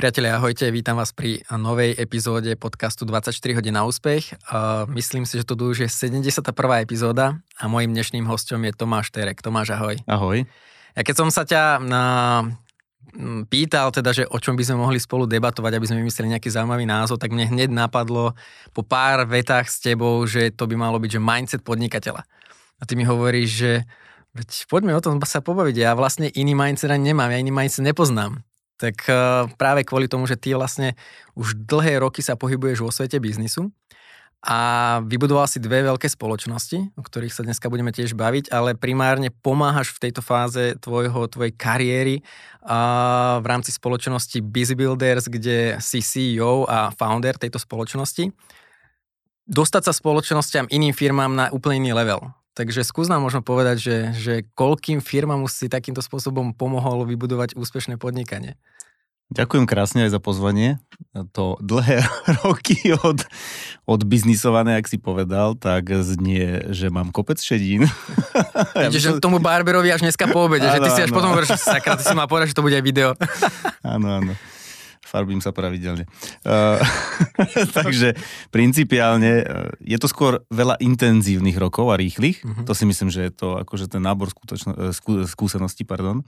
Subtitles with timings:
[0.00, 4.32] Priatelia, ahojte, vítam vás pri novej epizóde podcastu 24 hodín na úspech.
[4.96, 6.40] myslím si, že to už je 71.
[6.80, 9.44] epizóda a mojim dnešným hostom je Tomáš Terek.
[9.44, 10.00] Tomáš, ahoj.
[10.08, 10.48] Ahoj.
[10.96, 12.04] Ja keď som sa ťa na,
[13.52, 16.88] pýtal, teda, že o čom by sme mohli spolu debatovať, aby sme vymysleli nejaký zaujímavý
[16.88, 18.32] názov, tak mne hneď napadlo
[18.72, 22.24] po pár vetách s tebou, že to by malo byť, že mindset podnikateľa.
[22.80, 23.72] A ty mi hovoríš, že
[24.32, 25.76] veď poďme o tom sa pobaviť.
[25.76, 28.40] Ja vlastne iný mindset ani nemám, ja iný mindset nepoznám
[28.80, 30.96] tak eh, práve kvôli tomu, že ty vlastne
[31.36, 33.68] už dlhé roky sa pohybuješ vo svete biznisu
[34.40, 34.58] a
[35.04, 39.92] vybudoval si dve veľké spoločnosti, o ktorých sa dneska budeme tiež baviť, ale primárne pomáhaš
[39.92, 42.24] v tejto fáze tvojho, tvojej kariéry
[42.64, 48.32] a v rámci spoločnosti BizBuilders, kde si CEO a founder tejto spoločnosti,
[49.44, 52.32] dostať sa spoločnosťam iným firmám na úplne iný level.
[52.60, 57.96] Takže skús nám možno povedať, že, že koľkým firmám si takýmto spôsobom pomohol vybudovať úspešné
[57.96, 58.60] podnikanie.
[59.32, 60.76] Ďakujem krásne aj za pozvanie.
[61.32, 62.04] To dlhé
[62.44, 63.24] roky od,
[63.88, 67.88] od biznisované, ak si povedal, tak znie, že mám kopec šedín.
[68.76, 71.96] ja že tomu Barberovi až dneska po obede, že ty si až potom hovoríš, sakra,
[71.96, 73.16] ty si mal povedať, že to bude aj video.
[73.96, 74.36] áno, áno
[75.10, 76.06] farbím sa pravidelne.
[76.46, 76.78] Uh,
[77.78, 78.14] takže
[78.54, 82.46] principiálne uh, je to skôr veľa intenzívnych rokov a rýchlych.
[82.46, 82.62] Uh-huh.
[82.62, 85.82] To si myslím, že je to akože ten nábor skutočno, uh, skú, skúseností.
[85.82, 86.22] Pardon.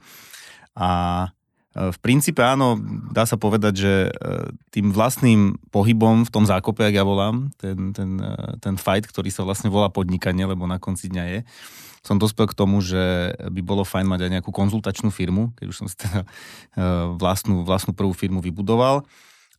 [0.75, 1.31] A
[1.73, 2.77] v princípe áno,
[3.09, 3.93] dá sa povedať, že
[4.69, 8.21] tým vlastným pohybom v tom zákope, ak ja volám, ten, ten,
[8.61, 11.39] ten fight, ktorý sa vlastne volá podnikanie, lebo na konci dňa je,
[12.03, 15.77] som dospel k tomu, že by bolo fajn mať aj nejakú konzultačnú firmu, keď už
[15.79, 19.07] som si teda eh, vlastnú, vlastnú prvú firmu vybudoval.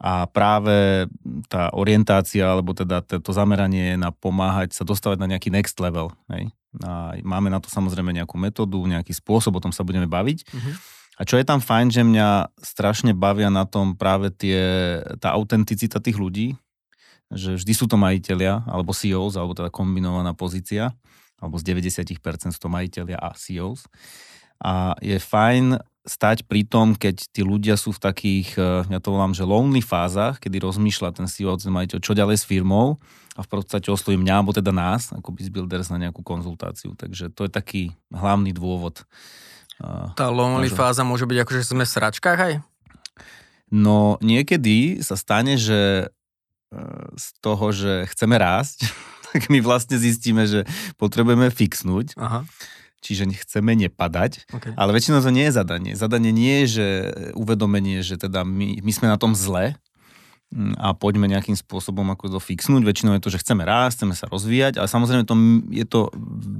[0.04, 1.08] A práve
[1.48, 6.12] tá orientácia, alebo teda to zameranie na pomáhať sa dostávať na nejaký next level.
[6.28, 6.50] Hej?
[6.82, 10.38] A máme na to samozrejme nejakú metódu, nejaký spôsob, o tom sa budeme baviť.
[10.50, 10.74] Uh-huh.
[11.14, 16.02] A čo je tam fajn, že mňa strašne bavia na tom práve tie, tá autenticita
[16.02, 16.58] tých ľudí,
[17.30, 20.90] že vždy sú to majiteľia, alebo CEOs, alebo teda kombinovaná pozícia
[21.38, 23.86] alebo z 90% sú to majiteľia a CEOs.
[24.62, 29.16] A je fajn stať pri tom, keď tí ľudia sú v takých, eh, ja to
[29.16, 33.00] volám, že lonely fázach, kedy rozmýšľa ten CEO, ten majiteľ, čo ďalej s firmou
[33.34, 36.92] a v podstate osloví mňa, alebo teda nás, ako Builders na nejakú konzultáciu.
[36.94, 39.00] Takže to je taký hlavný dôvod.
[39.80, 40.76] Eh, Tá lonely môže...
[40.76, 42.54] fáza môže byť ako, že sme v sračkách aj?
[43.72, 48.92] No niekedy sa stane, že eh, z toho, že chceme rásť,
[49.34, 50.62] tak my vlastne zistíme, že
[50.94, 52.14] potrebujeme fixnúť.
[52.14, 52.46] Aha.
[53.04, 54.72] Čiže chceme nepadať, okay.
[54.80, 55.92] ale väčšinou to nie je zadanie.
[55.92, 56.86] Zadanie nie je, že
[57.36, 59.76] uvedomenie, že teda my, my sme na tom zle,
[60.48, 62.80] mm, a poďme nejakým spôsobom ako to fixnúť.
[62.80, 65.36] Väčšinou je to, že chceme rásť, chceme sa rozvíjať, ale samozrejme to,
[65.68, 66.00] je to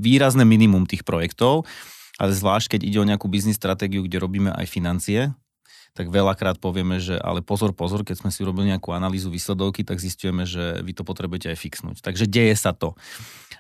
[0.04, 1.64] výrazné minimum tých projektov,
[2.20, 5.32] ale zvlášť keď ide o nejakú biznis stratégiu, kde robíme aj financie,
[5.94, 10.02] tak veľakrát povieme, že ale pozor, pozor, keď sme si urobili nejakú analýzu výsledovky, tak
[10.02, 12.02] zistujeme, že vy to potrebujete aj fixnúť.
[12.02, 12.98] Takže deje sa to.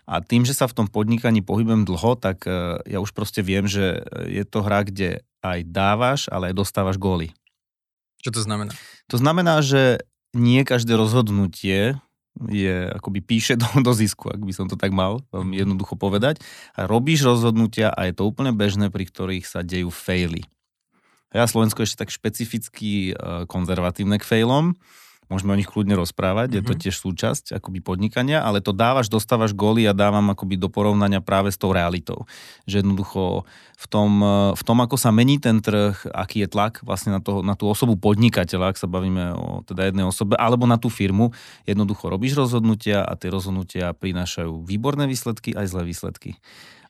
[0.04, 3.70] A tým, že sa v tom podnikaní pohybujem dlho, tak e, ja už proste viem,
[3.70, 7.30] že je to hra, kde aj dávaš, ale aj dostávaš góly.
[8.18, 8.74] Čo to znamená?
[9.14, 10.02] To znamená, že
[10.34, 12.02] nie každé rozhodnutie
[12.50, 16.42] je, akoby píše do, do zisku, ak by som to tak mal veľmi jednoducho povedať.
[16.74, 20.42] A robíš rozhodnutia a je to úplne bežné, pri ktorých sa dejú faily.
[21.34, 23.12] Ja Slovensko ešte tak špecificky e,
[23.50, 24.78] konzervatívne k failom.
[25.32, 26.58] Môžeme o nich kľudne rozprávať, mm-hmm.
[26.60, 26.80] je to mhm.
[26.84, 31.48] tiež súčasť akoby podnikania, ale to dávaš, dostávaš góly a dávam akoby do porovnania práve
[31.48, 32.28] s tou realitou.
[32.68, 36.84] Že jednoducho v tom, e, v tom, ako sa mení ten trh, aký je tlak
[36.86, 40.70] vlastne na, toho, na tú osobu podnikateľa, ak sa bavíme o teda jednej osobe, alebo
[40.70, 41.34] na tú firmu,
[41.66, 46.38] jednoducho robíš rozhodnutia a tie rozhodnutia prinášajú výborné výsledky aj zlé výsledky.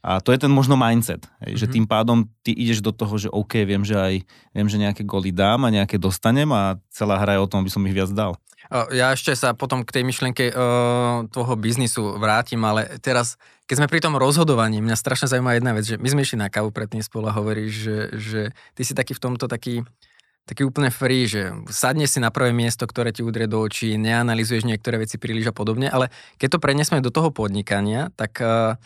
[0.04, 1.60] A to je ten možno mindset, hej, mm-hmm.
[1.64, 1.72] že mhm.
[1.72, 4.14] tým pádom ty ideš do toho, že OK, viem, že aj
[4.52, 7.72] viem, že nejaké goly dám a nejaké dostanem a celá hra je o tom, aby
[7.72, 8.36] som ich viac dal.
[8.96, 13.36] Ja ešte sa potom k tej myšlienke uh, tvojho biznisu vrátim, ale teraz,
[13.68, 16.48] keď sme pri tom rozhodovaní, mňa strašne zaujíma jedna vec, že my sme išli na
[16.48, 18.40] kávu predtým spolu a hovoríš, že, že
[18.72, 19.84] ty si taký v tomto taký
[20.44, 24.68] taký úplne free, že sadne si na prvé miesto, ktoré ti udrie do očí, neanalizuješ
[24.68, 28.76] niektoré veci príliš a podobne, ale keď to prenesme do toho podnikania, tak uh,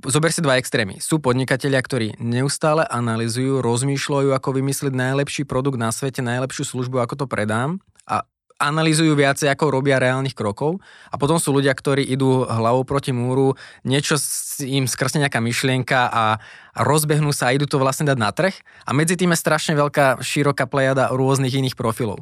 [0.00, 0.96] Zober si dva extrémy.
[1.04, 7.24] Sú podnikatelia, ktorí neustále analizujú, rozmýšľajú, ako vymyslieť najlepší produkt na svete, najlepšiu službu, ako
[7.24, 8.24] to predám a
[8.60, 10.84] analizujú viacej, ako robia reálnych krokov.
[11.08, 14.20] A potom sú ľudia, ktorí idú hlavou proti múru, niečo
[14.64, 16.36] im skrsne nejaká myšlienka a,
[16.76, 18.52] a rozbehnú sa a idú to vlastne dať na trh.
[18.84, 22.20] A medzi tým je strašne veľká, široká plejada rôznych iných profilov.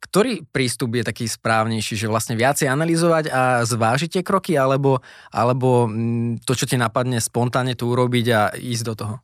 [0.00, 5.84] Ktorý prístup je taký správnejší, že vlastne viacej analyzovať a zvážiť tie kroky, alebo, alebo
[5.84, 9.14] mm, to, čo ti napadne spontánne tu urobiť a ísť do toho?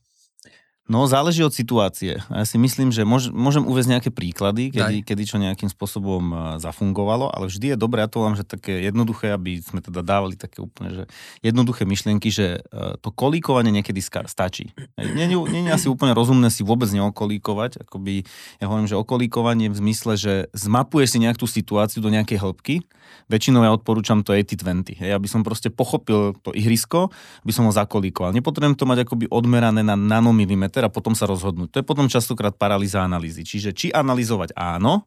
[0.84, 2.20] No, záleží od situácie.
[2.28, 6.20] A ja si myslím, že môž, môžem uvieť nejaké príklady, kedy, kedy čo nejakým spôsobom
[6.28, 10.04] e, zafungovalo, ale vždy je dobré, ja to vám, že také jednoduché, aby sme teda
[10.04, 11.02] dávali také úplne, že
[11.40, 14.76] jednoduché myšlienky, že e, to kolíkovanie niekedy stačí.
[15.00, 18.28] Je asi úplne rozumné si vôbec neokolíkovať, akoby,
[18.60, 22.84] ja hovorím, že okolíkovanie v zmysle, že zmapuješ si nejakú situáciu do nejakej hĺbky,
[23.32, 25.00] väčšinou ja odporúčam to 80-20.
[25.00, 27.08] Ja by som proste pochopil to ihrisko,
[27.44, 28.36] by som ho zakolíkoval.
[28.36, 31.70] Nepotrebujem to mať akoby odmerané na nanomilimetr a potom sa rozhodnúť.
[31.70, 33.46] To je potom častokrát paralýza analýzy.
[33.46, 35.06] Čiže či analyzovať áno,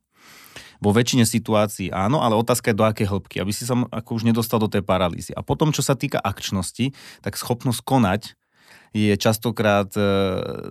[0.78, 4.24] vo väčšine situácií áno, ale otázka je do akej hĺbky, aby si sa ako už
[4.24, 5.34] nedostal do tej paralýzy.
[5.34, 6.94] A potom, čo sa týka akčnosti,
[7.26, 8.38] tak schopnosť konať
[8.96, 10.02] je častokrát e,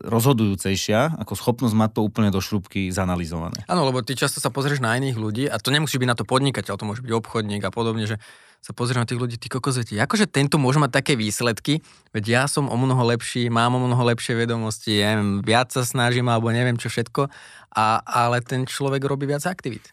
[0.09, 3.61] rozhodujúcejšia ako schopnosť mať to úplne do šrubky zanalizované.
[3.69, 6.25] Áno, lebo ty často sa pozrieš na iných ľudí a to nemusí byť na to
[6.25, 8.17] podnikateľ, to môže byť obchodník a podobne, že
[8.65, 11.81] sa pozrieš na tých ľudí, ty kokos, akože tento môže mať také výsledky,
[12.11, 15.87] veď ja som o mnoho lepší, mám o mnoho lepšie vedomosti, ja neviem, viac sa
[15.87, 17.31] snažím alebo neviem čo všetko,
[17.77, 19.87] a, ale ten človek robí viac aktivít.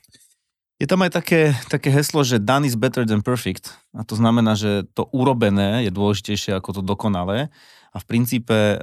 [0.82, 3.72] Je tam aj také, také heslo, že done is better than perfect.
[3.96, 7.54] A to znamená, že to urobené je dôležitejšie ako to dokonalé
[7.94, 8.78] a v princípe e,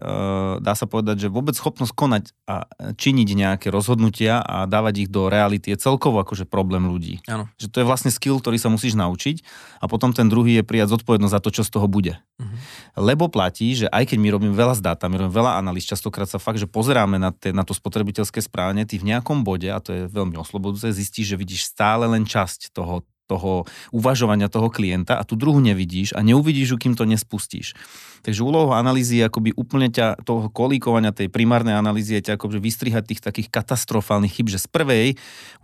[0.62, 5.26] dá sa povedať, že vôbec schopnosť konať a činiť nejaké rozhodnutia a dávať ich do
[5.26, 7.18] reality je celkovo akože problém ľudí.
[7.26, 7.50] Ano.
[7.58, 9.42] Že to je vlastne skill, ktorý sa musíš naučiť
[9.82, 12.22] a potom ten druhý je prijať zodpovednosť za to, čo z toho bude.
[12.38, 12.54] Uh-huh.
[13.02, 16.38] Lebo platí, že aj keď my robíme veľa s dátami, robíme veľa analýz, častokrát sa
[16.38, 19.90] fakt, že pozeráme na, te, na to spotrebiteľské správanie, ty v nejakom bode, a to
[19.90, 23.62] je veľmi oslobodujúce, zistíš, že vidíš stále len časť toho, toho
[23.94, 27.78] uvažovania toho klienta a tú druhú nevidíš a neuvidíš ju, kým to nespustíš.
[28.20, 32.60] Takže úlohou analýzy je akoby úplne ťa, toho kolíkovania tej primárnej analýzy je ťa akoby
[32.60, 35.06] vystrihať tých takých katastrofálnych chyb, že z prvej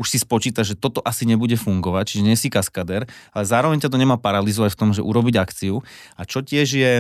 [0.01, 3.05] už si spočíta, že toto asi nebude fungovať, čiže nie si kaskader,
[3.35, 5.85] ale zároveň ťa to nemá paralizovať v tom, že urobiť akciu.
[6.17, 6.93] A čo tiež je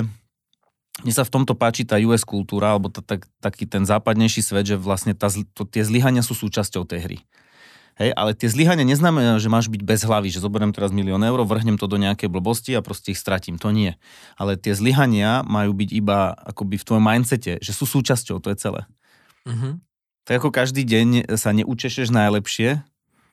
[1.04, 4.64] mne sa v tomto páči tá US kultúra, alebo tá, tak, taký ten západnejší svet,
[4.64, 7.18] že vlastne tá, to, tie zlyhania sú súčasťou tej hry.
[7.96, 11.40] Hej, ale tie zlyhania neznamená, že máš byť bez hlavy, že zoberiem teraz milión eur,
[11.48, 13.56] vrhnem to do nejakej blbosti a proste ich stratím.
[13.56, 13.96] To nie.
[14.36, 18.56] Ale tie zlyhania majú byť iba akoby v tvojom mindsete, že sú súčasťou, to je
[18.60, 18.84] celé.
[19.48, 19.80] Mm-hmm.
[20.28, 22.84] Tak ako každý deň sa neučešeš najlepšie,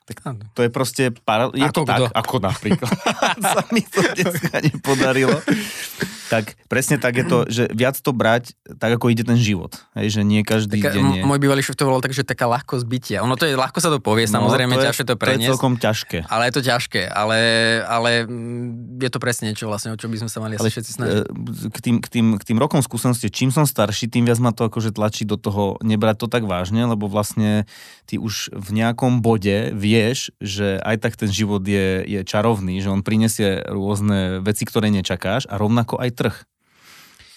[0.03, 0.17] tak
[0.51, 1.03] to je proste...
[1.23, 1.47] Para...
[1.55, 2.91] Je ako to tak, ako napríklad.
[3.55, 5.39] sa mi to dneska nepodarilo
[6.33, 9.77] tak presne tak je to, že viac to brať tak, ako ide ten život.
[9.93, 11.21] Hej, že nie každý Taká, deň je...
[11.21, 13.17] Môj bývalý šéf to volal tak, že taká ľahkosť bytia.
[13.21, 15.37] Ono to je, ľahko sa to povie, no, samozrejme, to je, ťažšie to preniesť.
[15.37, 16.17] To je celkom ťažké.
[16.25, 17.39] Ale je to ťažké, ale,
[17.85, 20.91] ale mm, je to presne niečo vlastne, o čo by sme sa mali ale, všetci
[20.97, 21.21] snažiť.
[21.21, 24.49] E, k tým, k, tým, k tým rokom skúsenosti, čím som starší, tým viac ma
[24.49, 27.69] to akože tlačí do toho nebrať to tak vážne, lebo vlastne
[28.09, 32.89] ty už v nejakom bode vieš, že aj tak ten život je, je čarovný, že
[32.89, 36.35] on prinesie rôzne veci, ktoré nečakáš a rovnako aj trh.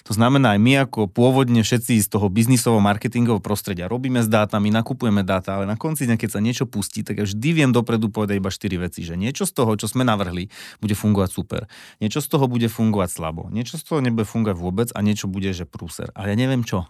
[0.06, 4.70] To znamená, aj my ako pôvodne všetci z toho biznisovo marketingového prostredia robíme s dátami,
[4.70, 8.06] nakupujeme dáta, ale na konci dňa, keď sa niečo pustí, tak ja vždy viem dopredu
[8.06, 10.46] povedať iba 4 veci, že niečo z toho, čo sme navrhli,
[10.78, 11.66] bude fungovať super.
[11.98, 13.50] Niečo z toho bude fungovať slabo.
[13.50, 16.14] Niečo z toho nebude fungovať vôbec a niečo bude, že prúser.
[16.14, 16.86] A ja neviem čo.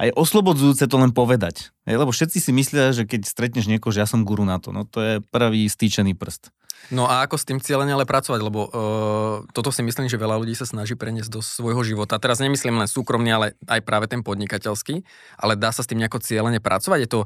[0.00, 1.76] A je oslobodzujúce to len povedať.
[1.84, 4.72] Lebo všetci si myslia, že keď stretneš niekoho, že ja som guru na to.
[4.72, 6.48] No to je prvý stýčený prst.
[6.88, 10.40] No a ako s tým cieľene ale pracovať, lebo uh, toto si myslím, že veľa
[10.40, 12.16] ľudí sa snaží preniesť do svojho života.
[12.16, 15.04] Teraz nemyslím len súkromný, ale aj práve ten podnikateľský,
[15.36, 16.98] ale dá sa s tým nejako cieľene pracovať.
[17.04, 17.20] Je to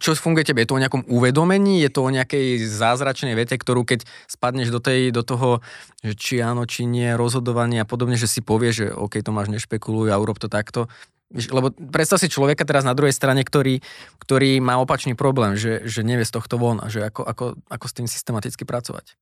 [0.00, 0.64] čo funguje tebe?
[0.64, 1.84] Je to o nejakom uvedomení?
[1.84, 5.60] Je to o nejakej zázračnej vete, ktorú keď spadneš do, tej, do toho,
[6.00, 9.52] že či áno, či nie, rozhodovanie a podobne, že si povieš, že OK, to máš
[9.52, 10.88] nešpekuluj a urob to takto.
[11.30, 13.78] Lebo predstav si človeka teraz na druhej strane, ktorý,
[14.18, 17.86] ktorý má opačný problém, že, že nevie z tohto von a že ako, ako, ako
[17.86, 19.14] s tým systematicky pracovať.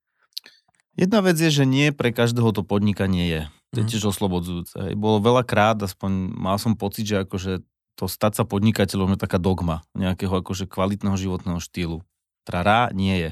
[0.98, 3.42] Jedna vec je, že nie pre každého to podnikanie je.
[3.76, 3.90] To je mhm.
[3.92, 4.96] tiež oslobodzujúce.
[4.96, 7.60] Bolo veľa krát, aspoň mal som pocit, že akože
[7.98, 12.06] to stať sa podnikateľom je taká dogma nejakého akože kvalitného životného štýlu.
[12.46, 13.30] Trará nie je.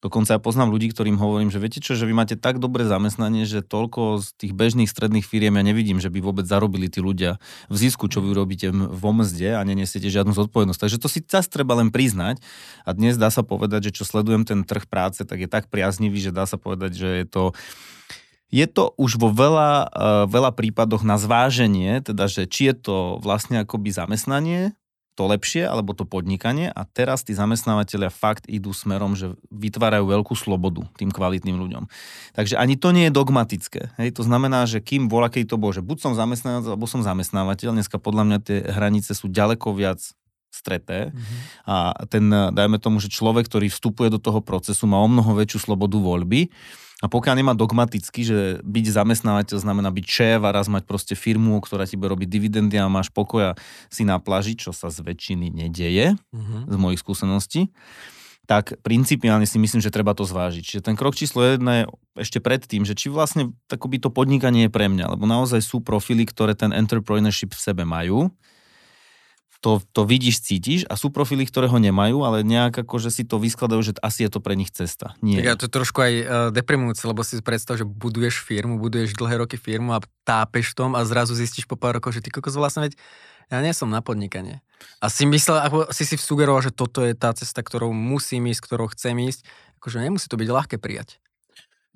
[0.00, 3.44] Dokonca ja poznám ľudí, ktorým hovorím, že viete čo, že vy máte tak dobré zamestnanie,
[3.44, 7.36] že toľko z tých bežných stredných firiem ja nevidím, že by vôbec zarobili tí ľudia
[7.68, 10.80] v zisku, čo vy robíte v omzde a nenesiete žiadnu zodpovednosť.
[10.80, 12.40] Takže to si čas treba len priznať.
[12.88, 16.16] A dnes dá sa povedať, že čo sledujem ten trh práce, tak je tak priaznivý,
[16.16, 17.44] že dá sa povedať, že je to
[18.50, 22.96] je to už vo veľa, eh, veľa prípadoch na zváženie, teda, že či je to
[23.22, 24.74] vlastne akoby zamestnanie,
[25.20, 30.32] to lepšie, alebo to podnikanie a teraz tí zamestnávateľia fakt idú smerom, že vytvárajú veľkú
[30.32, 31.92] slobodu tým kvalitným ľuďom.
[32.32, 33.92] Takže ani to nie je dogmatické.
[34.00, 34.16] Hej?
[34.16, 37.76] To znamená, že kým voľa, keď to bolo, že buď som zamestnávateľ, alebo som zamestnávateľ,
[37.76, 40.00] dneska podľa mňa tie hranice sú ďaleko viac
[40.50, 41.38] streté mm-hmm.
[41.68, 41.76] a
[42.10, 45.94] ten, dajme tomu, že človek, ktorý vstupuje do toho procesu, má o mnoho väčšiu slobodu
[46.00, 46.50] voľby
[47.00, 51.56] a pokiaľ nemá dogmaticky, že byť zamestnávateľ znamená byť šéf a raz mať proste firmu,
[51.64, 53.56] ktorá ti bude robiť dividendy a máš pokoja
[53.88, 56.68] si na pláži, čo sa z väčšiny nedeje, mm-hmm.
[56.68, 57.72] z mojich skúseností,
[58.44, 60.60] tak principiálne si myslím, že treba to zvážiť.
[60.60, 61.84] Čiže ten krok číslo jedna je
[62.20, 65.80] ešte pred tým, že či vlastne takoby to podnikanie je pre mňa, lebo naozaj sú
[65.80, 68.28] profily, ktoré ten entrepreneurship v sebe majú
[69.60, 73.22] to, to vidíš, cítiš a sú profily, ktoré ho nemajú, ale nejak ako, že si
[73.28, 75.12] to vyskladajú, že asi je to pre nich cesta.
[75.20, 75.44] Nie.
[75.44, 79.44] Tak ja to trošku aj uh, deprimujúce, lebo si predstav, že buduješ firmu, buduješ dlhé
[79.44, 82.56] roky firmu a tápeš v tom a zrazu zistíš po pár rokoch, že ty kokos
[82.56, 82.96] vlastne veď
[83.52, 84.64] ja nie som na podnikanie.
[85.02, 88.62] A si myslel, ako si si sugeroval, že toto je tá cesta, ktorou musím ísť,
[88.64, 89.44] ktorou chcem ísť.
[89.82, 91.18] Akože nemusí to byť ľahké prijať.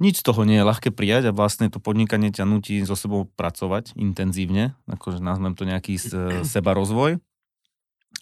[0.03, 3.31] Nič z toho nie je ľahké prijať a vlastne to podnikanie ťa nutí so sebou
[3.31, 5.95] pracovať intenzívne, akože nazvem to nejaký
[6.43, 7.23] seba rozvoj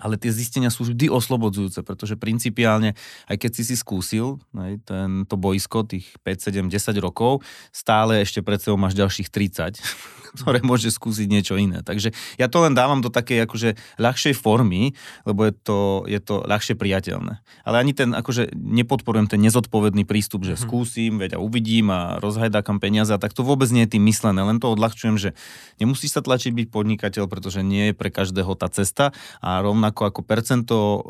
[0.00, 2.96] ale tie zistenia sú vždy oslobodzujúce, pretože principiálne,
[3.28, 7.44] aj keď si si skúsil aj, tento boisko, tých 5, 7, 10 rokov,
[7.75, 9.78] stále ešte pred sebou máš ďalších 30,
[10.41, 11.85] ktoré môže skúsiť niečo iné.
[11.85, 14.97] Takže ja to len dávam do takej akože ľahšej formy,
[15.29, 17.45] lebo je to, je to ľahšie priateľné.
[17.69, 20.65] Ale ani ten, akože nepodporujem ten nezodpovedný prístup, že mm-hmm.
[20.65, 24.57] skúsim, veď a uvidím a rozhajdákam peniaze, tak to vôbec nie je tým myslené, len
[24.57, 25.37] to odľahčujem, že
[25.77, 29.12] nemusíš sa tlačiť byť podnikateľ, pretože nie je pre každého tá cesta
[29.45, 31.01] a rovnako ako percento, e,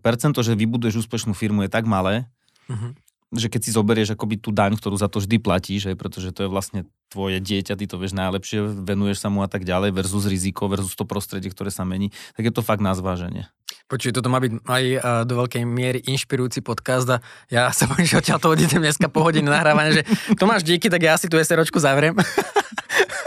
[0.00, 2.28] percento že vybuduješ úspešnú firmu je tak malé,
[2.68, 6.30] mm-hmm že keď si zoberieš akoby tú daň, ktorú za to vždy platíš, aj, pretože
[6.30, 9.94] to je vlastne tvoje dieťa, ty to vieš najlepšie, venuješ sa mu a tak ďalej,
[9.94, 13.50] versus riziko, versus to prostredie, ktoré sa mení, tak je to fakt na zváženie.
[13.86, 14.84] Počuj, toto má byť aj
[15.30, 19.22] do veľkej miery inšpirujúci podcast a ja sa bojím, že odtiaľ to odídem dneska po
[19.22, 22.18] hodine nahrávania, že Tomáš, díky, tak ja si tú SROčku zavriem.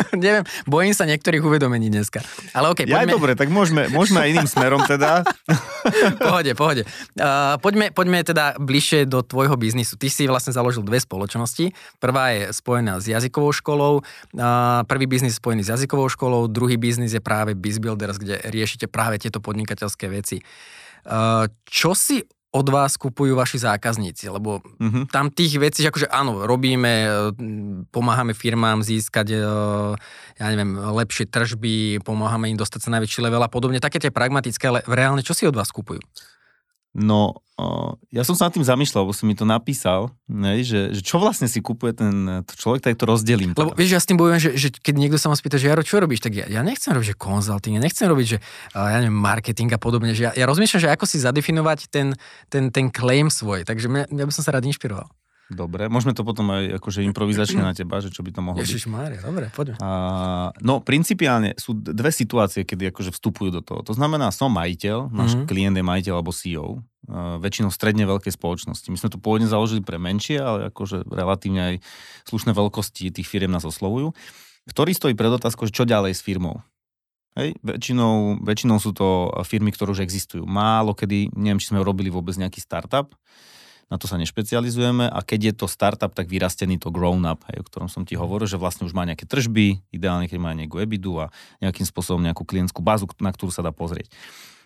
[0.26, 2.24] Neviem, bojím sa niektorých uvedomení dneska.
[2.54, 3.12] Ale okay, poďme...
[3.12, 5.22] Ja, dobre, tak môžeme, môžeme aj iným smerom teda.
[6.26, 6.84] pohode, pohode.
[7.14, 9.96] Uh, poďme, poďme teda bližšie do tvojho biznisu.
[10.00, 11.72] Ty si vlastne založil dve spoločnosti.
[12.02, 17.14] Prvá je spojená s jazykovou školou, uh, prvý biznis spojený s jazykovou školou, druhý biznis
[17.14, 20.42] je práve BizBuilders, kde riešite práve tieto podnikateľské veci.
[21.06, 25.14] Uh, čo si od vás kupujú vaši zákazníci, lebo mm-hmm.
[25.14, 27.10] tam tých vecí, akože áno, robíme, e,
[27.94, 29.40] pomáhame firmám získať, e,
[30.42, 34.10] ja neviem, lepšie tržby, pomáhame im dostať sa na väčší level a podobne, také tie
[34.10, 36.02] pragmatické, ale reálne čo si od vás kupujú?
[36.98, 37.46] No,
[38.10, 41.20] ja som sa nad tým zamýšľal, lebo si mi to napísal, ne, že, že čo
[41.20, 43.54] vlastne si kupuje ten človek, tak to rozdelím.
[43.54, 45.84] Lebo vieš, ja s tým bojujem, že, že keď niekto sa ma spýta, že Jaro,
[45.84, 48.38] čo robíš, tak ja, ja nechcem robiť, že konzulting, ja nechcem robiť, že
[48.74, 52.16] ja neviem, marketing a podobne, že ja, ja rozmýšľam, že ako si zadefinovať ten,
[52.48, 55.06] ten, ten claim svoj, takže mňa, ja by som sa rád inšpiroval.
[55.50, 58.86] Dobre, môžeme to potom aj akože improvizačne na teba, že čo by to mohlo Ježiš
[58.86, 58.94] byť.
[58.94, 59.82] Mária, dobre, poďme.
[59.82, 59.90] A,
[60.62, 63.82] no, principiálne sú dve situácie, kedy akože vstupujú do toho.
[63.82, 65.50] To znamená, som majiteľ, náš mm-hmm.
[65.50, 68.94] klient je majiteľ alebo CEO, a väčšinou stredne veľkej spoločnosti.
[68.94, 71.76] My sme to pôvodne založili pre menšie, ale akože relatívne aj
[72.30, 74.14] slušné veľkosti tých firiem nás oslovujú,
[74.70, 76.62] ktorý stojí pred otázkou, že čo ďalej s firmou.
[77.34, 80.46] Hej, väčšinou, väčšinou sú to firmy, ktoré už existujú.
[80.46, 83.18] Málo kedy, neviem, či sme robili vôbec nejaký startup,
[83.90, 87.62] na to sa nešpecializujeme a keď je to startup, tak vyrastený to grown up, hej,
[87.62, 90.78] o ktorom som ti hovoril, že vlastne už má nejaké tržby, ideálne keď má nejakú
[90.78, 94.14] ebidu a nejakým spôsobom nejakú klientskú bázu, na ktorú sa dá pozrieť.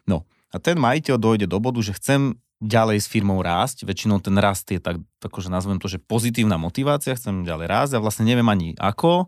[0.04, 3.84] No a ten majiteľ dojde do bodu, že chcem ďalej s firmou rásť.
[3.84, 8.04] Väčšinou ten rast je tak, akože nazvem to, že pozitívna motivácia, chcem ďalej rásť a
[8.04, 9.28] vlastne neviem ani ako,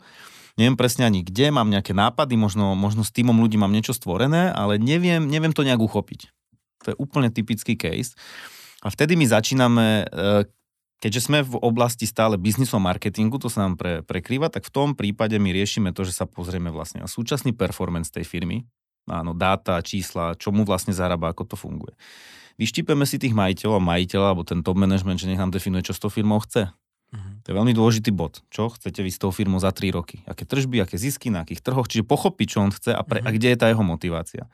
[0.56, 4.56] neviem presne ani kde, mám nejaké nápady, možno, možno s týmom ľudí mám niečo stvorené,
[4.56, 6.32] ale neviem, neviem to nejak uchopiť.
[6.88, 8.16] To je úplne typický case.
[8.86, 10.46] A vtedy my začíname, e,
[11.02, 14.72] keďže sme v oblasti stále biznisu a marketingu, to sa nám pre, prekrýva, tak v
[14.72, 18.70] tom prípade my riešime to, že sa pozrieme vlastne na súčasný performance tej firmy,
[19.10, 21.98] áno, dáta, čísla, čo mu vlastne zarába, ako to funguje.
[22.62, 25.98] Vyštípeme si tých majiteľov a majiteľa, alebo ten top management, že nech nám definuje, čo
[25.98, 26.72] s tou firmou chce.
[26.72, 27.32] Uh-huh.
[27.44, 28.48] To je veľmi dôležitý bod.
[28.48, 30.24] Čo chcete vy s tou firmou za 3 roky?
[30.24, 33.28] Aké tržby, aké zisky, na akých trhoch, čiže pochopiť, čo on chce a, pre, uh-huh.
[33.28, 34.48] a kde je tá jeho motivácia.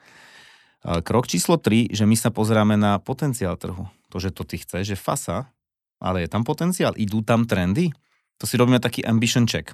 [0.82, 3.86] Krok číslo 3, že my sa pozeráme na potenciál trhu.
[4.12, 5.48] To, že to ty chceš, že fasa,
[5.96, 7.96] ale je tam potenciál, idú tam trendy.
[8.36, 9.72] To si robíme taký ambition check.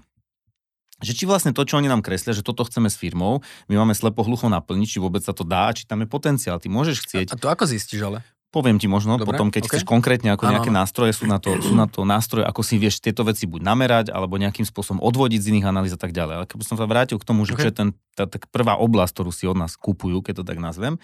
[0.98, 3.94] Že či vlastne to, čo oni nám kreslia, že toto chceme s firmou, my máme
[3.94, 6.58] slepo hlucho naplniť, či vôbec sa to dá, či tam je potenciál.
[6.58, 7.26] Ty môžeš chcieť.
[7.34, 8.22] A to ako zistíš ale?
[8.48, 9.70] Poviem ti možno Dobre, potom, keď okay.
[9.76, 10.80] chceš konkrétne, ako ano, nejaké ano.
[10.80, 14.06] nástroje, sú na, to, sú na to nástroje, ako si vieš tieto veci buď namerať,
[14.08, 16.34] alebo nejakým spôsobom odvodiť z iných analýz a tak ďalej.
[16.40, 17.62] Ale keby som sa vrátil k tomu, že okay.
[17.62, 20.64] čo je ten, tá, tá prvá oblasť, ktorú si od nás kupujú, keď to tak
[20.64, 20.96] nazvem,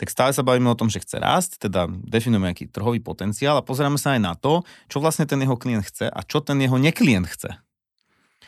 [0.00, 3.66] tak stále sa bavíme o tom, že chce rásť, teda definujeme nejaký trhový potenciál a
[3.66, 6.80] pozeráme sa aj na to, čo vlastne ten jeho klient chce a čo ten jeho
[6.80, 7.60] neklient chce.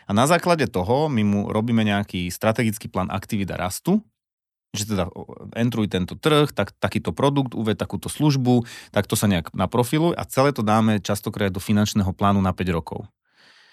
[0.08, 4.00] A na základe toho my mu robíme nejaký strategický plán aktivita rastu,
[4.72, 5.12] že teda
[5.52, 10.24] entruj tento trh, tak, takýto produkt, uved takúto službu, tak to sa nejak naprofiluj a
[10.24, 13.04] celé to dáme častokrát do finančného plánu na 5 rokov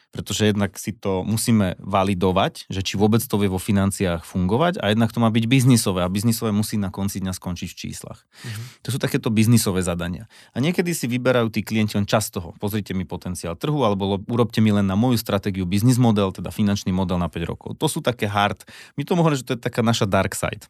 [0.09, 4.89] pretože jednak si to musíme validovať, že či vôbec to vie vo financiách fungovať a
[4.89, 8.25] jednak to má byť biznisové a biznisové musí na konci dňa skončiť v číslach.
[8.25, 8.65] Mm-hmm.
[8.85, 10.25] To sú takéto biznisové zadania.
[10.53, 12.57] A niekedy si vyberajú tí klienti len čas toho.
[12.57, 16.89] Pozrite mi potenciál trhu alebo urobte mi len na moju stratégiu biznis model, teda finančný
[16.89, 17.69] model na 5 rokov.
[17.77, 18.65] To sú také hard.
[18.97, 20.65] My to hovoríme, že to je taká naša dark side.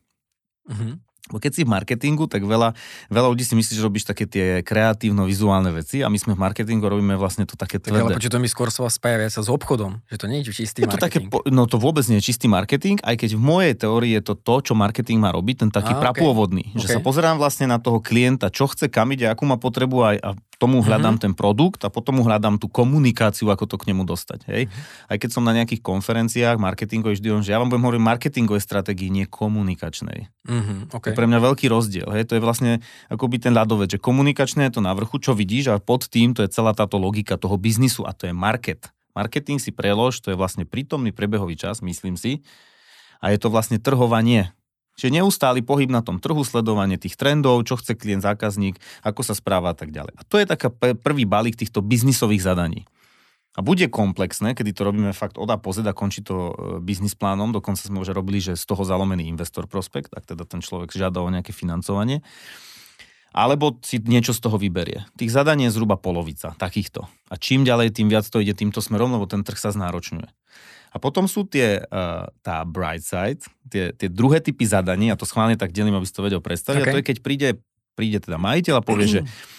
[0.67, 1.08] Mm-hmm.
[1.29, 2.73] Bo keď si v marketingu, tak veľa,
[3.13, 6.89] veľa ľudí si myslí, že robíš také tie kreatívno-vizuálne veci a my sme v marketingu
[6.89, 8.01] robíme vlastne to také tvrdé.
[8.01, 10.81] Ale počuť, to mi skôr sa spája sa s obchodom, že to nie je čistý
[10.83, 11.29] je to marketing.
[11.29, 14.33] Také, no to vôbec nie je čistý marketing, aj keď v mojej teórii je to
[14.33, 16.73] to, čo marketing má robiť, ten taký a, prapôvodný.
[16.73, 16.81] Okay.
[16.81, 20.17] Že sa pozerám vlastne na toho klienta, čo chce, kam ide, akú má potrebu aj,
[20.17, 20.29] a
[20.59, 21.23] tomu hľadám mm-hmm.
[21.23, 24.43] ten produkt a potom mu hľadám tú komunikáciu, ako to k nemu dostať.
[24.51, 24.67] Hej?
[24.67, 25.07] Mm-hmm.
[25.07, 29.07] Aj keď som na nejakých konferenciách marketingových vždy že ja vám budem hovoriť marketingovej stratégii,
[29.07, 30.27] nie komunikačnej.
[30.27, 30.91] Mm-hmm.
[30.91, 30.99] Okay.
[30.99, 32.11] To je pre mňa veľký rozdiel.
[32.11, 32.27] Hej?
[32.27, 35.79] To je vlastne akoby ten ľadovec, že komunikačné je to na vrchu, čo vidíš a
[35.79, 38.91] pod tým to je celá táto logika toho biznisu a to je market.
[39.15, 42.43] Marketing si prelož, to je vlastne prítomný prebehový čas, myslím si.
[43.23, 44.51] A je to vlastne trhovanie.
[44.99, 48.75] Čiže neustály pohyb na tom trhu, sledovanie tých trendov, čo chce klient, zákazník,
[49.07, 50.19] ako sa správa a tak ďalej.
[50.19, 50.67] A to je taká
[50.99, 52.83] prvý balík týchto biznisových zadaní.
[53.57, 57.17] A bude komplexné, kedy to robíme fakt od a po a končí to e, biznis
[57.17, 60.93] plánom, dokonca sme už robili, že z toho zalomený investor prospekt, ak teda ten človek
[60.93, 62.21] žiada o nejaké financovanie.
[63.35, 65.05] Alebo si niečo z toho vyberie.
[65.17, 67.09] Tých zadaní je zhruba polovica takýchto.
[67.29, 70.29] A čím ďalej, tým viac to ide týmto smerom, lebo ten trh sa znáročňuje.
[70.89, 75.27] A potom sú tie, uh, tá bright side, tie, tie druhé typy zadaní, a to
[75.27, 76.81] schválne tak delím, aby si to vedel predstaviť.
[76.81, 76.89] Okay.
[76.89, 77.49] A to je, keď príde,
[77.93, 79.21] príde teda majiteľ a povie, že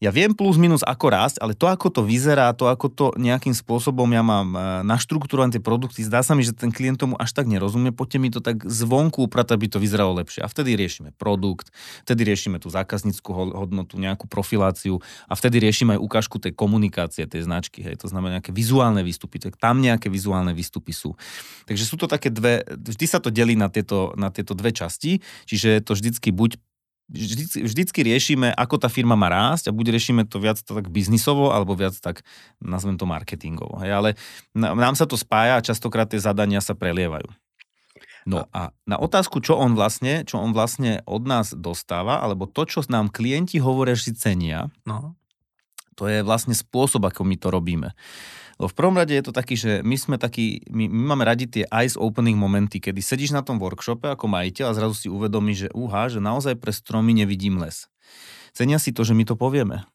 [0.00, 3.52] ja viem plus minus ako rásť, ale to ako to vyzerá, to ako to nejakým
[3.52, 7.36] spôsobom ja mám e, naštruktúrované tie produkty, zdá sa mi, že ten klient tomu až
[7.36, 10.40] tak nerozumie, poďte mi to tak zvonku upratať, aby to vyzeralo lepšie.
[10.40, 11.68] A vtedy riešime produkt,
[12.08, 17.44] vtedy riešime tú zákazníckú hodnotu, nejakú profiláciu a vtedy riešime aj ukážku tej komunikácie, tej
[17.44, 21.12] značky, hej, to znamená nejaké vizuálne výstupy, tak tam nejaké vizuálne výstupy sú.
[21.68, 25.20] Takže sú to také dve, vždy sa to delí na tieto, na tieto dve časti,
[25.44, 26.56] čiže je to vždycky buď
[27.10, 31.50] vždy, vždycky riešime, ako tá firma má rásť a buď riešime to viac tak biznisovo,
[31.50, 32.22] alebo viac tak,
[32.62, 33.82] nazvem to marketingovo.
[33.82, 34.08] Hej, ale
[34.54, 37.26] nám sa to spája a častokrát tie zadania sa prelievajú.
[38.28, 42.68] No a na otázku, čo on vlastne, čo on vlastne od nás dostáva, alebo to,
[42.68, 45.16] čo nám klienti hovoria, že si cenia, no.
[45.96, 47.88] to je vlastne spôsob, ako my to robíme.
[48.60, 51.48] Lebo v prvom rade je to taký, že my sme takí, my, my máme radi
[51.48, 55.58] tie eyes opening momenty, kedy sedíš na tom workshope ako majiteľ a zrazu si uvedomíš,
[55.64, 57.88] že uha, že naozaj pre stromy nevidím les.
[58.52, 59.88] Cenia si to, že my to povieme.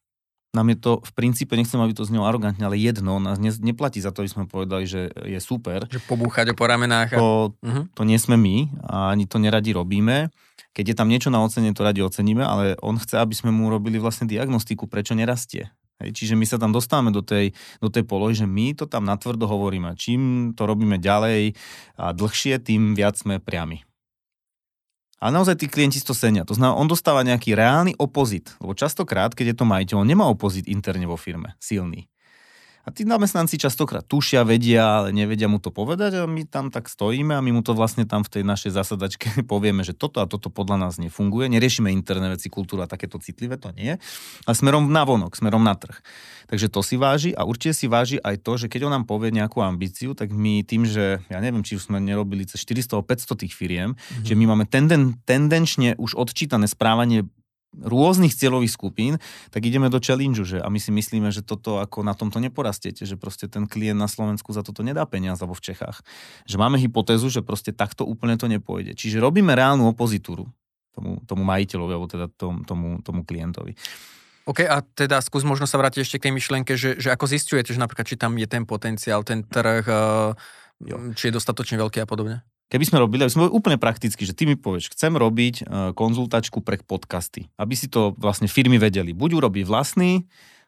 [0.57, 4.01] Nám je to v princípe, nechcem, aby to znelo arogantne, ale jedno, nás ne, neplatí
[4.01, 5.85] za to, aby sme povedali, že je super.
[5.85, 7.13] Že pobúchať po ramenách.
[7.13, 7.17] A...
[7.21, 7.85] To, uh-huh.
[7.93, 10.33] to nie sme my a ani to neradi robíme.
[10.73, 13.69] Keď je tam niečo na ocenie, to radi oceníme, ale on chce, aby sme mu
[13.69, 15.69] robili vlastne diagnostiku, prečo nerastie.
[16.03, 19.07] Hej, čiže my sa tam dostávame do tej, do tej polohy, že my to tam
[19.07, 19.95] natvrdo hovoríme.
[19.95, 21.55] Čím to robíme ďalej
[21.95, 23.87] a dlhšie, tým viac sme priami.
[25.23, 26.43] A naozaj tí klienti to senia.
[26.43, 28.51] To znamená, on dostáva nejaký reálny opozit.
[28.59, 32.11] Lebo častokrát, keď je to majiteľ, on nemá opozit interne vo firme, silný.
[32.85, 36.85] A tí zamestnanci častokrát tušia, vedia, ale nevedia mu to povedať a my tam tak
[36.85, 40.29] stojíme a my mu to vlastne tam v tej našej zasadačke povieme, že toto a
[40.29, 41.49] toto podľa nás nefunguje.
[41.49, 43.97] Neriešime interné veci, kultúra, takéto citlivé, to nie.
[44.45, 45.97] A smerom na vonok, smerom na trh.
[46.45, 49.33] Takže to si váži a určite si váži aj to, že keď on nám povie
[49.33, 53.53] nejakú ambíciu, tak my tým, že ja neviem, či už sme nerobili cez 400-500 tých
[53.57, 54.25] firiem, mm-hmm.
[54.29, 57.25] že my máme tenden, tendenčne už odčítané správanie
[57.83, 59.13] rôznych cieľových skupín,
[59.51, 63.03] tak ideme do challenge, že a my si myslíme, že toto ako na tomto neporastiete,
[63.03, 66.05] že proste ten klient na Slovensku za toto nedá peniaz alebo v Čechách.
[66.47, 68.95] Že máme hypotézu, že proste takto úplne to nepôjde.
[68.95, 70.47] Čiže robíme reálnu opozitúru
[70.95, 73.75] tomu, tomu majiteľovi alebo teda tomu, tomu, tomu klientovi.
[74.45, 77.73] OK, a teda skús možno sa vrátiť ešte k tej myšlienke, že, že ako zistujete,
[77.73, 79.83] že napríklad, či tam je ten potenciál, ten trh,
[80.85, 80.97] jo.
[81.17, 82.45] či je dostatočne veľký a podobne?
[82.69, 85.63] Keby sme robili, aby sme boli úplne prakticky, že ty mi povieš, chcem robiť e,
[85.93, 89.13] konzultačku pre podcasty, aby si to vlastne firmy vedeli.
[89.13, 90.25] Buď urobiť vlastný,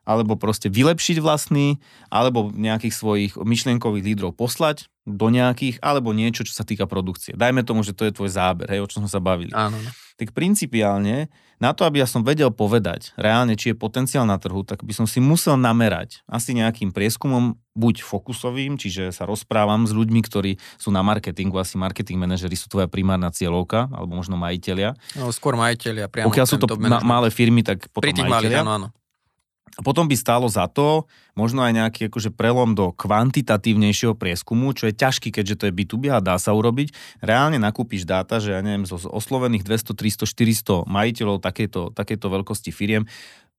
[0.07, 6.55] alebo proste vylepšiť vlastný, alebo nejakých svojich myšlienkových lídrov poslať do nejakých, alebo niečo, čo
[6.55, 7.35] sa týka produkcie.
[7.35, 9.51] Dajme tomu, že to je tvoj záber, hej, o čom sme sa bavili.
[9.51, 9.75] Áno.
[9.75, 9.89] No.
[10.17, 11.29] Tak principiálne,
[11.61, 14.89] na to, aby ja som vedel povedať reálne, či je potenciál na trhu, tak by
[14.89, 20.57] som si musel namerať asi nejakým prieskumom, buď fokusovým, čiže sa rozprávam s ľuďmi, ktorí
[20.81, 24.97] sú na marketingu, asi marketing manažery sú tvoja primárna cieľovka, alebo možno majiteľia.
[25.13, 26.09] No, skôr majiteľia.
[26.09, 28.33] Priamo Pokiaľ sú to ma- malé firmy, tak potom majiteľia.
[28.33, 28.87] Malých, áno, áno
[29.85, 31.05] potom by stálo za to
[31.37, 36.09] možno aj nejaký akože prelom do kvantitatívnejšieho prieskumu, čo je ťažký, keďže to je B2B
[36.09, 37.21] a dá sa urobiť.
[37.21, 42.73] Reálne nakúpiš dáta, že ja neviem, zo oslovených 200, 300, 400 majiteľov takéto, takéto veľkosti
[42.73, 43.05] firiem,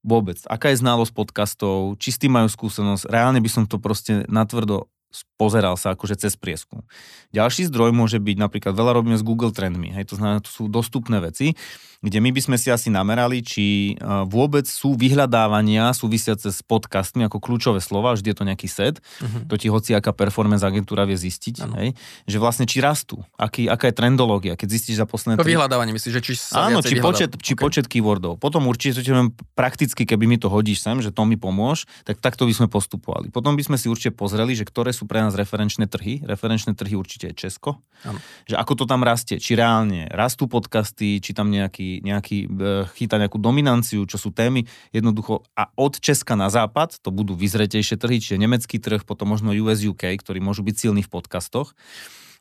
[0.02, 4.26] vôbec, aká je znalosť podcastov, či s tým majú skúsenosť, reálne by som to proste
[4.30, 4.90] natvrdo
[5.38, 6.84] pozeral sa akože cez prieskum.
[7.32, 10.66] Ďalší zdroj môže byť napríklad, veľa robíme s Google Trendmi, hej, to znamená, to sú
[10.66, 11.56] dostupné veci,
[11.98, 17.26] kde my by sme si asi namerali, či e, vôbec sú vyhľadávania súvisiace s podcastmi
[17.26, 19.50] ako kľúčové slova, vždy je to nejaký set, uh-huh.
[19.50, 21.88] to ti hoci aká performance agentúra vie zistiť, hej,
[22.30, 25.42] že vlastne či rastú, aký, aká je trendológia, keď zistíš za posledné...
[25.42, 25.58] To tri...
[25.58, 27.62] vyhľadávanie myslíš, že či sa Áno, či počet, či okay.
[27.66, 28.38] počet keywordov.
[28.38, 29.02] Potom určite,
[29.58, 33.34] prakticky, keby mi to hodíš sem, že to mi pomôž, tak takto by sme postupovali.
[33.34, 36.26] Potom by sme si určite pozreli, že ktoré sú pre nás referenčné trhy.
[36.26, 37.78] Referenčné trhy určite je Česko.
[38.02, 38.18] Ano.
[38.50, 43.22] Že ako to tam rastie, či reálne rastú podcasty, či tam nejaký nejaký, e, chýta
[43.22, 48.18] nejakú dominanciu, čo sú témy, jednoducho a od Česka na západ to budú vyzretejšie trhy,
[48.18, 51.78] čiže nemecký trh, potom možno US UK, ktorí môžu byť silní v podcastoch.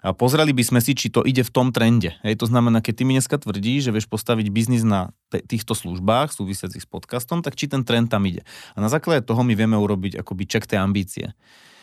[0.06, 2.13] A pozreli by sme si, či to ide v tom trende.
[2.22, 5.74] Hej, to znamená, keď ty mi dneska tvrdíš, že vieš postaviť biznis na t- týchto
[5.74, 8.46] službách súvisiacich s podcastom, tak či ten trend tam ide.
[8.78, 11.34] A na základe toho my vieme urobiť akoby check tej ambície.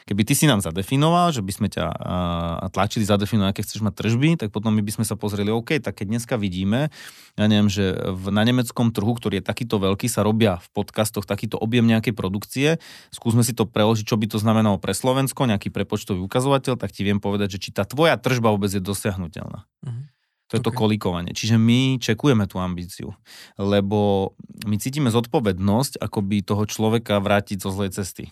[0.04, 3.94] Keby ty si nám zadefinoval, že by sme ťa uh, tlačili zadefinovať, aké chceš mať
[3.96, 6.92] tržby, tak potom my by sme sa pozreli, OK, tak keď dneska vidíme,
[7.40, 11.24] ja neviem, že v, na nemeckom trhu, ktorý je takýto veľký, sa robia v podcastoch
[11.24, 12.76] takýto objem nejakej produkcie,
[13.08, 17.00] skúsme si to preložiť, čo by to znamenalo pre Slovensko, nejaký prepočtový ukazovateľ, tak ti
[17.00, 19.64] viem povedať, že či tá tvoja tržba vôbec je dosiahnutelná.
[19.64, 20.04] Uh-huh.
[20.52, 20.68] To je okay.
[20.68, 21.32] to kolikovanie.
[21.32, 23.16] Čiže my čekujeme tú ambíciu,
[23.56, 24.36] lebo
[24.68, 28.28] my cítime zodpovednosť, ako by toho človeka vrátiť zo zlej cesty.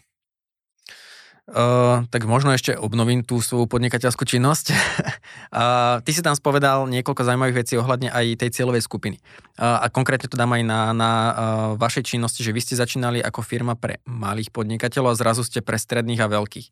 [1.43, 4.71] Uh, tak možno ešte obnovím tú svoju podnikateľskú činnosť.
[4.79, 9.19] uh, ty si tam spovedal niekoľko zaujímavých vecí ohľadne aj tej cieľovej skupiny.
[9.59, 11.35] Uh, a konkrétne to dám aj na, na uh,
[11.75, 15.83] vašej činnosti, že vy ste začínali ako firma pre malých podnikateľov a zrazu ste pre
[15.83, 16.67] stredných a veľkých.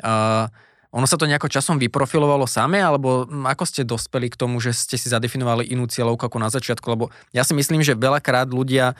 [0.00, 0.48] Uh,
[0.96, 4.96] ono sa to nejako časom vyprofilovalo samé, alebo ako ste dospeli k tomu, že ste
[4.96, 6.88] si zadefinovali inú cieľovku ako na začiatku?
[6.88, 8.96] Lebo ja si myslím, že veľakrát ľudia,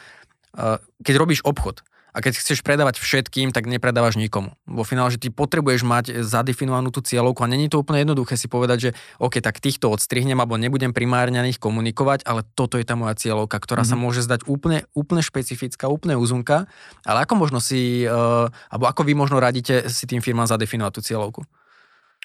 [1.00, 1.80] keď robíš obchod,
[2.16, 4.56] a keď chceš predávať všetkým, tak nepredávaš nikomu.
[4.64, 8.48] Vo finále, že ty potrebuješ mať zadefinovanú tú cieľovku a není to úplne jednoduché si
[8.48, 12.88] povedať, že OK, tak týchto odstrihnem alebo nebudem primárne na nich komunikovať, ale toto je
[12.88, 13.92] tá moja cieľovka, ktorá mm-hmm.
[13.92, 14.02] sa mhm.
[14.08, 16.64] môže zdať úplne, úplne špecifická, úplne uzunka,
[17.04, 21.02] ale ako možno si, uh, alebo ako vy možno radíte si tým firmám zadefinovať tú
[21.04, 21.44] cieľovku?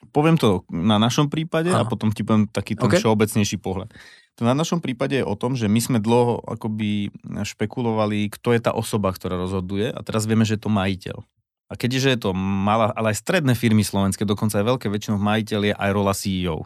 [0.10, 1.86] Poviem to na našom prípade ano.
[1.86, 2.98] a potom ti poviem taký ten okay.
[2.98, 3.94] všeobecnejší pohľad.
[4.42, 7.14] To na našom prípade je o tom, že my sme dlho akoby
[7.46, 11.22] špekulovali, kto je tá osoba, ktorá rozhoduje a teraz vieme, že je to majiteľ.
[11.70, 15.62] A keďže je to malá, ale aj stredné firmy slovenské, dokonca aj veľké, väčšinou majiteľ
[15.70, 16.66] je aj rola CEO.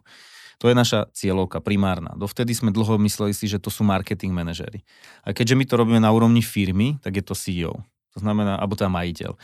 [0.64, 2.16] To je naša cieľovka primárna.
[2.16, 4.80] Dovtedy sme dlho mysleli si, že to sú marketing manažery.
[5.28, 7.84] A keďže my to robíme na úrovni firmy, tak je to CEO.
[8.16, 9.36] To znamená, alebo teda majiteľ.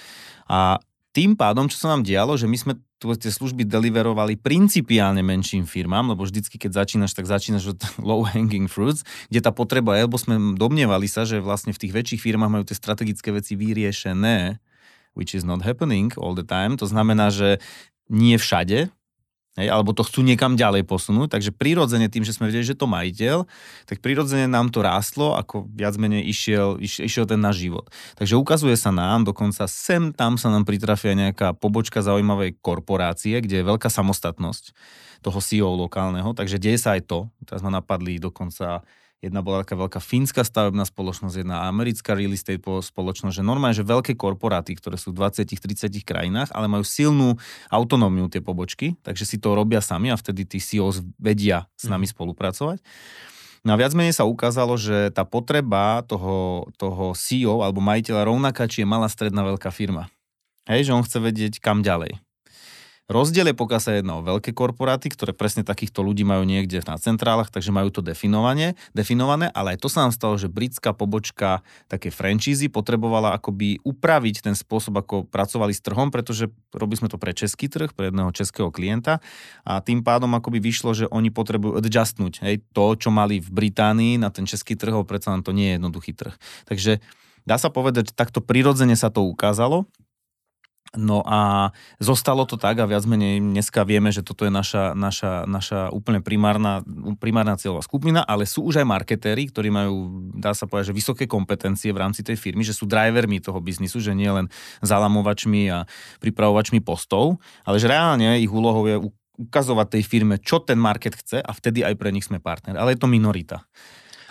[0.47, 0.79] A
[1.11, 6.13] tým pádom, čo sa nám dialo, že my sme tie služby deliverovali principiálne menším firmám,
[6.13, 9.01] lebo vždycky, keď začínaš, tak začínaš od low hanging fruits,
[9.33, 12.63] kde tá potreba je, lebo sme domnievali sa, že vlastne v tých väčších firmách majú
[12.69, 14.61] tie strategické veci vyriešené,
[15.17, 16.77] which is not happening all the time.
[16.77, 17.57] To znamená, že
[18.11, 18.93] nie všade,
[19.59, 22.87] Hej, alebo to chcú niekam ďalej posunúť, takže prirodzene tým, že sme vedeli, že to
[22.87, 23.43] majiteľ,
[23.83, 27.91] tak prirodzene nám to rástlo, ako viac menej išiel, iš, išiel ten náš život.
[28.15, 33.59] Takže ukazuje sa nám, dokonca sem tam sa nám pritrafia nejaká pobočka zaujímavej korporácie, kde
[33.59, 34.71] je veľká samostatnosť
[35.19, 37.27] toho CEO lokálneho, takže deje sa aj to.
[37.43, 38.87] Teraz ma napadli dokonca
[39.21, 43.85] Jedna bola taká veľká fínska stavebná spoločnosť, jedna americká real estate spoločnosť, že normálne, že
[43.85, 47.37] veľké korporáty, ktoré sú v 20-30 krajinách, ale majú silnú
[47.69, 52.09] autonómiu tie pobočky, takže si to robia sami a vtedy tí CEOs vedia s nami
[52.09, 52.17] mm.
[52.17, 52.81] spolupracovať.
[53.61, 58.65] No a viac menej sa ukázalo, že tá potreba toho, toho CEO alebo majiteľa rovnaká,
[58.65, 60.09] či je malá, stredná, veľká firma.
[60.65, 62.17] Hej, že on chce vedieť kam ďalej.
[63.11, 66.95] Rozdiel je, pokiaľ sa jedná o veľké korporáty, ktoré presne takýchto ľudí majú niekde na
[66.95, 71.59] centrálach, takže majú to definované, definované, ale aj to sa nám stalo, že britská pobočka
[71.91, 77.19] také franchízy potrebovala akoby upraviť ten spôsob, ako pracovali s trhom, pretože robili sme to
[77.19, 79.19] pre český trh, pre jedného českého klienta
[79.67, 84.23] a tým pádom akoby vyšlo, že oni potrebujú adjustnúť hej, to, čo mali v Británii
[84.23, 86.39] na ten český trh, predsa nám to nie je jednoduchý trh.
[86.63, 87.03] Takže
[87.43, 89.83] dá sa povedať, že takto prirodzene sa to ukázalo
[90.91, 91.71] No a
[92.03, 96.19] zostalo to tak a viac menej dneska vieme, že toto je naša, naša, naša úplne
[96.19, 96.83] primárna,
[97.15, 101.31] primárna cieľová skupina, ale sú už aj marketéri, ktorí majú, dá sa povedať, že vysoké
[101.31, 104.51] kompetencie v rámci tej firmy, že sú drivermi toho biznisu, že nie len
[104.83, 105.87] zalamovačmi a
[106.19, 108.99] pripravovačmi postov, ale že reálne ich úlohou je
[109.47, 112.75] ukazovať tej firme, čo ten market chce a vtedy aj pre nich sme partner.
[112.75, 113.63] Ale je to minorita.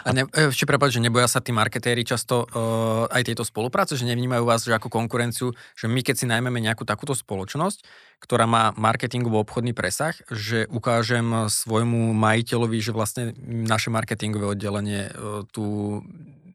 [0.04, 4.08] A ne, ešte prepáč, že neboja sa tí marketéri často uh, aj tejto spolupráce, že
[4.08, 7.84] nevnímajú vás že ako konkurenciu, že my keď si najmeme nejakú takúto spoločnosť,
[8.20, 15.44] ktorá má marketingový obchodný presah, že ukážem svojmu majiteľovi, že vlastne naše marketingové oddelenie uh,
[15.48, 16.00] tu,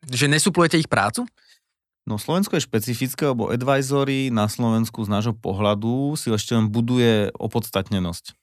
[0.09, 1.25] že nesuplujete ich prácu?
[2.05, 7.33] No Slovensko je špecifické, lebo advisory na Slovensku z nášho pohľadu si ešte len buduje
[7.33, 8.37] opodstatnenosť.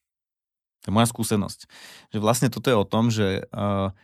[0.82, 1.70] To je moja skúsenosť.
[2.10, 3.94] Že vlastne toto je o tom, že uh,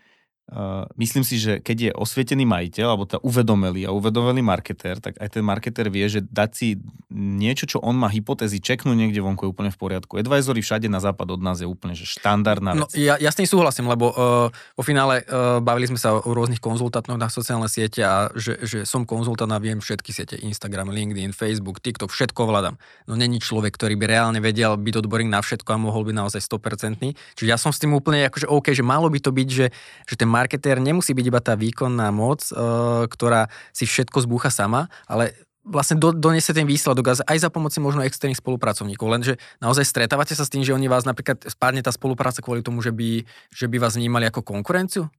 [0.48, 5.20] Uh, myslím si, že keď je osvietený majiteľ, alebo tá uvedomelý a uvedomelý marketér, tak
[5.20, 6.80] aj ten marketér vie, že dať si
[7.12, 10.16] niečo, čo on má hypotézy, čeknúť niekde vonku je úplne v poriadku.
[10.16, 12.96] Advisory všade na západ od nás je úplne že štandardná no, vec.
[12.96, 16.24] No, ja, ja s tým súhlasím, lebo uh, vo finále uh, bavili sme sa o,
[16.24, 20.40] o rôznych konzultantoch na sociálne siete a že, že som konzultant a viem všetky siete,
[20.40, 22.80] Instagram, LinkedIn, Facebook, TikTok, všetko ovládam.
[23.04, 26.40] No není človek, ktorý by reálne vedel byť odborník na všetko a mohol byť naozaj
[26.40, 27.36] 100%.
[27.36, 29.66] Čiže ja som s tým úplne akože OK, že malo by to byť, že,
[30.08, 34.86] že ten marketér nemusí byť iba tá výkonná moc, uh, ktorá si všetko zbúcha sama,
[35.10, 35.34] ale
[35.68, 39.06] vlastne do, donese ten výsledok aj za pomoci možno externých spolupracovníkov.
[39.06, 42.80] Lenže naozaj stretávate sa s tým, že oni vás napríklad spadne tá spolupráca kvôli tomu,
[42.80, 45.12] že by, že by vás vnímali ako konkurenciu?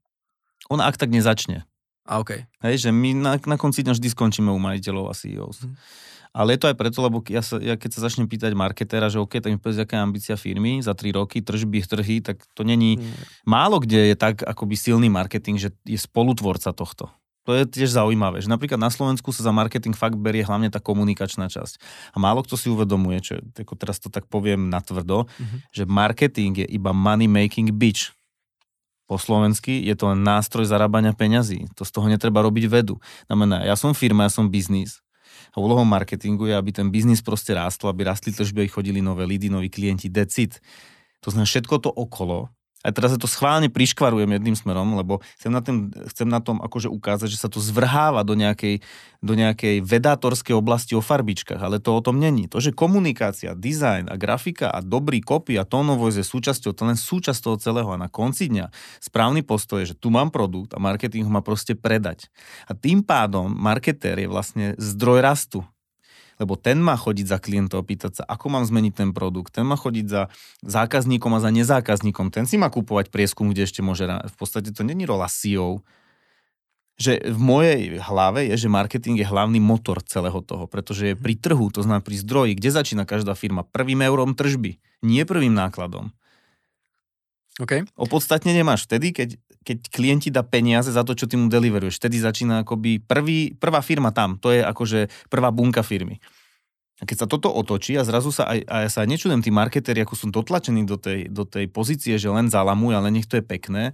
[0.67, 1.69] On ak tak nezačne.
[2.09, 2.49] A okay.
[2.65, 5.61] Hej, že my na, na konci dňa vždy skončíme u majiteľov a CEOs.
[5.61, 5.77] Hmm.
[6.29, 9.17] Ale je to aj preto, lebo ja, sa, ja keď sa začnem pýtať marketéra, že
[9.17, 12.61] OK, tak mi povedz, aká je ambícia firmy za 3 roky, tržby, trhy, tak to
[12.61, 13.01] není...
[13.01, 13.13] Mm.
[13.49, 17.09] Málo kde je tak akoby silný marketing, že je spolutvorca tohto.
[17.49, 20.77] To je tiež zaujímavé, že napríklad na Slovensku sa za marketing fakt berie hlavne tá
[20.77, 21.81] komunikačná časť.
[22.13, 25.59] A málo kto si uvedomuje, čo ako teraz to tak poviem natvrdo, mm-hmm.
[25.73, 28.13] že marketing je iba money making bitch.
[29.09, 31.65] Po slovensky je to len nástroj zarábania peňazí.
[31.73, 33.01] To z toho netreba robiť vedu.
[33.25, 35.01] Znamená, ja som firma, ja som biznis
[35.53, 39.25] a úlohou marketingu je, aby ten biznis proste rástol, aby rastli tržby, aby chodili nové
[39.25, 40.61] lídy, noví klienti, decit.
[41.25, 42.49] To znamená, všetko to okolo
[42.79, 46.63] a teraz sa to schválne priškvarujem jedným smerom, lebo chcem na, tým, chcem na tom
[46.63, 48.79] akože ukázať, že sa to zvrháva do nejakej,
[49.19, 52.47] do nejakej vedátorskej oblasti o farbičkách, ale to o tom není.
[52.47, 56.95] To, že komunikácia, dizajn a grafika a dobrý kopy a tónovosť je súčasťou, to len
[56.95, 58.71] súčasť toho celého a na konci dňa
[59.03, 62.31] správny postoj je, že tu mám produkt a marketing ho má proste predať.
[62.71, 65.67] A tým pádom marketér je vlastne zdroj rastu
[66.39, 69.75] lebo ten má chodiť za klientov, pýtať sa, ako mám zmeniť ten produkt, ten má
[69.75, 70.31] chodiť za
[70.63, 74.87] zákazníkom a za nezákazníkom, ten si má kúpovať prieskum, kde ešte môže, v podstate to
[74.87, 75.83] není rola CEO,
[76.99, 81.35] že v mojej hlave je, že marketing je hlavný motor celého toho, pretože je pri
[81.39, 83.63] trhu, to znamená pri zdroji, kde začína každá firma?
[83.63, 86.11] Prvým eurom tržby, nie prvým nákladom.
[87.59, 87.83] Okay.
[87.99, 89.35] Opodstatne nemáš vtedy, keď,
[89.69, 92.01] keď klient ti dá peniaze za to, čo ty mu deliveruješ.
[92.01, 94.41] Vtedy začína akoby prvý, prvá firma tam.
[94.41, 96.17] To je akože prvá bunka firmy.
[96.99, 100.01] A keď sa toto otočí a zrazu sa aj, a ja sa nečudem, tí marketéri,
[100.01, 103.45] ako sú dotlačení do tej, do tej pozície, že len zalamujú, ale nech to je
[103.45, 103.93] pekné,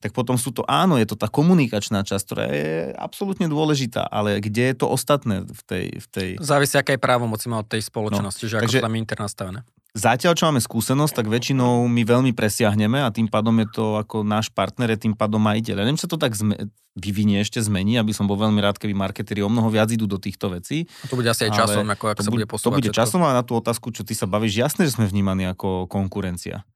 [0.00, 4.38] tak potom sú to, áno, je to tá komunikačná časť, ktorá je absolútne dôležitá, ale
[4.40, 5.86] kde je to ostatné v tej...
[6.00, 6.28] V tej...
[6.40, 9.60] Závisí, aká je právomoci má od tej spoločnosti, no, že ako takže, tam je internastavené.
[9.96, 14.20] Zatiaľ, čo máme skúsenosť, tak väčšinou my veľmi presiahneme a tým pádom je to ako
[14.20, 15.72] náš partner, je tým pádom majiteľ.
[15.72, 18.92] Ja neviem, sa to tak zme- vyvinie, ešte zmení, aby som bol veľmi rád, keby
[18.92, 20.84] marketeri o mnoho viac idú do týchto vecí.
[21.00, 22.68] A to bude asi aj časom, ako, ako sa bude posúvať.
[22.68, 25.48] To bude časom a na tú otázku, čo ty sa bavíš, jasné, že sme vnímaní
[25.48, 26.68] ako konkurencia.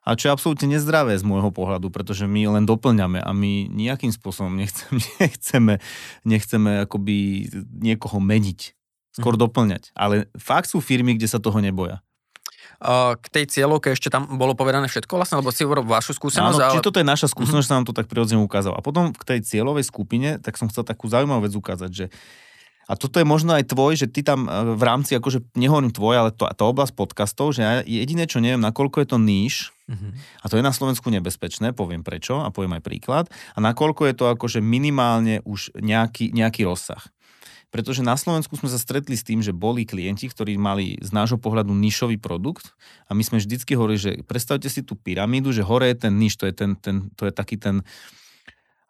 [0.00, 4.10] A čo je absolútne nezdravé z môjho pohľadu, pretože my len doplňame a my nejakým
[4.10, 5.74] spôsobom nechceme, nechceme,
[6.24, 8.60] nechceme akoby niekoho meniť,
[9.16, 9.42] skôr mm.
[9.44, 9.82] doplňať.
[9.92, 12.00] Ale fakt sú firmy, kde sa toho neboja
[13.20, 16.56] k tej cieľovke ešte tam bolo povedané všetko vlastne, lebo si urobil vašu skúsenosť.
[16.56, 16.72] Áno, ale...
[16.72, 17.76] či toto je naša skúsenosť, mm-hmm.
[17.76, 18.72] sa nám to tak prirodzene ukázalo.
[18.72, 22.06] A potom k tej cieľovej skupine, tak som chcel takú zaujímavú vec ukázať, že
[22.90, 26.14] a toto je možno aj tvoj, že ty tam e, v rámci, akože nehovorím tvoj,
[26.18, 30.42] ale to, tá oblasť podcastov, že ja jediné, čo neviem, nakoľko je to níž, mm-hmm.
[30.42, 33.24] a to je na Slovensku nebezpečné, poviem prečo a poviem aj príklad,
[33.54, 37.06] a nakoľko je to akože minimálne už nejaký, nejaký rozsah
[37.70, 41.38] pretože na Slovensku sme sa stretli s tým, že boli klienti, ktorí mali z nášho
[41.38, 42.74] pohľadu nišový produkt
[43.06, 46.34] a my sme vždycky hovorili, že predstavte si tú pyramídu, že hore je ten niš,
[46.34, 47.86] to je, ten, ten, to je taký ten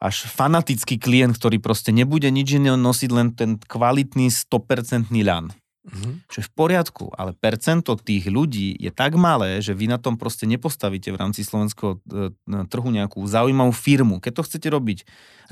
[0.00, 5.52] až fanatický klient, ktorý proste nebude nič iné nosiť, len ten kvalitný 100% ľan.
[5.80, 6.28] Mm-hmm.
[6.28, 10.20] Čo je v poriadku, ale percento tých ľudí je tak malé, že vy na tom
[10.20, 12.28] proste nepostavíte v rámci slovenského e,
[12.68, 14.20] trhu nejakú zaujímavú firmu.
[14.20, 14.98] Keď to chcete robiť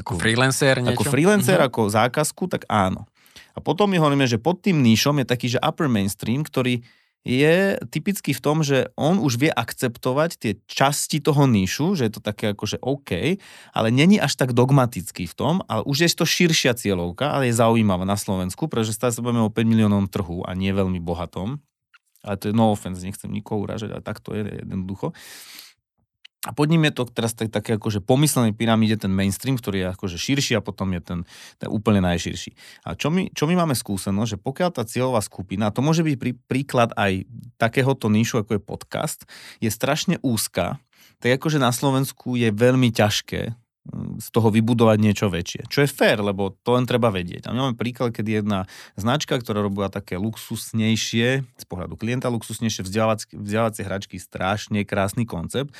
[0.00, 1.00] ako, ako freelancer, niečo?
[1.00, 1.72] ako freelancer, mm-hmm.
[1.72, 3.08] ako zákazku, tak áno.
[3.56, 6.84] A potom my hovoríme, že pod tým níšom je taký, že upper mainstream, ktorý
[7.26, 12.12] je typický v tom, že on už vie akceptovať tie časti toho níšu, že je
[12.18, 13.40] to také akože OK,
[13.74, 17.58] ale není až tak dogmatický v tom, ale už je to širšia cieľovka, ale je
[17.58, 21.60] zaujímavá na Slovensku, pretože stále sa bavíme o 5 miliónom trhu a nie veľmi bohatom.
[22.26, 25.14] Ale to je no offense, nechcem nikoho uražať, ale tak to je jednoducho.
[26.46, 29.88] A pod ním je to teraz tak, také akože pomyslenej pyramíde ten mainstream, ktorý je
[29.90, 31.20] akože širší a potom je ten,
[31.58, 32.54] ten úplne najširší.
[32.86, 36.14] A čo my, čo my máme skúsenosť, že pokiaľ tá cieľová skupina, to môže byť
[36.14, 37.26] prí, príklad aj
[37.58, 39.26] takéhoto níšu, ako je podcast,
[39.58, 40.78] je strašne úzka,
[41.18, 43.58] tak akože na Slovensku je veľmi ťažké
[44.18, 45.68] z toho vybudovať niečo väčšie.
[45.72, 47.48] Čo je fér, lebo to len treba vedieť.
[47.48, 48.60] A máme príklad, keď jedna
[48.94, 55.72] značka, ktorá robila také luxusnejšie, z pohľadu klienta luxusnejšie vzdelávacie hračky, strašne krásny koncept,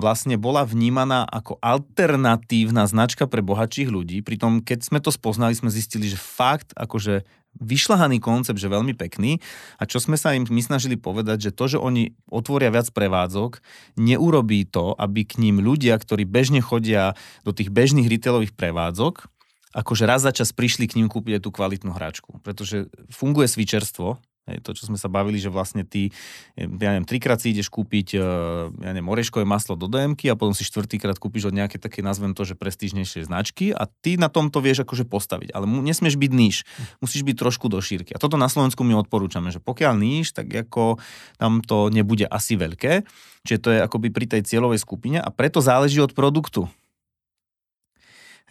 [0.00, 4.24] vlastne bola vnímaná ako alternatívna značka pre bohatších ľudí.
[4.24, 7.22] Pritom, keď sme to spoznali, sme zistili, že fakt akože
[7.60, 9.42] vyšľahaný koncept, že veľmi pekný.
[9.76, 13.60] A čo sme sa im my snažili povedať, že to, že oni otvoria viac prevádzok,
[14.00, 17.12] neurobí to, aby k ním ľudia, ktorí bežne chodia
[17.44, 19.28] do tých bežných retailových prevádzok,
[19.72, 22.40] akože raz za čas prišli k ním kúpiť tú kvalitnú hračku.
[22.44, 26.10] Pretože funguje switcherstvo, Hej, to, čo sme sa bavili, že vlastne ty,
[26.58, 28.26] ja neviem, trikrát si ideš kúpiť, e,
[28.74, 32.34] ja neviem, oreškové maslo do dm a potom si štvrtýkrát kúpiš od nejaké také, nazvem
[32.34, 35.54] to, že prestížnejšie značky a ty na tomto vieš akože postaviť.
[35.54, 36.66] Ale mu, nesmieš byť níž,
[36.98, 38.18] musíš byť trošku do šírky.
[38.18, 40.98] A toto na Slovensku my odporúčame, že pokiaľ níž, tak ako
[41.38, 43.06] tam to nebude asi veľké,
[43.46, 46.66] čiže to je akoby pri tej cieľovej skupine a preto záleží od produktu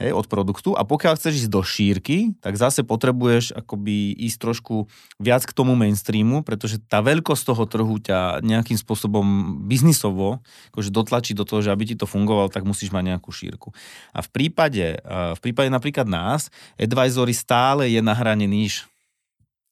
[0.02, 4.90] hej, od produktu a pokiaľ chceš ísť do šírky, tak zase potrebuješ akoby ísť trošku
[5.22, 9.24] viac k tomu mainstreamu, pretože tá veľkosť toho trhu ťa nejakým spôsobom
[9.70, 10.42] biznisovo
[10.74, 13.70] akože dotlačí do toho, že aby ti to fungovalo, tak musíš mať nejakú šírku.
[14.12, 16.50] A v prípade, v prípade napríklad nás,
[16.82, 18.90] advisory stále je na hrane níž.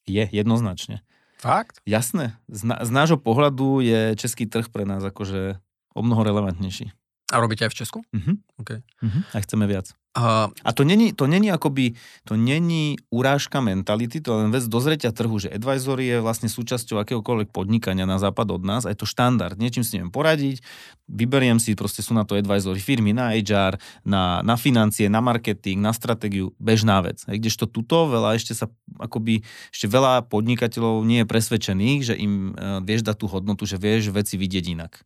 [0.05, 1.01] Je, jednoznačne.
[1.39, 1.79] Fakt?
[1.87, 2.35] Jasné.
[2.51, 5.55] Z, na, z nášho pohľadu je český trh pre nás akože
[5.95, 6.91] o mnoho relevantnejší.
[7.29, 7.99] A robíte aj v Česku?
[8.09, 8.35] Uh-huh.
[8.57, 8.81] Okay.
[9.05, 9.21] Uh-huh.
[9.31, 9.93] A chceme viac.
[10.17, 11.93] Uh, a to není, to není akoby,
[12.25, 16.97] to není urážka mentality, to je len vec dozretia trhu, že advisory je vlastne súčasťou
[17.05, 19.53] akéhokoľvek podnikania na západ od nás a je to štandard.
[19.61, 20.65] Niečím si neviem poradiť,
[21.05, 25.77] vyberiem si, proste sú na to advisory firmy, na HR, na, na financie, na marketing,
[25.77, 27.21] na stratégiu, bežná vec.
[27.29, 28.65] A kdežto tuto veľa ešte sa,
[28.97, 33.77] akoby, ešte veľa podnikateľov nie je presvedčených, že im uh, vieš dať tú hodnotu, že
[33.77, 35.05] vieš veci vidieť inak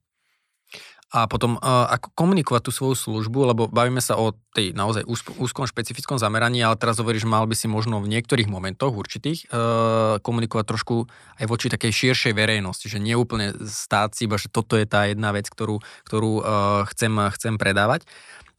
[1.14, 5.06] a potom ako komunikovať tú svoju službu, lebo bavíme sa o tej naozaj
[5.38, 10.18] úzkom špecifickom zameraní, ale teraz hovoríš, mal by si možno v niektorých momentoch určitých uh,
[10.26, 11.06] komunikovať trošku
[11.38, 15.06] aj voči takej širšej verejnosti, že nie úplne stáť si iba, že toto je tá
[15.06, 16.46] jedna vec, ktorú, ktorú uh,
[16.90, 18.10] chcem, chcem predávať.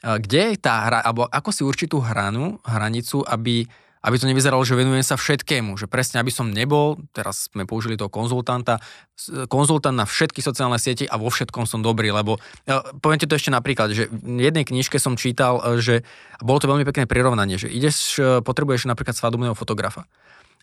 [0.06, 3.66] Uh, kde je tá hra, alebo ako si určitú hranu, hranicu, aby
[4.04, 7.96] aby to nevyzeralo, že venujem sa všetkému, že presne, aby som nebol, teraz sme použili
[7.96, 8.84] toho konzultanta,
[9.48, 12.36] konzultant na všetky sociálne siete a vo všetkom som dobrý, lebo
[13.00, 16.04] poviem ti to ešte napríklad, že v jednej knižke som čítal, že
[16.44, 20.04] bolo to veľmi pekné prirovnanie, že ideš, potrebuješ napríklad svadobného fotografa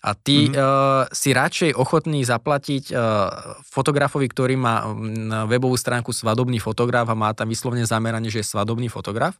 [0.01, 0.57] a ty mm-hmm.
[0.57, 7.13] uh, si radšej ochotný zaplatiť uh, fotografovi, ktorý má um, webovú stránku svadobný fotograf a
[7.13, 9.37] má tam vyslovne zameranie, že je svadobný fotograf,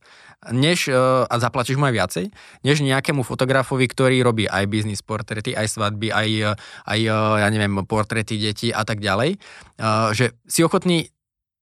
[0.54, 2.26] než, uh, a zaplatíš mu aj viacej,
[2.62, 6.54] než nejakému fotografovi, ktorý robí aj biznis portrety, aj svadby, aj,
[6.86, 7.00] aj
[7.42, 9.42] ja neviem, portrety detí a tak ďalej.
[9.82, 11.10] Uh, že si ochotný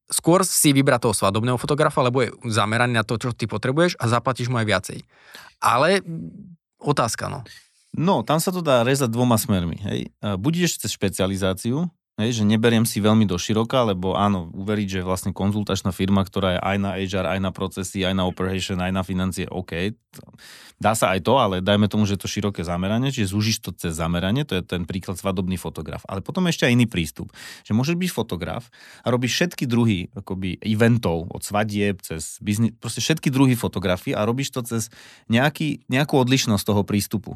[0.09, 4.09] skôr si vybrať toho svadobného fotografa, lebo je zameraný na to, čo ty potrebuješ a
[4.09, 4.99] zaplatíš mu aj viacej.
[5.61, 6.01] Ale
[6.81, 7.45] otázka, no.
[7.99, 9.75] No, tam sa to dá rezať dvoma smermi.
[9.83, 10.15] Hej.
[10.23, 15.01] Buď ideš cez špecializáciu, hej, že neberiem si veľmi do široka, lebo áno, uveriť, že
[15.03, 18.95] vlastne konzultačná firma, ktorá je aj na HR, aj na procesy, aj na operation, aj
[18.95, 19.91] na financie, OK.
[20.79, 23.75] Dá sa aj to, ale dajme tomu, že je to široké zameranie, čiže zúžiš to
[23.75, 26.07] cez zameranie, to je ten príklad svadobný fotograf.
[26.07, 27.35] Ale potom ešte aj iný prístup,
[27.67, 28.71] že môžeš byť fotograf
[29.03, 34.23] a robíš všetky druhy akoby eventov, od svadieb cez biznis, proste všetky druhy fotografie a
[34.23, 34.87] robíš to cez
[35.27, 37.35] nejaký, nejakú odlišnosť toho prístupu.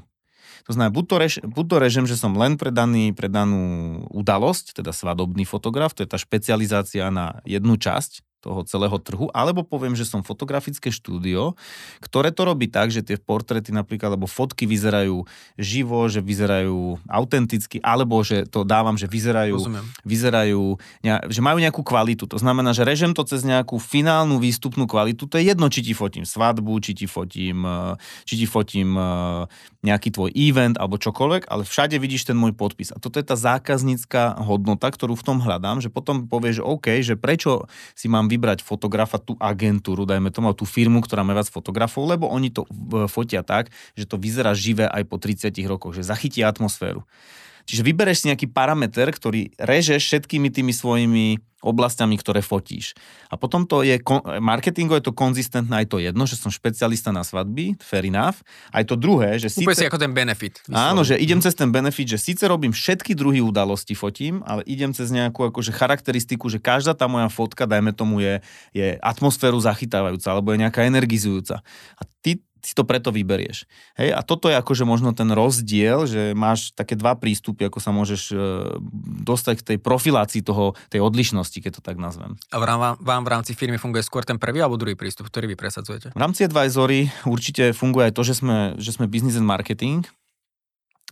[0.64, 4.04] To znamená, buď to, rež, buď to režim, že som len pre, daný, pre danú
[4.12, 9.64] udalosť, teda svadobný fotograf, to je tá špecializácia na jednu časť toho celého trhu, alebo
[9.64, 11.56] poviem, že som fotografické štúdio,
[12.04, 15.24] ktoré to robí tak, že tie portrety napríklad, alebo fotky vyzerajú
[15.56, 19.56] živo, že vyzerajú autenticky, alebo že to dávam, že vyzerajú,
[20.04, 20.76] vyzerajú
[21.32, 22.28] že majú nejakú kvalitu.
[22.28, 25.30] To znamená, že režem to cez nejakú finálnu výstupnú kvalitu.
[25.30, 27.96] To je jedno, či ti fotím svadbu, či ti fotím, eh,
[28.28, 29.48] či ti fotím eh,
[29.84, 32.96] nejaký tvoj event alebo čokoľvek, ale všade vidíš ten môj podpis.
[32.96, 36.88] A toto je tá zákaznícka hodnota, ktorú v tom hľadám, že potom povieš, že OK,
[37.04, 41.48] že prečo si mám vybrať fotografa, tú agentúru, dajme tomu, tú firmu, ktorá má viac
[41.54, 42.66] fotografov, lebo oni to
[43.06, 47.06] fotia tak, že to vyzerá živé aj po 30 rokoch, že zachytí atmosféru.
[47.64, 52.92] Čiže vybereš si nejaký parameter, ktorý režeš všetkými tými svojimi oblastiami, ktoré fotíš.
[53.32, 53.96] A potom to je,
[54.44, 58.44] marketingo je to konzistentné aj to jedno, že som špecialista na svadby, fair enough.
[58.76, 59.72] Aj to druhé, že síce...
[59.72, 60.60] si ako ten benefit.
[60.68, 60.92] Vyslovene.
[60.92, 64.92] Áno, že idem cez ten benefit, že síce robím všetky druhy udalosti, fotím, ale idem
[64.92, 68.44] cez nejakú akože charakteristiku, že každá tá moja fotka, dajme tomu, je,
[68.76, 71.64] je atmosféru zachytávajúca, alebo je nejaká energizujúca.
[71.96, 73.68] A ty si to preto vyberieš.
[74.00, 77.92] Hej, a toto je akože možno ten rozdiel, že máš také dva prístupy, ako sa
[77.92, 78.36] môžeš e,
[79.28, 82.40] dostať k tej profilácii toho, tej odlišnosti, keď to tak nazvem.
[82.50, 85.56] A vám, vám v rámci firmy funguje skôr ten prvý alebo druhý prístup, ktorý vy
[85.60, 86.16] presadzujete?
[86.16, 90.08] V rámci advisory určite funguje aj to, že sme, že sme business and marketing,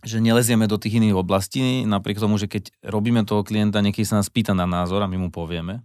[0.02, 4.18] že nelezieme do tých iných oblastí, napriek tomu, že keď robíme toho klienta, niekedy sa
[4.18, 5.84] nás pýta na názor a my mu povieme,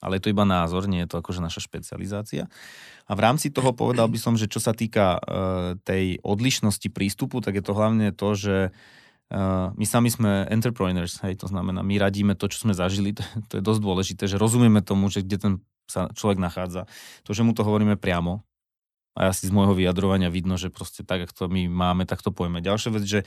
[0.00, 2.46] ale je to iba názor, nie je to akože naša špecializácia.
[3.06, 5.20] A v rámci toho povedal by som, že čo sa týka uh,
[5.86, 8.56] tej odlišnosti prístupu, tak je to hlavne to, že
[9.32, 13.22] uh, my sami sme entrepreneurs, hej, to znamená, my radíme to, čo sme zažili, to,
[13.48, 15.52] to je dosť dôležité, že rozumieme tomu, že kde ten
[15.86, 16.90] sa človek nachádza.
[17.24, 18.42] To, že mu to hovoríme priamo,
[19.16, 22.28] a asi z môjho vyjadrovania vidno, že proste tak, ako to my máme, tak to
[22.28, 22.60] pojme.
[22.60, 23.20] Ďalšia vec, že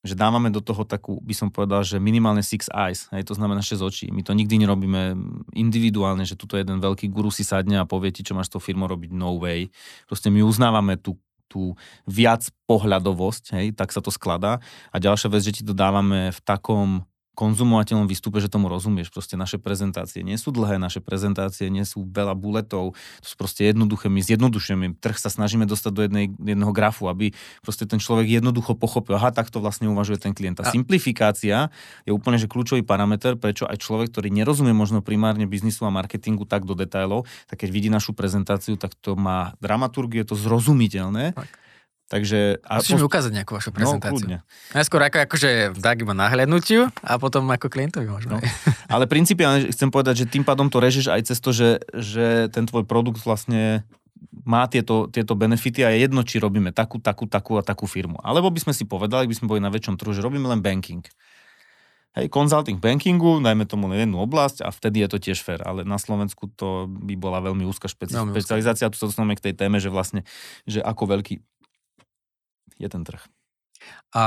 [0.00, 3.60] že dávame do toho takú, by som povedal, že minimálne six eyes, hej, to znamená
[3.60, 4.06] 6 očí.
[4.08, 5.12] My to nikdy nerobíme
[5.52, 8.62] individuálne, že tuto jeden veľký guru si sadne a povie ti, čo máš s tou
[8.64, 9.68] robiť, no way.
[10.08, 11.20] Proste my uznávame tú,
[11.52, 11.76] tú
[12.08, 14.64] viac pohľadovosť, hej, tak sa to skladá.
[14.88, 17.04] A ďalšia vec, že ti to dávame v takom
[17.40, 19.08] konzumovateľnom výstupe, že tomu rozumieš.
[19.08, 22.92] Proste naše prezentácie nie sú dlhé, naše prezentácie nie sú veľa buletov,
[23.24, 25.00] to sú proste jednoduché, my zjednodušujeme.
[25.00, 27.32] Trh sa snažíme dostať do jednej, jedného grafu, aby
[27.64, 30.60] proste ten človek jednoducho pochopil, aha, takto vlastne uvažuje ten klient.
[30.60, 31.72] A, a simplifikácia
[32.04, 36.44] je úplne že kľúčový parameter, prečo aj človek, ktorý nerozumie možno primárne biznisu a marketingu
[36.44, 41.32] tak do detailov, tak keď vidí našu prezentáciu, tak to má dramaturgiu, je to zrozumiteľné.
[41.32, 41.69] Tak
[42.10, 42.58] Takže...
[42.66, 44.26] A Musíš mi ukázať nejakú vašu no, prezentáciu.
[44.26, 44.42] No,
[44.74, 48.34] Najskôr ako, akože tak iba nahľadnutiu a potom ako klientovi možno.
[48.34, 48.38] No.
[48.94, 52.66] Ale principiálne chcem povedať, že tým pádom to režeš aj cez to, že, že ten
[52.66, 53.86] tvoj produkt vlastne
[54.42, 58.18] má tieto, tieto benefity a je jedno, či robíme takú, takú, takú a takú firmu.
[58.26, 61.06] Alebo by sme si povedali, by sme boli na väčšom trhu, že robíme len banking.
[62.18, 65.86] Hej, consulting bankingu, dajme tomu len jednu oblasť a vtedy je to tiež fair, ale
[65.86, 68.90] na Slovensku to by bola veľmi úzka špeci- veľmi špecializácia.
[68.90, 70.26] Tu sa dostaneme k tej téme, že vlastne,
[70.66, 71.38] že ako veľký
[72.80, 73.20] je ten trh.
[74.12, 74.24] A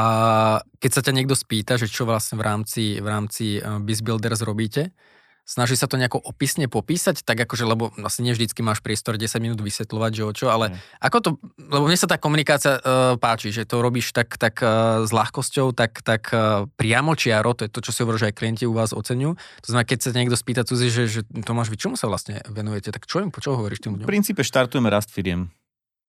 [0.82, 4.94] keď sa ťa niekto spýta, že čo vlastne v rámci, v rámci uh, BizBuilders robíte,
[5.44, 9.44] snaží sa to nejako opisne popísať, tak akože, lebo asi nie vždycky máš priestor 10
[9.44, 11.04] minút vysvetľovať, že o čo, ale mm.
[11.04, 11.30] ako to,
[11.60, 15.76] lebo mne sa tá komunikácia uh, páči, že to robíš tak, tak uh, s ľahkosťou,
[15.76, 18.74] tak, tak uh, priamo čiaro, to je to, čo si hovoríš, že aj klienti u
[18.74, 19.32] vás oceňujú.
[19.36, 22.96] To znamená, keď sa niekto spýta cudzí, že, že Tomáš, vy čomu sa vlastne venujete,
[22.96, 24.08] tak čo im, po čo hovoríš tým ľuďom?
[24.08, 25.52] V princípe štartujeme rast firiem.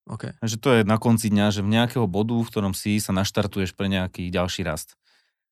[0.05, 0.37] Okay.
[0.45, 3.73] Že to je na konci dňa, že v nejakého bodu, v ktorom si sa naštartuješ
[3.73, 5.01] pre nejaký ďalší rast.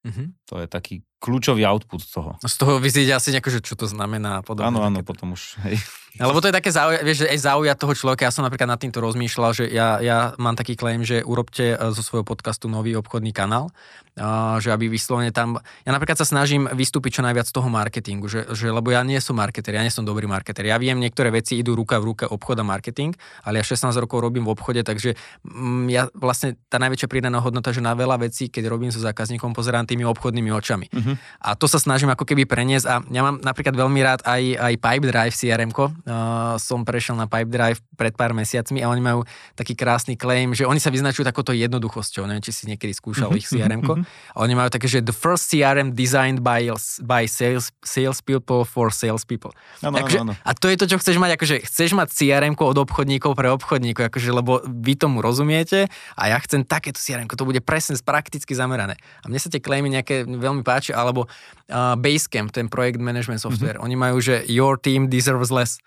[0.05, 0.27] Mm-hmm.
[0.53, 2.35] To je taký kľúčový output toho.
[2.43, 4.75] Z toho vyzieť asi nejako, že čo to znamená a podobne.
[4.75, 5.79] Áno, áno, potom už, hej.
[6.21, 8.29] Lebo to je také zauja- vieš, že aj zaujať toho človeka.
[8.29, 11.77] Ja som napríklad nad týmto rozmýšľal, že ja, ja mám taký claim, že urobte e,
[11.97, 13.73] zo svojho podcastu nový obchodný kanál,
[14.21, 15.57] a, že aby vyslovene tam...
[15.89, 19.17] Ja napríklad sa snažím vystúpiť čo najviac z toho marketingu, že, že, lebo ja nie
[19.25, 20.69] som marketer, ja nie som dobrý marketer.
[20.69, 23.17] Ja viem, niektoré veci idú ruka v ruke obchod a marketing,
[23.49, 25.17] ale ja 16 rokov robím v obchode, takže
[25.49, 29.57] mm, ja vlastne tá najväčšia pridaná hodnota, že na veľa vecí, keď robím so zákazníkom,
[29.57, 30.93] pozerám tými obchodnými očami.
[31.15, 31.45] Uh-huh.
[31.45, 34.75] A to sa snažím ako keby preniesť a ja mám napríklad veľmi rád aj, aj
[34.81, 39.21] Pipedrive CRM-ko, uh, som prešiel na Pipedrive pred pár mesiacmi a oni majú
[39.55, 42.27] taký krásny claim, že oni sa vyznačujú takouto jednoduchosťou.
[42.27, 43.41] Neviem, či si niekedy skúšal mm-hmm.
[43.41, 43.81] ich CRM.
[43.83, 44.03] Mhm.
[44.35, 46.73] A oni majú také, že the first CRM designed by,
[47.05, 49.55] by sales, sales people for sales people.
[49.85, 50.47] Ano, Takže, ano, ano.
[50.47, 54.09] A to je to, čo chceš mať, akože chceš mať CRM od obchodníkov pre obchodníkov,
[54.09, 58.97] akože, lebo vy tomu rozumiete a ja chcem takéto CRM, to bude presne prakticky zamerané.
[59.21, 63.77] A mne sa tie claimy nejaké veľmi páči, alebo uh, Basecamp, ten projekt management software,
[63.77, 63.91] mm-hmm.
[63.91, 65.83] oni majú, že your team deserves less.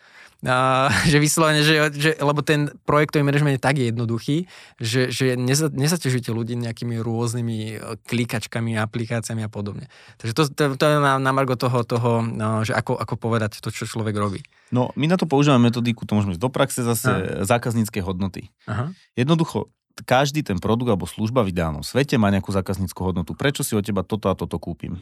[0.46, 4.46] Uh, že vyslovene, že, že, lebo ten projektový manažment je tak jednoduchý,
[4.78, 9.90] že, že neza, nezaťažujete ľudí nejakými rôznymi e, klikačkami, aplikáciami a podobne.
[10.22, 13.58] Takže to, to, to je na, na margo toho, toho no, že ako, ako povedať
[13.64, 14.46] to, čo človek robí.
[14.70, 17.48] No, my na to používame metodiku, to môžeme ísť do praxe zase, Aha.
[17.48, 18.52] zákaznícke hodnoty.
[18.70, 18.92] Aha.
[19.18, 19.72] Jednoducho,
[20.04, 23.32] každý ten produkt alebo služba v ideálnom svete má nejakú zákazníckú hodnotu.
[23.32, 25.00] Prečo si od teba toto a toto kúpim?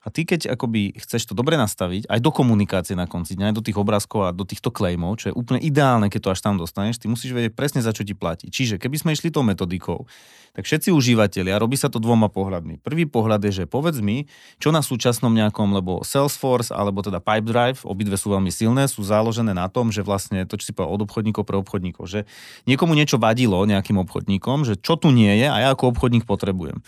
[0.00, 3.56] A ty keď akoby chceš to dobre nastaviť, aj do komunikácie na konci dňa, aj
[3.56, 6.56] do tých obrázkov a do týchto claimov, čo je úplne ideálne, keď to až tam
[6.56, 8.48] dostaneš, ty musíš vedieť presne za čo ti platí.
[8.48, 10.08] Čiže keby sme išli tou metodikou,
[10.56, 12.82] tak všetci užívateľia, robí sa to dvoma pohľadmi.
[12.82, 14.26] Prvý pohľad je, že povedz mi,
[14.58, 19.54] čo na súčasnom nejakom, lebo Salesforce alebo teda Pipedrive, obidve sú veľmi silné, sú založené
[19.54, 22.20] na tom, že vlastne to, čo si povedal, od obchodníkov pre obchodníkov, že
[22.66, 26.82] niekomu niečo vadilo nejakým obchodníkom, že čo tu nie je a ja ako obchodník potrebujem.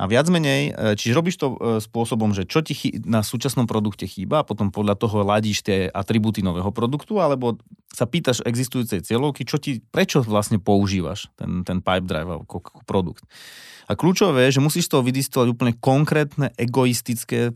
[0.00, 2.72] A viac menej, e, čiže robíš to e, spôsobom, že čo ti
[3.04, 7.60] na súčasnom produkte chýba a potom podľa toho ladíš tie atribúty nového produktu, alebo
[7.92, 13.28] sa pýtaš existujúcej cieľovky, čo ti, prečo vlastne používaš ten, ten pipe drive ako, produkt.
[13.84, 17.52] A kľúčové je, že musíš toho vydistovať úplne konkrétne egoistické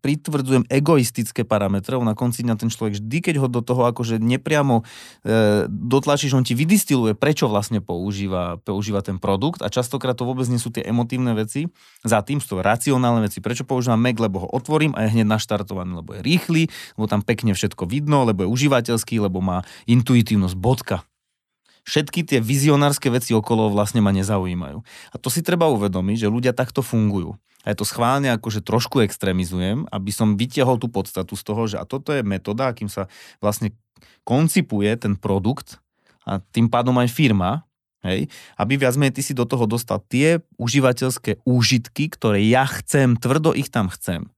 [0.00, 4.80] pritvrdzujem egoistické parametre, na konci dňa ten človek vždy, keď ho do toho akože nepriamo
[4.80, 4.84] e,
[5.68, 10.56] dotlačíš, on ti vydistiluje, prečo vlastne používa, používa ten produkt a častokrát to vôbec nie
[10.56, 11.68] sú tie emotívne veci,
[12.00, 15.28] za tým sú to racionálne veci, prečo používam Mac, lebo ho otvorím a je hneď
[15.28, 16.62] naštartovaný, lebo je rýchly,
[16.96, 21.04] lebo tam pekne všetko vidno, lebo je užívateľský, lebo má intuitívnosť, bodka
[21.84, 24.78] všetky tie vizionárske veci okolo vlastne ma nezaujímajú.
[25.12, 27.36] A to si treba uvedomiť, že ľudia takto fungujú.
[27.64, 31.76] A ja to schválne akože trošku extrémizujem, aby som vytiahol tú podstatu z toho, že
[31.76, 33.04] a toto je metóda, akým sa
[33.42, 33.76] vlastne
[34.24, 35.76] koncipuje ten produkt
[36.24, 37.68] a tým pádom aj firma,
[38.00, 43.16] hej, aby viac menej ty si do toho dostal tie užívateľské úžitky, ktoré ja chcem,
[43.16, 44.32] tvrdo ich tam chcem.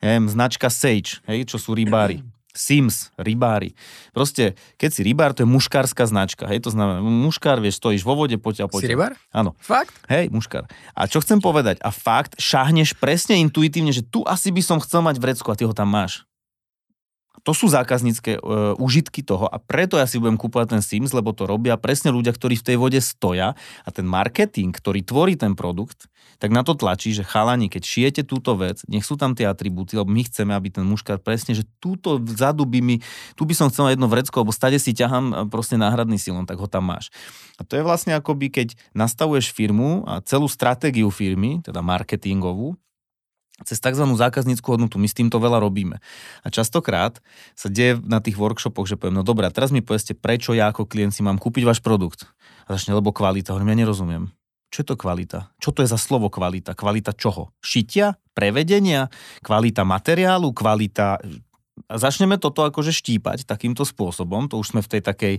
[0.00, 2.24] Viem, značka Sage, hej, čo sú rybári.
[2.52, 3.72] Sims, rybári.
[4.12, 6.44] Proste, keď si rybár, to je muškárska značka.
[6.44, 8.84] Hej, to znamená, muškár, vieš, stojíš vo vode, poďa, poďa.
[8.84, 9.12] Si rybár?
[9.32, 9.56] Áno.
[9.56, 9.96] Fakt?
[10.12, 10.68] Hej, muškár.
[10.92, 11.80] A čo chcem povedať?
[11.80, 15.64] A fakt, šahneš presne intuitívne, že tu asi by som chcel mať vrecku a ty
[15.64, 16.28] ho tam máš
[17.42, 18.40] to sú zákaznícke e,
[18.78, 22.30] užitky toho a preto ja si budem kúpovať ten Sims, lebo to robia presne ľudia,
[22.30, 26.06] ktorí v tej vode stoja a ten marketing, ktorý tvorí ten produkt,
[26.38, 29.98] tak na to tlačí, že chalani, keď šijete túto vec, nech sú tam tie atribúty,
[29.98, 32.96] lebo my chceme, aby ten muškár presne, že túto vzadu by mi,
[33.34, 36.62] tu by som chcel jedno vrecko, lebo stade si ťahám e, proste náhradný silon, tak
[36.62, 37.10] ho tam máš.
[37.58, 42.78] A to je vlastne akoby, keď nastavuješ firmu a celú stratégiu firmy, teda marketingovú,
[43.64, 44.04] cez tzv.
[44.04, 44.98] zákazníckú hodnotu.
[44.98, 45.98] My s týmto veľa robíme.
[46.42, 47.18] A častokrát
[47.54, 50.86] sa deje na tých workshopoch, že poviem, no dobré, teraz mi povedzte, prečo ja ako
[50.86, 52.28] klient si mám kúpiť váš produkt.
[52.66, 53.54] A začne, lebo kvalita.
[53.54, 54.24] Hovorím, ja nerozumiem.
[54.72, 55.52] Čo je to kvalita?
[55.60, 56.72] Čo to je za slovo kvalita?
[56.72, 57.52] Kvalita čoho?
[57.60, 58.16] Šitia?
[58.32, 59.12] Prevedenia?
[59.44, 60.48] Kvalita materiálu?
[60.56, 61.20] Kvalita...
[61.88, 65.34] A začneme toto akože štípať takýmto spôsobom, to už sme v tej takej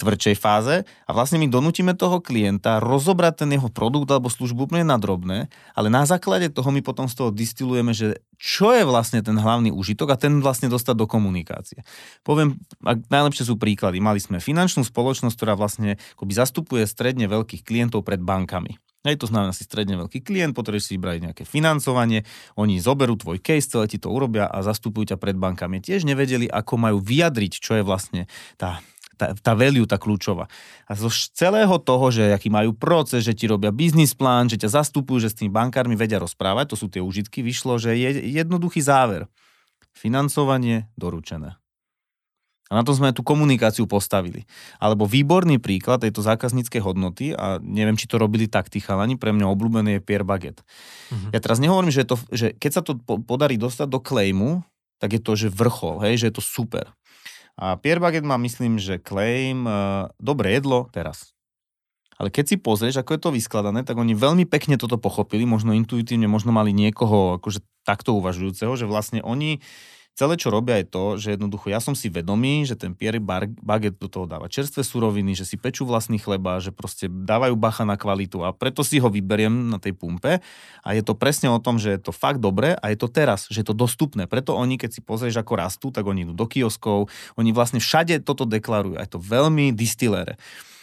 [0.00, 4.88] tvrdšej fáze a vlastne my donútime toho klienta rozobrať ten jeho produkt alebo službu úplne
[4.88, 9.20] na drobné, ale na základe toho my potom z toho distilujeme, že čo je vlastne
[9.20, 11.84] ten hlavný užitok a ten vlastne dostať do komunikácie.
[12.24, 12.56] Poviem,
[13.12, 14.00] najlepšie sú príklady.
[14.00, 18.80] Mali sme finančnú spoločnosť, ktorá vlastne akoby zastupuje stredne veľkých klientov pred bankami.
[19.00, 22.28] Hej, to znamená si stredne veľký klient, potrebuješ si vybrať nejaké financovanie,
[22.60, 25.80] oni zoberú tvoj case, celé ti to urobia a zastupujú ťa pred bankami.
[25.80, 28.28] Tiež nevedeli, ako majú vyjadriť, čo je vlastne
[28.60, 28.84] tá
[29.20, 30.48] tá, tá value, tá kľúčová.
[30.88, 34.80] A zo celého toho, že aký majú proces, že ti robia biznis plán, že ťa
[34.80, 38.80] zastupujú, že s tými bankármi vedia rozprávať, to sú tie užitky, vyšlo, že je jednoduchý
[38.80, 39.28] záver.
[39.92, 41.60] Financovanie doručené.
[42.70, 44.46] A na to sme tú komunikáciu postavili.
[44.78, 49.34] Alebo výborný príklad tejto zákazníckej hodnoty, a neviem, či to robili tak tí chalani, pre
[49.34, 50.62] mňa obľúbený je Pierre Baguette.
[51.10, 51.34] Uh-huh.
[51.34, 54.62] Ja teraz nehovorím, že, to, že keď sa to podarí dostať do claimu,
[55.02, 56.94] tak je to, že vrchol, hej, že je to super.
[57.60, 61.36] A Pierre Baguette má, myslím, že claim uh, dobré jedlo teraz.
[62.16, 65.76] Ale keď si pozrieš, ako je to vyskladané, tak oni veľmi pekne toto pochopili, možno
[65.76, 69.60] intuitívne, možno mali niekoho akože takto uvažujúceho, že vlastne oni
[70.20, 73.16] celé, čo robia, je to, že jednoducho ja som si vedomý, že ten Pierre
[73.64, 77.88] Baget do toho dáva čerstvé suroviny, že si pečú vlastný chleba, že proste dávajú bacha
[77.88, 80.44] na kvalitu a preto si ho vyberiem na tej pumpe
[80.84, 83.48] a je to presne o tom, že je to fakt dobré a je to teraz,
[83.48, 84.28] že je to dostupné.
[84.28, 87.08] Preto oni, keď si pozrieš, ako rastú, tak oni idú do kioskov,
[87.40, 89.00] oni vlastne všade toto deklarujú.
[89.00, 90.36] A je to veľmi distilére.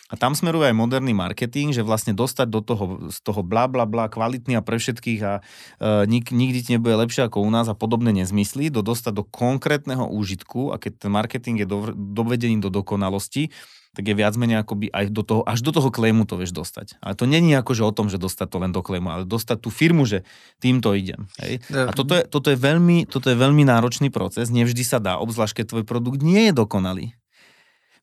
[0.07, 3.83] A tam smeruje aj moderný marketing, že vlastne dostať do toho, z toho bla bla
[3.83, 7.67] bla kvalitný a pre všetkých a e, nik, nikdy ti nebude lepšie ako u nás
[7.67, 12.63] a podobné nezmysly, do dostať do konkrétneho úžitku a keď ten marketing je do, dovedený
[12.63, 13.51] do dokonalosti,
[13.97, 17.01] tak je viac menej akoby aj do toho, až do toho klejmu to vieš dostať.
[17.01, 19.57] Ale to není ako, že o tom, že dostať to len do klejmu, ale dostať
[19.57, 20.21] tú firmu, že
[20.61, 21.25] týmto idem.
[21.41, 21.65] Hej?
[21.73, 25.63] A toto je, toto, je veľmi, toto je veľmi náročný proces, nevždy sa dá, obzvlášť
[25.63, 27.17] keď tvoj produkt nie je dokonalý.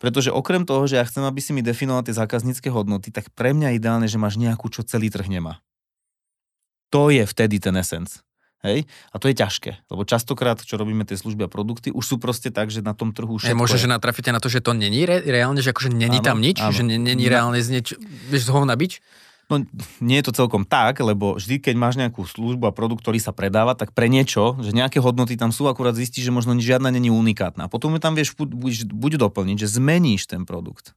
[0.05, 3.57] Pretože okrem toho, že ja chcem, aby si mi definoval tie zákaznícke hodnoty, tak pre
[3.57, 5.65] mňa ideálne, že máš nejakú, čo celý trh nemá.
[6.93, 8.21] To je vtedy ten esenc.
[8.61, 8.85] Hej?
[9.13, 12.53] A to je ťažké, lebo častokrát, čo robíme tie služby a produkty, už sú proste
[12.53, 15.25] tak, že na tom trhu všetko Môže, že natrafíte na to, že to není re-
[15.25, 16.73] reálne, že akože není áno, tam nič, áno.
[16.73, 17.97] že není reálne z nieč,
[18.29, 18.93] vieš z hovna byť?
[19.53, 19.61] No
[20.01, 23.37] nie je to celkom tak, lebo vždy, keď máš nejakú službu a produkt, ktorý sa
[23.37, 27.13] predáva, tak pre niečo, že nejaké hodnoty tam sú, akurát zistíš, že možno žiadna není
[27.13, 27.69] unikátna.
[27.69, 30.97] A potom ju tam vieš buď, buď doplniť, že zmeníš ten produkt.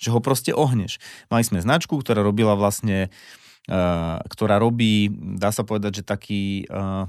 [0.00, 0.96] Že ho proste ohneš.
[1.28, 3.12] Mali sme značku, ktorá robila vlastne,
[3.68, 7.04] uh, ktorá robí, dá sa povedať, že taký uh,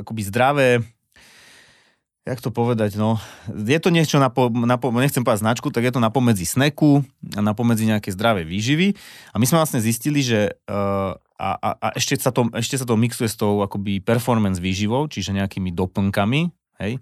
[0.00, 0.68] akoby zdravé
[2.26, 5.86] jak to povedať, no, je to niečo, na, po, na po, nechcem povedať značku, tak
[5.86, 8.98] je to napomedzi sneku napomedzi nejaké zdravé výživy.
[9.30, 12.86] A my sme vlastne zistili, že uh, a, a, a ešte, sa to, ešte sa
[12.88, 16.50] to mixuje s tou akoby performance výživou, čiže nejakými doplnkami,
[16.82, 16.98] hej.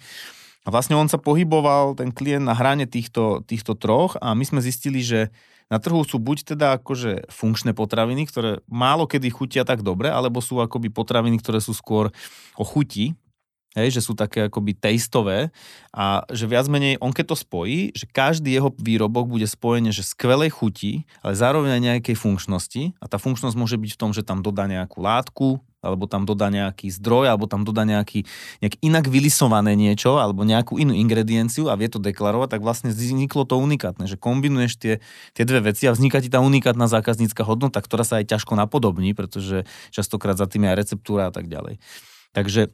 [0.65, 4.65] A vlastne on sa pohyboval, ten klient, na hrane týchto, týchto troch a my sme
[4.65, 5.29] zistili, že
[5.69, 10.41] na trhu sú buď teda akože funkčné potraviny, ktoré málo kedy chutia tak dobre, alebo
[10.41, 12.13] sú akoby potraviny, ktoré sú skôr
[12.57, 13.17] o chuti,
[13.75, 15.51] Hej, že sú také akoby tastové
[15.91, 20.07] a že viac menej on keď to spojí, že každý jeho výrobok bude spojený, že
[20.07, 24.23] skvelej chuti, ale zároveň aj nejakej funkčnosti a tá funkčnosť môže byť v tom, že
[24.23, 28.25] tam dodá nejakú látku, alebo tam dodá nejaký zdroj, alebo tam dodá nejaký,
[28.65, 33.45] nejak inak vylisované niečo, alebo nejakú inú ingredienciu a vie to deklarovať, tak vlastne vzniklo
[33.45, 34.95] to unikátne, že kombinuješ tie,
[35.37, 39.13] tie dve veci a vzniká ti tá unikátna zákaznícka hodnota, ktorá sa aj ťažko napodobní,
[39.13, 41.77] pretože častokrát za tým je aj receptúra a tak ďalej.
[42.35, 42.73] Takže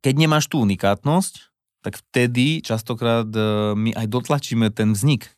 [0.00, 1.48] keď nemáš tú unikátnosť,
[1.82, 5.30] tak vtedy častokrát e, my aj dotlačíme ten vznik.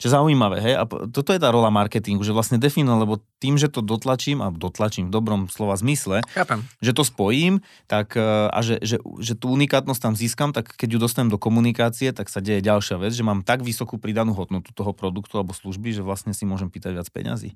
[0.00, 0.74] Čo je zaujímavé, hej?
[0.80, 4.48] A toto je tá rola marketingu, že vlastne definujem, lebo tým, že to dotlačím, a
[4.48, 6.64] dotlačím v dobrom slova zmysle, Chápem.
[6.80, 10.96] že to spojím, tak e, a že, že, že tú unikátnosť tam získam, tak keď
[10.96, 14.72] ju dostanem do komunikácie, tak sa deje ďalšia vec, že mám tak vysokú pridanú hodnotu
[14.72, 17.52] toho produktu alebo služby, že vlastne si môžem pýtať viac peňazí.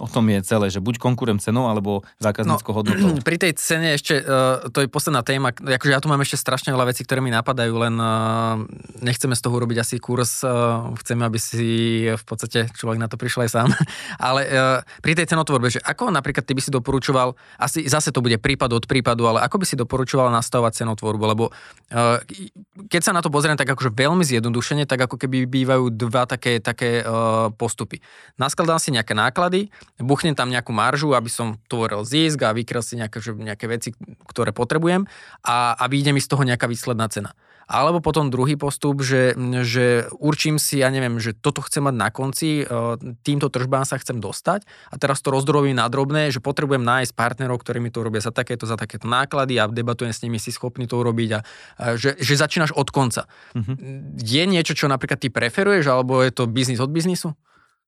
[0.00, 3.08] O tom je celé, že buď konkurem cenou, alebo zákazníckou no, hodnotou.
[3.28, 6.72] Pri tej cene ešte, uh, to je posledná téma, akože ja tu mám ešte strašne
[6.72, 8.64] veľa vecí, ktoré mi napadajú, len uh,
[9.04, 11.68] nechceme z toho urobiť asi kurz, uh, chceme, aby si
[12.08, 13.68] v podstate človek na to prišiel aj sám,
[14.30, 14.42] ale
[15.04, 18.72] pri tej cenotvorbe, že ako napríklad ty by si doporučoval, asi zase to bude prípad
[18.72, 21.44] od prípadu, ale ako by si doporučoval nastavovať cenotvorbu, lebo
[22.88, 26.62] keď sa na to pozriem tak akože veľmi zjednodušene, tak ako keby bývajú dva také,
[26.62, 27.02] také
[27.58, 27.98] postupy.
[28.38, 29.68] Naskladám si nejaké náklady,
[29.98, 33.90] buchnem tam nejakú maržu, aby som tvoril zisk a vykryl si nejaké, že, nejaké veci,
[34.28, 35.08] ktoré potrebujem
[35.42, 37.34] a aby ide mi z toho nejaká výsledná cena.
[37.70, 42.10] Alebo potom druhý postup, že, že určím si, ja neviem, že toto chcem mať na
[42.10, 42.74] konci, e,
[43.22, 47.62] týmto tržbám sa chcem dostať a teraz to rozdrobím na drobné, že potrebujem nájsť partnerov,
[47.62, 50.90] ktorí mi to robia za takéto, za takéto náklady a debatujem s nimi, si schopný
[50.90, 51.40] to urobiť a,
[51.78, 53.30] a že, že začínaš od konca.
[53.54, 53.78] Uh-huh.
[54.18, 57.38] Je niečo, čo napríklad ty preferuješ, alebo je to biznis od biznisu?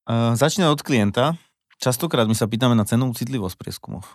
[0.07, 1.35] Uh, začína od klienta,
[1.83, 4.07] Častokrát my sa pýtame na cenovú citlivosť prieskumoch.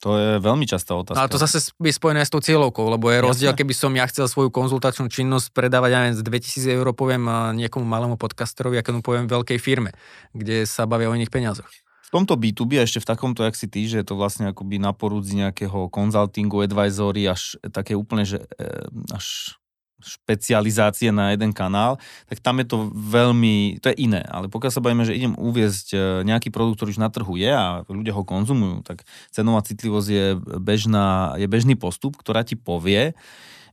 [0.00, 1.20] To je veľmi častá otázka.
[1.20, 3.60] Ale to zase je spojené s tou cieľovkou, lebo je rozdiel, Jasne.
[3.64, 7.24] keby som ja chcel svoju konzultačnú činnosť predávať aj z 2000 eur, poviem
[7.56, 9.96] niekomu malému podcasterovi, ako mu poviem veľkej firme,
[10.36, 11.68] kde sa bavia o iných peniazoch.
[12.04, 14.76] V tomto B2B a ešte v takomto, jak si ty, že je to vlastne akoby
[14.76, 19.56] na porúdzi nejakého konzultingu, advisory, až také úplne, že e, až
[20.04, 21.96] špecializácie na jeden kanál,
[22.28, 24.22] tak tam je to veľmi, to je iné.
[24.28, 25.98] Ale pokiaľ sa bavíme, že idem uviezť e,
[26.28, 30.26] nejaký produkt, ktorý už na trhu je a ľudia ho konzumujú, tak cenová citlivosť je,
[30.60, 33.16] bežná, je bežný postup, ktorá ti povie,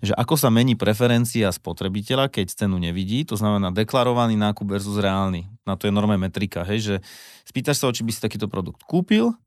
[0.02, 5.46] že ako sa mení preferencia spotrebiteľa, keď cenu nevidí, to znamená deklarovaný nákup versus reálny.
[5.62, 6.96] Na to je normálna metrika, hej, že
[7.46, 9.38] spýtaš sa, či by si takýto produkt kúpil,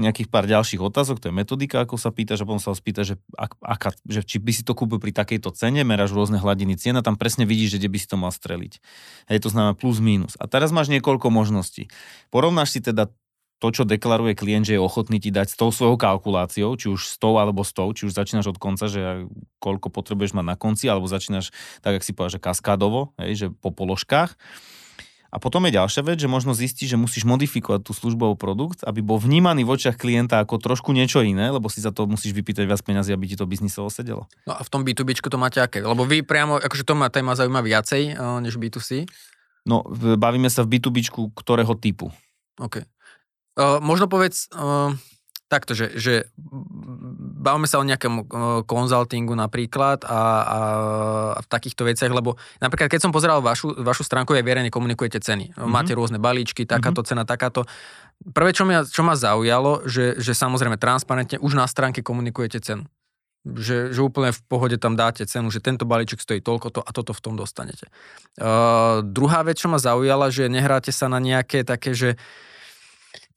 [0.00, 3.04] nejakých pár ďalších otázok, to je metodika, ako sa pýtaš a potom sa ho spýta,
[3.04, 6.80] že, ak, aká, že či by si to kúpil pri takejto cene, meráš rôzne hladiny
[6.80, 8.80] cien a tam presne vidíš, že kde by si to mal streliť.
[9.28, 10.34] Hej, to znamená plus minus.
[10.40, 11.92] A teraz máš niekoľko možností.
[12.32, 13.12] Porovnáš si teda
[13.60, 17.12] to, čo deklaruje klient, že je ochotný ti dať s tou svojou kalkuláciou, či už
[17.12, 19.28] s tou alebo s tou, či už začínaš od konca, že
[19.60, 21.52] koľko potrebuješ mať na konci, alebo začínaš,
[21.84, 24.40] tak ako si povedal, že kaskádovo, hej, že po položkách
[25.30, 28.98] a potom je ďalšia vec, že možno zistí, že musíš modifikovať tú službu produkt, aby
[28.98, 32.66] bol vnímaný v očiach klienta ako trošku niečo iné, lebo si za to musíš vypýtať
[32.66, 34.26] viac peniazy, aby ti to biznisovo sedelo.
[34.50, 35.86] No a v tom B2B to máte aké?
[35.86, 39.06] Lebo vy priamo, akože to ma téma zaujíma viacej uh, než B2C.
[39.70, 39.86] No,
[40.18, 41.06] bavíme sa v B2B
[41.38, 42.10] ktorého typu.
[42.58, 42.82] OK.
[43.54, 44.90] Uh, možno povedz, uh,
[45.50, 46.30] takto, že, že
[47.42, 48.30] bavíme sa o nejakom
[48.70, 50.20] konzultingu napríklad a, a,
[51.34, 55.18] a v takýchto veciach, lebo napríklad keď som pozeral vašu, vašu stránku, aj verejne komunikujete
[55.18, 55.50] ceny.
[55.50, 55.66] Mm-hmm.
[55.66, 57.10] Máte rôzne balíčky, takáto mm-hmm.
[57.10, 57.66] cena, takáto.
[58.30, 62.86] Prvé, čo, ma, čo ma zaujalo, že, že samozrejme transparentne už na stránke komunikujete cenu.
[63.40, 66.90] Že, že úplne v pohode tam dáte cenu, že tento balíček stojí toľko to a
[66.92, 67.88] toto v tom dostanete.
[68.36, 72.49] Uh, druhá vec, čo ma zaujala, že nehráte sa na nejaké také, že uh,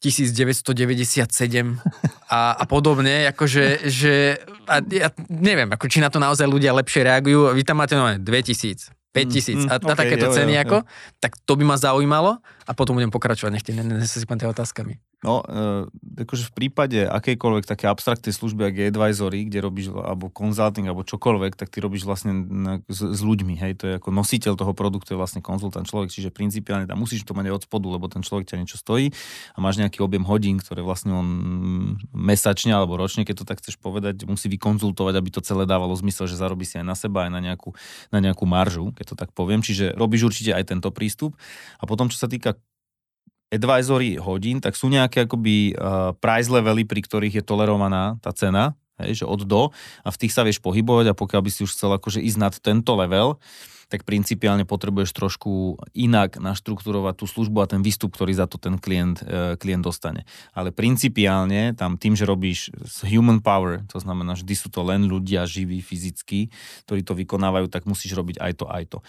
[0.04, 1.80] 1997
[2.28, 4.36] a, a podobne, akože, že,
[4.68, 8.12] a ja neviem, ako či na to naozaj ľudia lepšie reagujú, vy tam máte no,
[8.12, 10.88] 2000, 5000 mm, a, mm, a takéto jo, ceny jo, ako, jo.
[11.24, 15.00] tak to by ma zaujímalo a potom budem pokračovať, nech ne, ne, ne, ne, otázkami.
[15.24, 15.88] No, e,
[16.28, 21.08] akože v prípade akejkoľvek také abstraktnej služby, ak je advisory, kde robíš, alebo consulting, alebo
[21.08, 22.44] čokoľvek, tak ty robíš vlastne
[22.92, 26.28] s, s ľuďmi, hej, to je ako nositeľ toho produktu, je vlastne konzultant človek, čiže
[26.28, 29.16] principiálne tam musíš to mať aj od spodu, lebo ten človek ťa niečo stojí
[29.56, 31.28] a máš nejaký objem hodín, ktoré vlastne on
[32.12, 36.28] mesačne alebo ročne, keď to tak chceš povedať, musí vykonzultovať, aby to celé dávalo zmysel,
[36.28, 37.72] že zarobí si aj na seba, aj na nejakú,
[38.12, 41.40] na nejakú maržu, keď to tak poviem, čiže robíš určite aj tento prístup.
[41.80, 42.60] A potom, čo sa týka
[43.54, 48.74] advisory hodín, tak sú nejaké akoby uh, price levely, pri ktorých je tolerovaná tá cena,
[48.98, 49.70] hej, že od do
[50.02, 52.54] a v tých sa vieš pohybovať a pokiaľ by si už chcel akože ísť nad
[52.58, 53.38] tento level,
[53.94, 58.82] tak principiálne potrebuješ trošku inak naštruktúrovať tú službu a ten výstup, ktorý za to ten
[58.82, 60.26] klient, e, klient dostane.
[60.50, 62.74] Ale principiálne tam tým, že robíš
[63.06, 66.50] human power, to znamená, že sú to len ľudia živí, fyzicky,
[66.90, 69.00] ktorí to vykonávajú, tak musíš robiť aj to, aj to.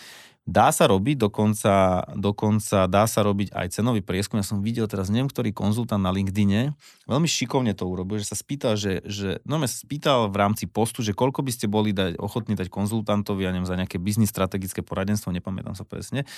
[0.45, 4.37] Dá sa robiť, dokonca, dokonca dá sa robiť aj cenový prieskum.
[4.37, 6.77] Ja som videl teraz, neviem, ktorý konzultant na LinkedIne,
[7.09, 11.01] veľmi šikovne to urobil, že sa spýtal, že, že no sa spýtal v rámci postu,
[11.01, 14.85] že koľko by ste boli dať, ochotní dať konzultantovi, ja neviem, za nejaké biznis strategické
[14.85, 16.29] poradenstvo, nepamätám sa presne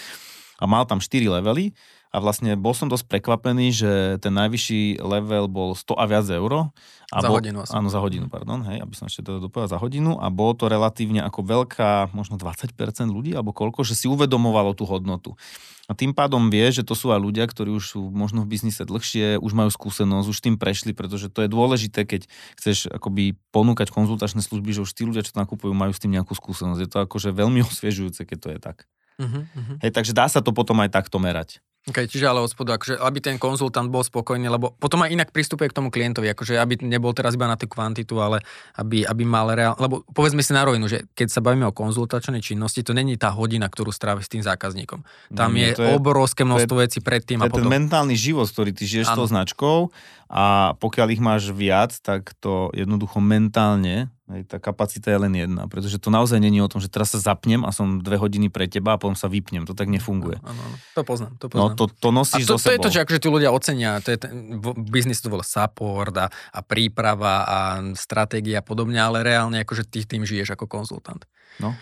[0.57, 1.77] a mal tam 4 levely
[2.17, 3.91] a vlastne bol som dosť prekvapený, že
[4.25, 6.73] ten najvyšší level bol 100 a viac eur.
[7.13, 7.77] A za bol, hodinu asi.
[7.77, 10.73] Áno, za hodinu, pardon, hej, aby som ešte to dopovedal za hodinu a bolo to
[10.73, 12.73] relatívne ako veľká, možno 20%
[13.13, 15.37] ľudí, alebo koľko, že si uvedomovalo tú hodnotu.
[15.87, 18.83] A tým pádom vie, že to sú aj ľudia, ktorí už sú možno v biznise
[18.83, 22.27] dlhšie, už majú skúsenosť, už tým prešli, pretože to je dôležité, keď
[22.59, 26.17] chceš akoby ponúkať konzultačné služby, že už tí ľudia, čo to nakupujú, majú s tým
[26.17, 26.81] nejakú skúsenosť.
[26.81, 28.79] Je to akože veľmi osviežujúce, keď to je tak.
[29.17, 29.77] Uh-huh, uh-huh.
[29.81, 31.63] Hej, takže dá sa to potom aj takto merať.
[31.87, 35.71] Okay, čiže ale hospodu, akože, aby ten konzultant bol spokojný, lebo potom aj inak pristupuje
[35.71, 38.43] k tomu klientovi, akože aby nebol teraz iba na tú kvantitu, ale
[38.75, 39.79] aby, aby mal reál...
[39.79, 43.31] Lebo povedzme si na rovinu, že keď sa bavíme o konzultačnej činnosti, to není tá
[43.31, 45.07] hodina, ktorú strávi s tým zákazníkom.
[45.31, 47.55] Tam Nie, je, je obrovské množstvo vecí predtým a potom.
[47.55, 49.95] To je ten mentálny život, ktorý ty žiješ s tou značkou
[50.27, 55.71] a pokiaľ ich máš viac, tak to jednoducho mentálne Hej, tá kapacita je len jedna,
[55.71, 58.67] pretože to naozaj není o tom, že teraz sa zapnem a som dve hodiny pre
[58.67, 59.63] teba a potom sa vypnem.
[59.63, 60.43] To tak nefunguje.
[60.43, 60.77] Áno, áno.
[60.99, 61.71] To poznám, to no, poznám.
[61.71, 64.11] No, to, to nosíš a to, to je to, že akože tí ľudia ocenia, to
[64.11, 64.59] je ten,
[64.91, 67.59] biznis to volá support a, a príprava a
[67.95, 71.23] stratégia a podobne, ale reálne akože ty tým žiješ ako konzultant.
[71.63, 71.79] No.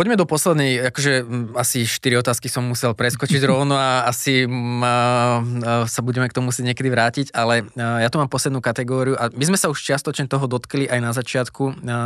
[0.00, 1.28] Poďme do poslednej, akože
[1.60, 5.44] asi 4 otázky som musel preskočiť rovno a asi a,
[5.84, 9.44] sa budeme k tomu musieť niekedy vrátiť, ale ja tu mám poslednú kategóriu a my
[9.44, 11.84] sme sa už čiastočne toho dotkli aj na začiatku.
[11.84, 12.00] A,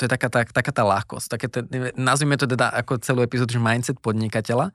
[0.00, 1.26] to je taká tá, taká tá ľahkosť.
[1.36, 1.46] Také
[2.00, 4.72] nazvime to teda ako celú epizódu, že mindset podnikateľa.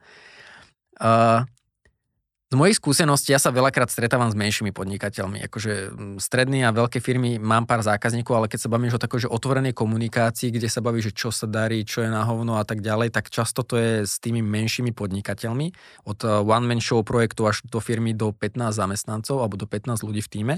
[2.50, 5.38] Z mojich skúseností ja sa veľakrát stretávam s menšími podnikateľmi.
[5.46, 9.70] Akože strední a veľké firmy mám pár zákazníkov, ale keď sa bavím o takej otvorenej
[9.70, 13.14] komunikácii, kde sa baví, že čo sa darí, čo je na hovno a tak ďalej,
[13.14, 15.66] tak často to je s tými menšími podnikateľmi.
[16.10, 20.18] Od eh, one-man show projektu až do firmy do 15 zamestnancov alebo do 15 ľudí
[20.18, 20.54] v týme.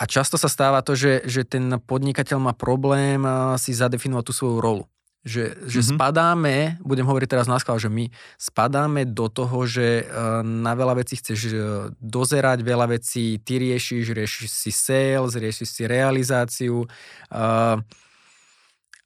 [0.00, 4.32] A často sa stáva to, že, že ten podnikateľ má problém eh, si zadefinovať tú
[4.32, 4.88] svoju rolu.
[5.24, 5.96] Že, že mm-hmm.
[5.96, 11.00] spadáme, budem hovoriť teraz na skval, že my spadáme do toho, že uh, na veľa
[11.00, 11.56] vecí chceš uh,
[11.96, 17.80] dozerať, veľa vecí ty riešiš, riešiš si sales, riešiš si realizáciu uh,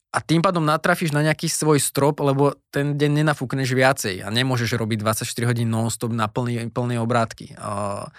[0.09, 4.75] a tým pádom natrafíš na nejaký svoj strop, lebo ten deň nenafúkneš viacej a nemôžeš
[4.75, 7.55] robiť 24 hodín non-stop na plný, plné obrátky.
[7.55, 8.11] Uh,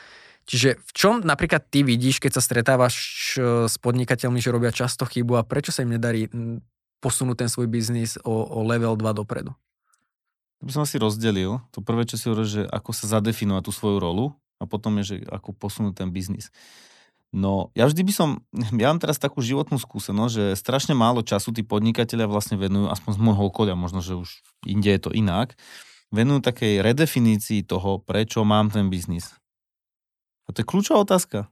[0.49, 3.37] Čiže v čom napríklad ty vidíš, keď sa stretávaš
[3.69, 6.25] s podnikateľmi, že robia často chybu a prečo sa im nedarí
[6.99, 9.55] posunúť ten svoj biznis o, o level 2 dopredu?
[10.59, 11.63] To by som asi rozdelil.
[11.71, 15.03] To prvé, čo si hovoril, že ako sa zadefinovať tú svoju rolu a potom je,
[15.03, 16.51] že ako posunúť ten biznis.
[17.29, 18.29] No, ja vždy by som,
[18.81, 23.11] ja mám teraz takú životnú skúsenosť, že strašne málo času tí podnikatelia vlastne venujú, aspoň
[23.15, 24.29] z môjho okolia, možno, že už
[24.65, 25.53] inde je to inak,
[26.09, 29.37] venujú takej redefinícii toho, prečo mám ten biznis.
[30.49, 31.47] A to je kľúčová otázka.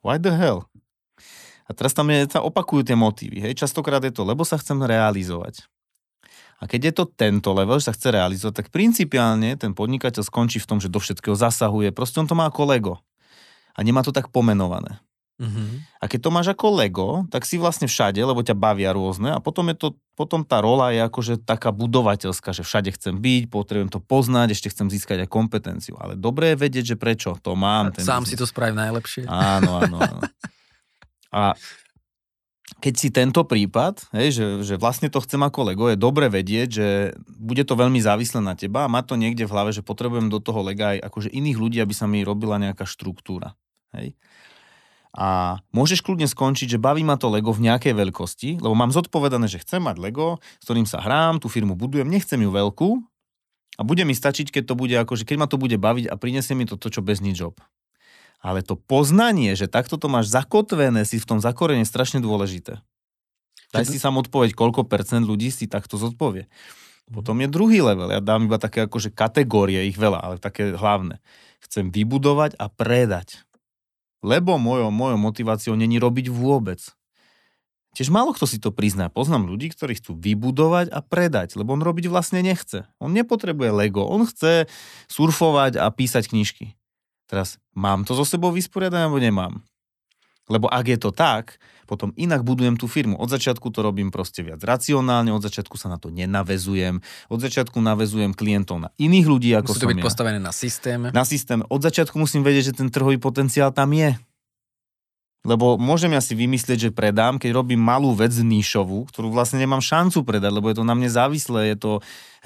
[0.00, 0.64] Why the hell?
[1.64, 3.40] A teraz tam je, sa opakujú tie motívy.
[3.40, 3.56] Hej?
[3.56, 5.64] Častokrát je to, lebo sa chcem realizovať.
[6.60, 10.62] A keď je to tento level, že sa chce realizovať, tak principiálne ten podnikateľ skončí
[10.62, 11.90] v tom, že do všetkého zasahuje.
[11.90, 12.94] Proste on to má ako Lego.
[13.74, 15.02] A nemá to tak pomenované.
[15.34, 15.98] Mm-hmm.
[15.98, 19.42] A keď to máš ako Lego, tak si vlastne všade, lebo ťa bavia rôzne a
[19.42, 23.90] potom, je to, potom tá rola je akože taká budovateľská, že všade chcem byť, potrebujem
[23.90, 25.98] to poznať, ešte chcem získať aj kompetenciu.
[25.98, 27.90] Ale dobré je vedieť, že prečo to mám.
[27.90, 28.38] Ten Sám biznis.
[28.38, 29.26] si to spraví najlepšie.
[29.26, 30.22] Áno, áno, áno.
[31.34, 31.58] A
[32.80, 36.68] keď si tento prípad, hej, že, že vlastne to chcem ako Lego, je dobre vedieť,
[36.68, 36.88] že
[37.26, 40.38] bude to veľmi závislé na teba a má to niekde v hlave, že potrebujem do
[40.38, 43.58] toho Lega aj akože iných ľudí, aby sa mi robila nejaká štruktúra.
[43.92, 44.14] Hej.
[45.14, 49.46] A môžeš kľudne skončiť, že baví ma to Lego v nejakej veľkosti, lebo mám zodpovedané,
[49.46, 52.98] že chcem mať Lego, s ktorým sa hrám, tú firmu budujem, nechcem ju veľkú
[53.78, 56.58] a bude mi stačiť, keď to bude akože, keď ma to bude baviť a prinesie
[56.58, 57.54] mi to, to čo bez nič job.
[58.44, 62.84] Ale to poznanie, že takto to máš zakotvené, si v tom zakorene strašne dôležité.
[63.72, 66.46] Daj si sám odpoveď, koľko percent ľudí si takto zodpovie.
[67.08, 68.12] Potom je druhý level.
[68.12, 71.24] Ja dám iba také akože kategórie, ich veľa, ale také hlavné.
[71.64, 73.42] Chcem vybudovať a predať.
[74.20, 76.80] Lebo mojou, mojou motiváciou není robiť vôbec.
[77.96, 79.08] Tiež málo kto si to prizná.
[79.08, 82.84] Poznám ľudí, ktorí chcú vybudovať a predať, lebo on robiť vlastne nechce.
[83.00, 84.68] On nepotrebuje Lego, on chce
[85.08, 86.76] surfovať a písať knižky.
[87.34, 89.58] Teraz, mám to so sebou vysporiadané, alebo nemám?
[90.46, 91.58] Lebo ak je to tak,
[91.90, 93.18] potom inak budujem tú firmu.
[93.18, 97.82] Od začiatku to robím proste viac racionálne, od začiatku sa na to nenavezujem, od začiatku
[97.82, 100.06] navezujem klientov na iných ľudí, ako Musí to byť ja.
[100.06, 101.10] postavené na systéme.
[101.10, 101.66] Na systém.
[101.66, 104.14] Od začiatku musím vedieť, že ten trhový potenciál tam je.
[105.42, 109.82] Lebo môžem ja si vymyslieť, že predám, keď robím malú vec níšovú, ktorú vlastne nemám
[109.82, 111.74] šancu predať, lebo je to na mne závislé.
[111.74, 111.92] Je to,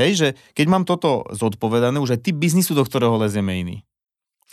[0.01, 3.87] hej, že keď mám toto zodpovedané, už aj typ biznisu, do ktorého lezieme iný.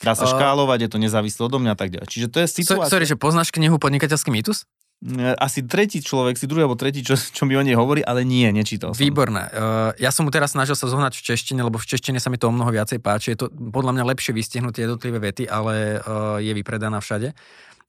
[0.03, 2.07] Dá sa škálovať, je to nezávislé odo mňa a tak ďalej.
[2.11, 2.91] Čiže to je situácia.
[2.91, 4.67] sorry, že poznáš knihu Podnikateľský mýtus?
[5.03, 8.27] E, Asi tretí človek, si druhý alebo tretí, čo, čo mi o nej hovorí, ale
[8.27, 8.99] nie, nečítal som.
[8.99, 9.47] Výborné.
[9.55, 12.35] Uh, ja som mu teraz snažil sa zohnať v češtine, lebo v češtine sa mi
[12.35, 13.35] to o mnoho viacej páči.
[13.35, 17.31] Je to podľa mňa lepšie vystihnutie jednotlivé vety, ale uh, je vypredaná všade.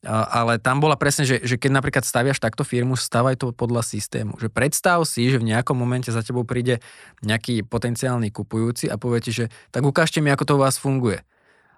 [0.06, 3.82] Uh, ale tam bola presne, že, že keď napríklad staviaš takto firmu, stavaj to podľa
[3.82, 4.38] systému.
[4.38, 6.78] Že predstav si, že v nejakom momente za tebou príde
[7.26, 9.44] nejaký potenciálny kupujúci a povie ti, že
[9.74, 11.26] tak ukážte mi, ako to u vás funguje.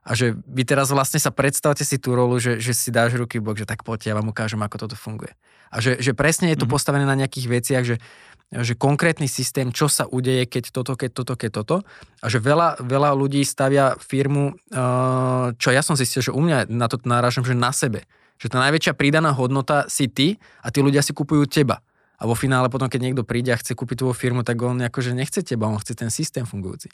[0.09, 3.45] A že vy teraz vlastne sa predstavte si tú rolu, že, že si dáš ruky
[3.45, 5.37] bok, že tak poďte, ja vám ukážem, ako toto funguje.
[5.69, 6.73] A že, že presne je to Mhm.
[6.73, 8.01] postavené na nejakých veciach, že,
[8.49, 11.77] že konkrétny systém, čo sa udeje, keď toto, keď toto, keď toto.
[12.25, 16.73] A že veľa, veľa ľudí stavia firmu, uh, čo ja som zistil, že u mňa
[16.73, 18.09] na to náražam, že na sebe.
[18.41, 21.85] Že tá najväčšia pridaná hodnota si ty a tí ľudia si kupujú teba.
[22.19, 25.15] A vo finále potom, keď niekto príde a chce kúpiť tvoju firmu, tak on akože
[25.15, 26.91] nechce teba, on chce ten systém fungujúci.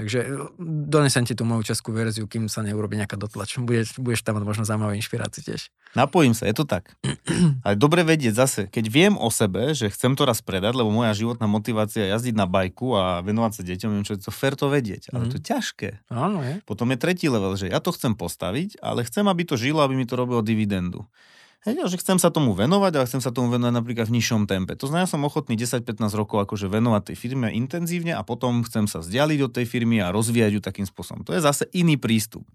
[0.00, 0.28] Takže e,
[0.88, 3.60] donesem ti tú moju českú verziu, kým sa neurobi nejaká dotlač.
[3.60, 5.68] Budeš, budeš tam mať možno zaujímavé inšpirácie tiež.
[5.92, 6.96] Napojím sa, je to tak.
[7.68, 11.12] Ale dobre vedieť zase, keď viem o sebe, že chcem to raz predať, lebo moja
[11.12, 14.56] životná motivácia je jazdiť na bajku a venovať sa deťom, viem čo je to fér
[14.56, 15.30] to vedieť, ale Mhm.
[15.30, 15.88] to je ťažké.
[16.08, 16.64] Áno, je.
[16.64, 20.00] Potom je tretí level, že ja to chcem postaviť, ale chcem, aby to žilo, aby
[20.00, 21.04] mi to robilo dividendu.
[21.60, 24.48] Hej, a že chcem sa tomu venovať, ale chcem sa tomu venovať napríklad v nižšom
[24.48, 24.72] tempe.
[24.80, 29.04] To znamená, som ochotný 10-15 rokov akože venovať tej firme intenzívne a potom chcem sa
[29.04, 31.20] vzdialiť od tej firmy a rozvíjať ju takým spôsobom.
[31.28, 32.48] To je zase iný prístup.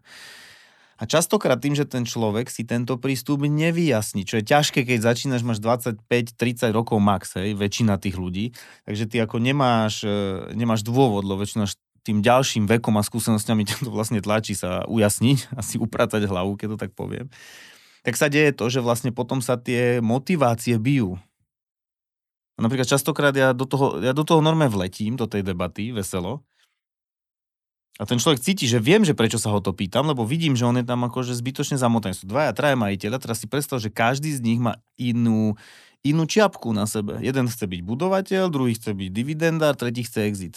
[0.95, 5.43] A častokrát tým, že ten človek si tento prístup nevyjasní, čo je ťažké, keď začínaš,
[5.45, 8.55] máš 25-30 rokov max, hej, väčšina tých ľudí,
[8.87, 11.75] takže ty ako nemáš, e, nemáš dôvod, lebo väčšinou až
[12.07, 16.73] tým ďalším vekom a skúsenosťami ťa to vlastne tlačí sa ujasniť, asi upratať hlavu, keď
[16.73, 17.27] to tak poviem.
[18.05, 21.17] Tak sa deje to, že vlastne potom sa tie motivácie bijú.
[22.55, 26.45] Napríklad častokrát ja do toho, ja do toho norme vletím, do tej debaty, veselo,
[27.95, 30.67] a ten človek cíti, že viem, že prečo sa ho to pýtam, lebo vidím, že
[30.67, 32.11] on je tam akože zbytočne zamotaný.
[32.11, 35.55] Sú dvaja, traja majiteľa, teraz si predstav, že každý z nich má inú,
[36.03, 37.23] inú čiapku na sebe.
[37.23, 40.55] Jeden chce byť budovateľ, druhý chce byť dividendár, tretí chce exit.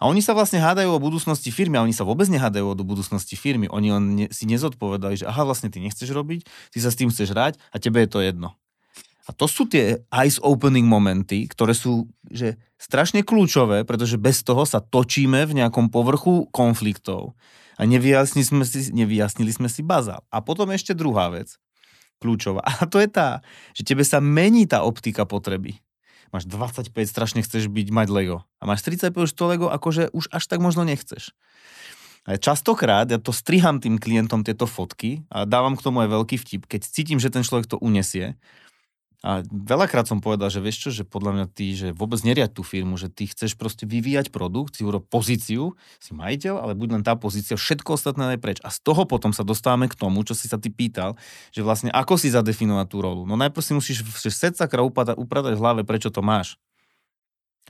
[0.00, 3.36] A oni sa vlastne hádajú o budúcnosti firmy, a oni sa vôbec nehádajú o budúcnosti
[3.36, 3.68] firmy.
[3.68, 7.12] Oni len ne, si nezodpovedali, že aha, vlastne ty nechceš robiť, ty sa s tým
[7.12, 8.56] chceš hrať a tebe je to jedno.
[9.28, 14.80] A to sú tie eyes-opening momenty, ktoré sú že strašne kľúčové, pretože bez toho sa
[14.80, 17.36] točíme v nejakom povrchu konfliktov
[17.76, 20.24] a nevyjasnili sme si, nevyjasnili sme si bazál.
[20.32, 21.60] A potom ešte druhá vec,
[22.24, 22.64] kľúčová.
[22.64, 23.44] A to je tá,
[23.76, 25.76] že tebe sa mení tá optika potreby.
[26.30, 28.46] Máš 25, strašne chceš byť, mať Lego.
[28.62, 31.34] A máš 35, už to Lego akože už až tak možno nechceš.
[32.28, 36.36] A častokrát ja to striham tým klientom tieto fotky a dávam k tomu aj veľký
[36.36, 38.36] vtip, keď cítim, že ten človek to unesie.
[39.20, 42.64] A veľakrát som povedal, že vieš čo, že podľa mňa ty, že vôbec neriať tú
[42.64, 47.02] firmu, že ty chceš proste vyvíjať produkt, si urob pozíciu, si majiteľ, ale buď len
[47.04, 48.58] tá pozícia, všetko ostatné aj preč.
[48.64, 51.20] A z toho potom sa dostávame k tomu, čo si sa ty pýtal,
[51.52, 53.28] že vlastne ako si zadefinovať tú rolu.
[53.28, 56.56] No najprv si musíš upratať, upratať v hlave, prečo to máš.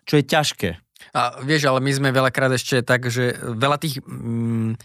[0.07, 0.71] Čo je ťažké.
[1.19, 3.99] A vieš, ale my sme veľakrát ešte tak, že veľa tých...
[4.07, 4.79] Mm,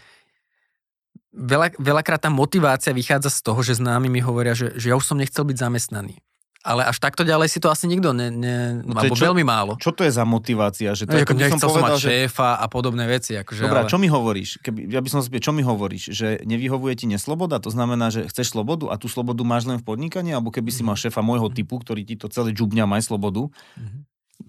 [1.30, 5.06] veľa, veľakrát tá motivácia vychádza z toho, že známi mi hovoria, že, že ja už
[5.06, 6.25] som nechcel byť zamestnaný.
[6.66, 9.78] Ale až takto ďalej si to asi nikto ne, ne No alebo čo- veľmi málo.
[9.78, 10.90] Čo to je za motivácia?
[10.90, 12.08] Že to No, je, ako by som povedal, mať že...
[12.26, 13.32] šéfa a podobné veci.
[13.32, 13.88] Akože, Dobrá, ale...
[13.88, 14.58] čo mi hovoríš?
[14.58, 16.10] Keby, ja by som spýtal, čo mi hovoríš?
[16.10, 17.62] Že nevyhovuje ti nesloboda?
[17.62, 20.34] To znamená, že chceš slobodu a tú slobodu máš len v podnikaní?
[20.34, 23.46] Alebo keby si mal šéfa môjho typu, ktorý ti to celé džubňa, maj slobodu?
[23.78, 23.98] Mhm.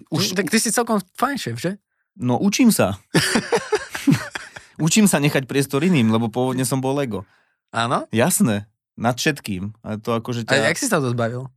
[0.09, 1.71] Už, Tak ty si celkom fajn šéf, že?
[2.17, 2.97] no učím sa.
[4.79, 7.23] učím sa nechať priestor iným, lebo pôvodne som bol Lego.
[7.69, 8.07] Áno?
[8.09, 9.75] Jasné, nad všetkým.
[9.79, 10.71] A to akože A ťa...
[10.71, 11.49] jak si sa to zbavil?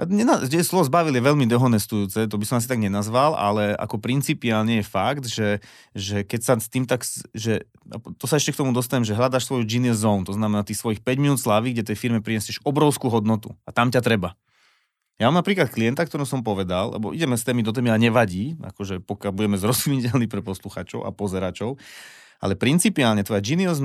[0.00, 4.80] Že slovo zbavil je veľmi dehonestujúce, to by som asi tak nenazval, ale ako principiálne
[4.80, 5.60] je fakt, že,
[5.92, 7.04] že keď sa s tým tak,
[7.36, 7.68] že,
[8.16, 11.04] to sa ešte k tomu dostanem, že hľadaš svoju genius zone, to znamená tých svojich
[11.04, 14.40] 5 minút slávy, kde tej firme prinesieš obrovskú hodnotu a tam ťa treba.
[15.20, 18.56] Ja mám napríklad klienta, ktorom som povedal, lebo ideme s témy do témy a nevadí,
[18.56, 21.76] akože pokiaľ budeme zrozumiteľní pre posluchačov a pozeračov,
[22.40, 23.84] ale principiálne tvoja genius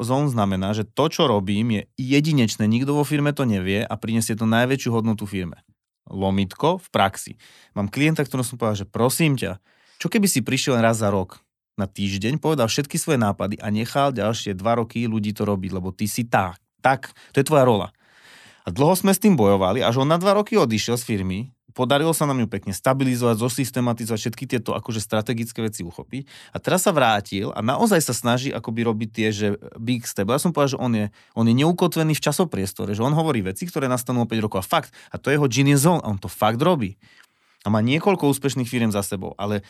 [0.00, 4.38] zone znamená, že to, čo robím, je jedinečné, nikto vo firme to nevie a prinesie
[4.38, 5.66] to najväčšiu hodnotu firme.
[6.06, 7.32] lomitko v praxi.
[7.74, 9.58] Mám klienta, ktorý som povedal, že prosím ťa,
[9.98, 11.42] čo keby si prišiel raz za rok
[11.74, 15.90] na týždeň, povedal všetky svoje nápady a nechal ďalšie dva roky ľudí to robiť, lebo
[15.90, 17.90] ty si tak, tak, to je tvoja rola.
[18.62, 21.38] A dlho sme s tým bojovali, až on na dva roky odišiel z firmy,
[21.76, 26.24] podarilo sa nám ju pekne stabilizovať, zosystematizovať, všetky tieto akože strategické veci uchopiť.
[26.50, 29.46] A teraz sa vrátil a naozaj sa snaží akoby robiť tie, že
[29.76, 30.32] big step.
[30.32, 31.06] Ja som povedal, že on je,
[31.36, 34.64] on je neukotvený v časopriestore, že on hovorí veci, ktoré nastanú o 5 rokov.
[34.64, 36.96] A fakt, a to je jeho genius zone, a on to fakt robí.
[37.62, 39.60] A má niekoľko úspešných firiem za sebou, ale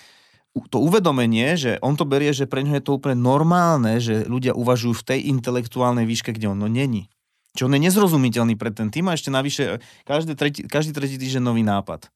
[0.73, 4.57] to uvedomenie, že on to berie, že pre ňo je to úplne normálne, že ľudia
[4.57, 7.13] uvažujú v tej intelektuálnej výške, kde on no není.
[7.57, 11.43] Čo on je nezrozumiteľný pre ten tým a ešte navyše každý tretí, každý tretí týždeň
[11.43, 12.13] nový nápad.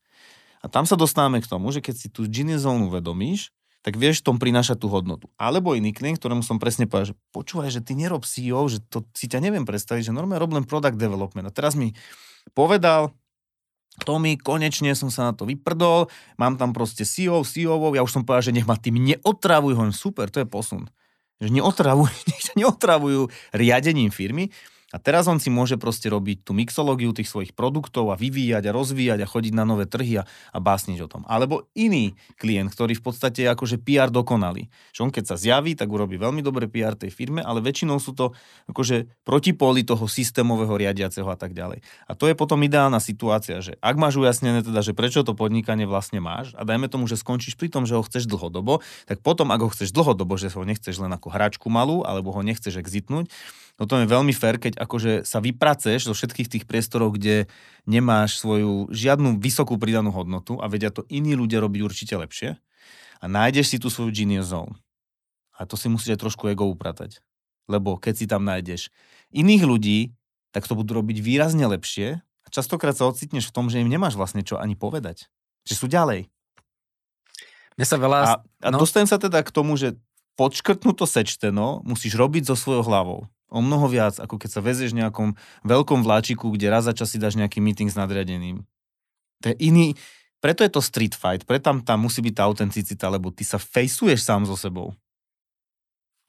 [0.60, 3.48] A tam sa dostávame k tomu, že keď si tú genius zone uvedomíš,
[3.80, 5.32] tak vieš v tom prinášať tú hodnotu.
[5.40, 9.08] Alebo iný klient, ktorému som presne povedal, že počúvaj, že ty nerob CEO, že to
[9.16, 11.48] si ťa neviem predstaviť, že normálne rob len product development.
[11.48, 11.96] A teraz mi
[12.52, 13.16] povedal,
[14.04, 18.22] Tomi, konečne som sa na to vyprdol, mám tam proste CEO, CEO, ja už som
[18.24, 20.88] povedal, že nech ma tým neotravujú, hovorím, super, to je posun.
[21.42, 24.52] Že neotravujú, nech neotravujú riadením firmy,
[24.90, 28.74] a teraz on si môže proste robiť tú mixológiu tých svojich produktov a vyvíjať a
[28.74, 31.22] rozvíjať a chodiť na nové trhy a, a básniť o tom.
[31.30, 34.66] Alebo iný klient, ktorý v podstate je akože PR dokonalý.
[34.90, 38.18] Že on keď sa zjaví, tak urobí veľmi dobre PR tej firme, ale väčšinou sú
[38.18, 38.34] to
[38.66, 41.86] akože protipóly toho systémového riadiaceho a tak ďalej.
[42.10, 45.86] A to je potom ideálna situácia, že ak máš ujasnené teda, že prečo to podnikanie
[45.86, 49.54] vlastne máš a dajme tomu, že skončíš pri tom, že ho chceš dlhodobo, tak potom,
[49.54, 53.30] ak ho chceš dlhodobo, že ho nechceš len ako hračku malú, alebo ho nechceš exitnúť,
[53.80, 57.52] No to je veľmi fér, keď akože sa vypraceš zo všetkých tých priestorov, kde
[57.84, 62.56] nemáš svoju žiadnu vysokú pridanú hodnotu a vedia to iní ľudia robiť určite lepšie
[63.20, 64.80] a nájdeš si tú svoju genius zone.
[65.60, 67.20] A to si musíš aj trošku ego upratať.
[67.68, 68.88] Lebo keď si tam nájdeš
[69.28, 69.98] iných ľudí,
[70.56, 74.16] tak to budú robiť výrazne lepšie a častokrát sa ocitneš v tom, že im nemáš
[74.16, 75.28] vlastne čo ani povedať.
[75.68, 76.32] Že sú ďalej.
[77.76, 78.18] Mne sa veľa...
[78.24, 78.80] A, a no.
[78.80, 80.00] dostanem sa teda k tomu, že
[80.40, 83.28] podškrtnuto sečteno musíš robiť so svojou hlavou.
[83.50, 85.34] O mnoho viac, ako keď sa vezieš v nejakom
[85.66, 88.62] veľkom vláčiku, kde raz za čas si dáš nejaký meeting s nadriadeným.
[89.42, 89.98] To je iný,
[90.38, 93.58] preto je to street fight, preto tam, tam musí byť tá autenticita, lebo ty sa
[93.58, 94.94] fejsuješ sám so sebou.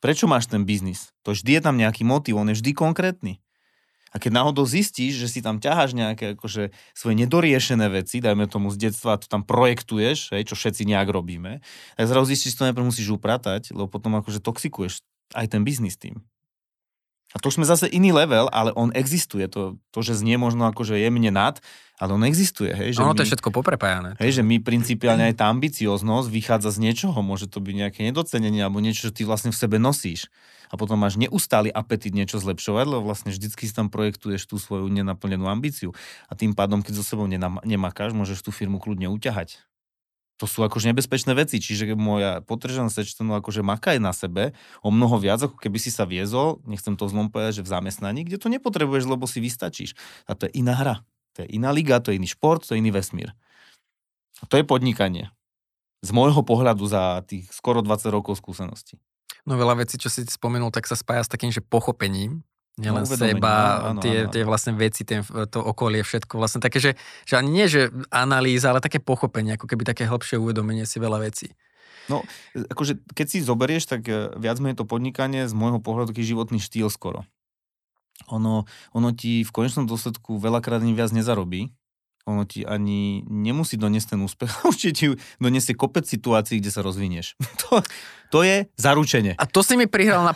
[0.02, 1.14] Prečo máš ten biznis?
[1.22, 3.38] To vždy je tam nejaký motiv, on je vždy konkrétny.
[4.12, 8.68] A keď náhodou zistíš, že si tam ťaháš nejaké akože, svoje nedoriešené veci, dajme tomu
[8.74, 11.64] z detstva, to tam projektuješ, hej, čo všetci nejak robíme,
[11.96, 15.00] tak zrazu zistíš, že to najprv musíš upratať, lebo potom akože toxikuješ
[15.32, 16.20] aj ten biznis tým.
[17.32, 19.48] A to už sme zase iný level, ale on existuje.
[19.52, 21.64] To, to že znie možno ako, že jemne nad,
[22.02, 22.74] ale on existuje.
[22.74, 24.18] Hej, že ono to je všetko poprepájané.
[24.18, 27.16] Hej, že my principiálne aj tá ambicioznosť vychádza z niečoho.
[27.22, 30.28] Môže to byť nejaké nedocenenie alebo niečo, čo ty vlastne v sebe nosíš.
[30.72, 34.88] A potom máš neustály apetit niečo zlepšovať, lebo vlastne vždycky si tam projektuješ tú svoju
[34.88, 35.92] nenaplnenú ambíciu.
[36.32, 37.28] A tým pádom, keď so sebou
[37.68, 39.60] nemakáš, môžeš tú firmu kľudne uťahať
[40.42, 45.22] to sú akože nebezpečné veci, čiže moja potržaná sečtenú akože makaj na sebe o mnoho
[45.22, 48.50] viac, ako keby si sa viezol, nechcem to zlom povedať, že v zamestnaní, kde to
[48.50, 49.94] nepotrebuješ, lebo si vystačíš.
[50.26, 51.06] A to je iná hra.
[51.38, 53.38] To je iná liga, to je iný šport, to je iný vesmír.
[54.42, 55.30] A to je podnikanie.
[56.02, 58.98] Z môjho pohľadu za tých skoro 20 rokov skúseností.
[59.46, 62.42] No veľa vecí, čo si spomenul, tak sa spája s takým, že pochopením
[62.80, 64.32] nielen no, seba, áno, tie, áno.
[64.32, 66.92] tie vlastne veci, ten, to okolie, všetko vlastne také, že,
[67.28, 71.20] že ani nie, že analýza, ale také pochopenie, ako keby také hlbšie uvedomenie si veľa
[71.20, 71.52] vecí.
[72.08, 72.24] No,
[72.56, 76.58] akože keď si zoberieš, tak e, viac menej to podnikanie z môjho pohľadu taký životný
[76.58, 77.28] štýl skoro.
[78.30, 81.74] Ono, ono ti v konečnom dôsledku veľakrát ani viac nezarobí,
[82.26, 85.06] ono ti ani nemusí doniesť ten úspech, určite ti
[85.42, 87.38] doniesie kopec situácií, kde sa rozvinieš.
[87.62, 87.80] To,
[88.34, 89.38] to je zaručenie.
[89.38, 90.34] A to si mi prihral na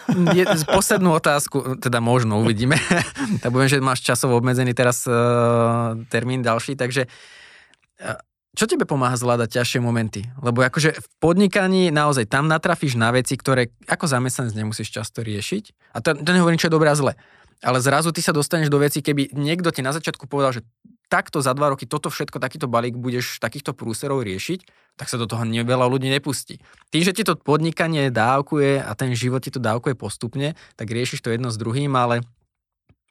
[0.67, 2.79] poslednú otázku, teda možno uvidíme.
[3.41, 8.19] tak budem, že máš časovo obmedzený teraz uh, termín ďalší, takže uh,
[8.55, 10.23] čo tebe pomáha zvládať ťažšie momenty?
[10.39, 15.91] Lebo akože v podnikaní naozaj tam natrafíš na veci, ktoré ako zamestnanec nemusíš často riešiť.
[15.91, 17.19] A to, to nehovorím, čo je dobré a zle.
[17.59, 20.61] Ale zrazu ty sa dostaneš do veci, keby niekto ti na začiatku povedal, že
[21.07, 25.29] takto za dva roky toto všetko, takýto balík budeš takýchto prúserov riešiť, tak sa do
[25.29, 26.59] toho veľa ľudí nepustí.
[26.89, 31.21] Tým, že ti to podnikanie dávkuje a ten život ti to dávkuje postupne, tak riešiš
[31.21, 32.23] to jedno s druhým, ale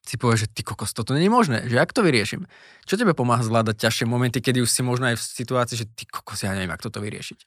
[0.05, 2.45] si povieš, že ty kokos, toto nie je možné, že ak to vyriešim?
[2.85, 6.05] Čo tebe pomáha zvládať ťažšie momenty, kedy už si možno aj v situácii, že ty
[6.05, 7.39] kokos, ja neviem, ako toto vyriešiť?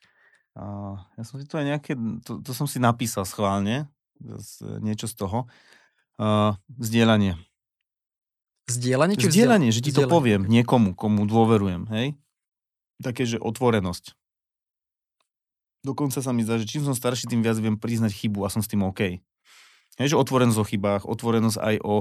[0.58, 1.94] Uh, ja som si to aj nejaké,
[2.26, 3.86] to, to som si napísal schválne,
[4.82, 5.46] niečo z toho.
[6.18, 7.38] Uh, vzdielanie.
[8.68, 12.06] Zdieľanie či Zdieľanie, že ti to poviem niekomu, komu dôverujem, hej?
[13.00, 14.12] Také, že otvorenosť.
[15.86, 18.60] Dokonca sa mi zdá, že čím som starší, tým viac viem priznať chybu a som
[18.60, 19.24] s tým OK.
[19.98, 21.94] Hej, že otvorenosť o chybách, otvorenosť aj o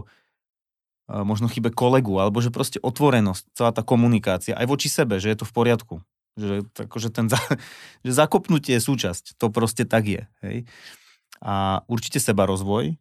[1.07, 5.37] možno chybe kolegu, alebo že proste otvorenosť, celá tá komunikácia, aj voči sebe, že je
[5.39, 5.95] to v poriadku.
[6.35, 7.39] Že, akože ten za,
[8.05, 10.23] že zakopnutie je súčasť, to proste tak je.
[10.43, 10.67] Hej?
[11.39, 12.99] A určite seba rozvoj,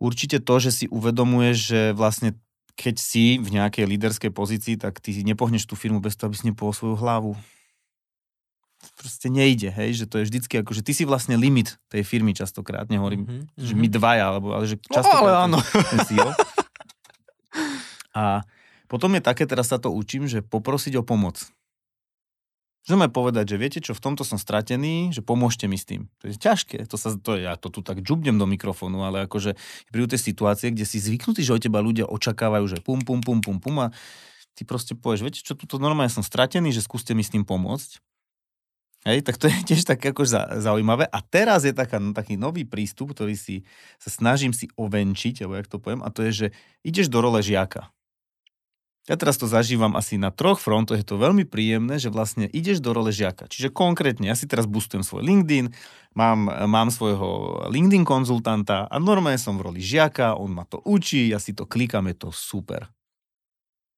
[0.00, 2.32] určite to, že si uvedomuješ, že vlastne
[2.76, 6.44] keď si v nejakej líderskej pozícii, tak ty nepohneš tú firmu bez toho, aby si
[6.52, 7.32] nepohol svoju hlavu.
[9.00, 12.36] Proste nejde, hej, že to je vždycky ako, že ty si vlastne limit tej firmy
[12.36, 13.58] častokrát, nehovorím, mm-hmm.
[13.58, 15.58] že my dvaja, alebo, ale že častokrát no, ale áno.
[15.90, 16.30] ten CEO.
[18.16, 18.44] A
[18.86, 21.42] potom je také, teraz sa to učím, že poprosiť o pomoc.
[22.86, 26.06] Môžeme povedať, že viete čo, v tomto som stratený, že pomôžte mi s tým.
[26.22, 29.58] To je ťažké, to sa, to, ja to tu tak džubnem do mikrofónu, ale akože
[29.90, 33.42] prídu tie situácie, kde si zvyknutí, že od teba ľudia očakávajú, že pum, pum, pum,
[33.42, 33.90] pum, pum a
[34.54, 37.98] ty proste povieš, viete čo, tuto normálne som stratený, že skúste mi s tým pomôcť.
[39.02, 41.10] Hej, tak to je tiež tak akože zaujímavé.
[41.10, 43.66] A teraz je taká, no, taký nový prístup, ktorý si
[43.98, 46.46] sa snažím si ovenčiť, alebo jak to poviem, a to je, že
[46.86, 47.90] ideš do role žiaka.
[49.06, 52.82] Ja teraz to zažívam asi na troch frontoch, je to veľmi príjemné, že vlastne ideš
[52.82, 53.46] do role žiaka.
[53.46, 55.70] Čiže konkrétne, ja si teraz boostujem svoj LinkedIn,
[56.18, 61.30] mám, mám svojho LinkedIn konzultanta a normálne som v roli žiaka, on ma to učí,
[61.30, 62.90] ja si to klikam, je to super.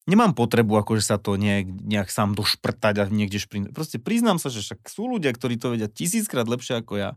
[0.09, 3.77] Nemám potrebu akože sa to nejak, nejak sám došprtať a niekde šprint.
[3.77, 7.11] Proste priznám sa, že však sú ľudia, ktorí to vedia tisíckrát lepšie ako ja.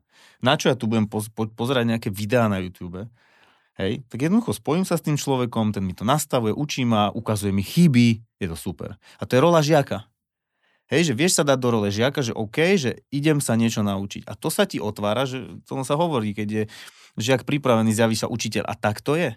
[0.44, 3.08] Na čo ja tu budem poz, po, pozerať nejaké videá na YouTube?
[3.80, 7.56] Hej, tak jednoducho spojím sa s tým človekom, ten mi to nastavuje, učí ma, ukazuje
[7.56, 9.00] mi chyby, je to super.
[9.16, 10.12] A to je rola žiaka.
[10.92, 14.28] Hej, že vieš sa dať do role žiaka, že OK, že idem sa niečo naučiť.
[14.28, 16.64] A to sa ti otvára, že to sa hovorí, keď je
[17.16, 18.68] žiak pripravený, zjaví sa učiteľ.
[18.68, 19.32] A tak to je.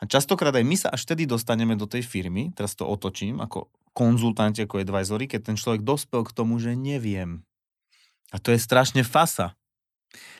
[0.00, 3.68] A častokrát aj my sa až vtedy dostaneme do tej firmy, teraz to otočím, ako
[3.92, 7.44] konzultanti, ako advisory, keď ten človek dospel k tomu, že neviem.
[8.32, 9.52] A to je strašne fasa.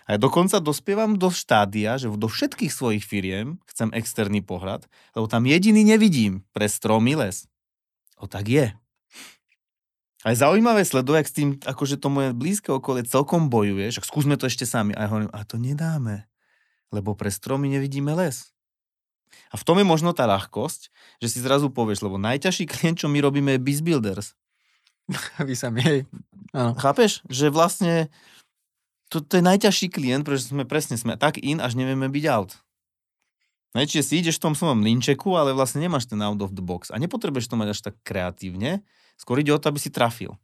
[0.09, 5.29] A ja dokonca dospievam do štádia, že do všetkých svojich firiem chcem externý pohľad, lebo
[5.29, 7.45] tam jediný nevidím pre stromy les.
[8.17, 8.73] O tak je.
[10.27, 14.35] A je zaujímavé sledovať, s tým, akože to moje blízke okolie celkom bojuje, však skúsme
[14.35, 14.91] to ešte sami.
[14.97, 16.27] A ja hovorím, a to nedáme,
[16.91, 18.51] lebo pre stromy nevidíme les.
[19.53, 20.91] A v tom je možno tá ľahkosť,
[21.23, 24.35] že si zrazu povieš, lebo najťažší klient, čo my robíme, je BizBuilders.
[25.41, 26.01] Vy sami, hej.
[26.53, 27.23] Chápeš?
[27.29, 27.95] Že vlastne
[29.09, 32.61] to, to je najťažší klient, pretože sme presne sme tak in, až nevieme byť out.
[33.77, 36.89] Ne, si ideš v tom svojom linčeku, ale vlastne nemáš ten out of the box.
[36.89, 38.81] A nepotrebuješ to mať až tak kreatívne,
[39.21, 40.37] skôr ide o to, aby si trafil.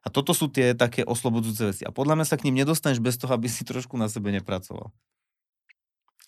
[0.00, 1.82] A toto sú tie také oslobodzujúce veci.
[1.84, 4.92] A podľa mňa sa k ním nedostaneš bez toho, aby si trošku na sebe nepracoval.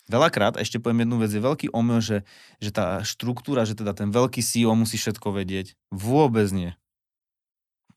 [0.09, 2.27] Veľakrát, ešte poviem jednu vec, je veľký omyl, že,
[2.59, 5.79] že tá štruktúra, že teda ten veľký CEO musí všetko vedieť.
[5.89, 6.75] Vôbec nie.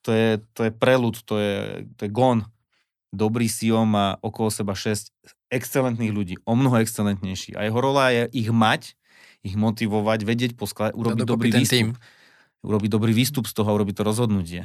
[0.06, 1.54] To je, to je prelud, to je,
[1.98, 2.46] to je gon
[3.16, 5.10] dobrý CEO má okolo seba 6
[5.48, 7.56] excelentných ľudí, o mnoho excelentnejší.
[7.56, 8.94] A jeho rola je ich mať,
[9.40, 11.72] ich motivovať, vedieť, poskladať, urobiť dobrý výstup.
[11.72, 11.88] Tým.
[12.66, 14.62] Urobiť dobrý výstup z toho a urobiť to rozhodnutie.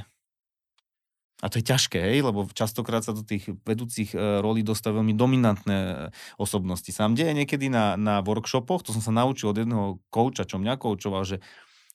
[1.41, 5.17] A to je ťažké, hej, lebo častokrát sa do tých vedúcich e, rolí dostávajú veľmi
[5.17, 5.95] dominantné e,
[6.37, 6.93] osobnosti.
[6.93, 10.77] Sám deje niekedy na, na workshopoch, to som sa naučil od jedného kouča, čo mňa
[10.77, 11.41] koučoval, že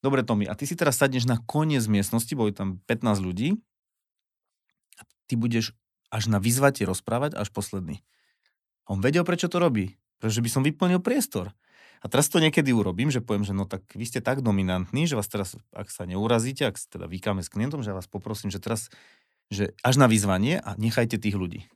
[0.03, 3.55] dobre Tomi, a ty si teraz sadneš na koniec miestnosti, boli tam 15 ľudí,
[4.99, 5.79] a ty budeš
[6.11, 8.03] až na vyzvate rozprávať až posledný.
[8.87, 9.99] On vedel, prečo to robí.
[10.23, 11.53] Pretože by som vyplnil priestor.
[12.01, 15.17] A teraz to niekedy urobím, že poviem, že no tak vy ste tak dominantní, že
[15.19, 18.63] vás teraz, ak sa neurazíte, ak teda vykáme s klientom, že ja vás poprosím, že
[18.63, 18.89] teraz,
[19.53, 21.67] že až na vyzvanie a nechajte tých ľudí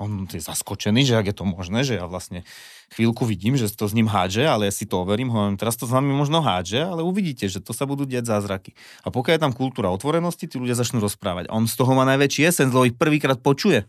[0.00, 2.48] on je zaskočený, že ak je to možné, že ja vlastne
[2.96, 5.84] chvíľku vidím, že to s ním hádže, ale ja si to overím, hovorím, teraz to
[5.84, 8.72] s vami možno hádže, ale uvidíte, že to sa budú diať zázraky.
[9.04, 11.52] A pokiaľ je tam kultúra otvorenosti, tí ľudia začnú rozprávať.
[11.52, 13.84] A on z toho má najväčší esen, lebo ich prvýkrát počuje.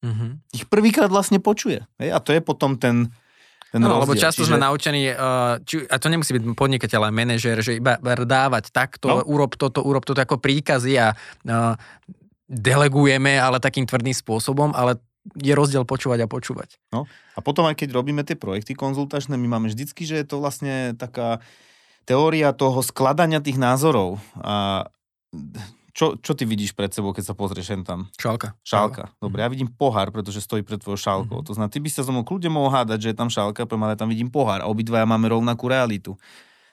[0.00, 0.30] Mm-hmm.
[0.56, 1.84] Ich prvýkrát vlastne počuje.
[2.00, 2.08] Hej?
[2.16, 3.12] A to je potom ten,
[3.68, 4.56] ten no, lebo často Čiže...
[4.56, 9.20] sme naučení, uh, či, a to nemusí byť podnikateľ, ale manažer, že iba dávať takto,
[9.20, 9.26] no.
[9.28, 11.76] urob toto, urob toto ako príkazy a uh,
[12.48, 14.96] delegujeme, ale takým tvrdým spôsobom, ale
[15.36, 16.80] je rozdiel počúvať a počúvať.
[16.88, 17.04] No
[17.36, 20.96] a potom aj keď robíme tie projekty konzultačné, my máme vždycky, že je to vlastne
[20.96, 21.44] taká
[22.08, 24.16] teória toho skladania tých názorov.
[24.40, 24.88] A
[25.92, 28.08] čo, čo ty vidíš pred sebou, keď sa pozrieš hen tam?
[28.16, 28.56] Šálka.
[28.64, 29.12] Šálka.
[29.20, 31.42] Dobre, ja vidím pohár, pretože stojí pred tvojou šálkou.
[31.42, 31.48] Mm-hmm.
[31.50, 33.98] To znamená, ty by sa so mnou kľudne mohol hádať, že je tam šálka, ale
[33.98, 36.16] tam vidím pohár a obidvaja máme rovnakú realitu.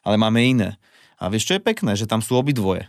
[0.06, 0.78] Ale máme iné.
[1.18, 1.98] A vieš, čo je pekné?
[1.98, 2.86] Že tam sú obidvoje.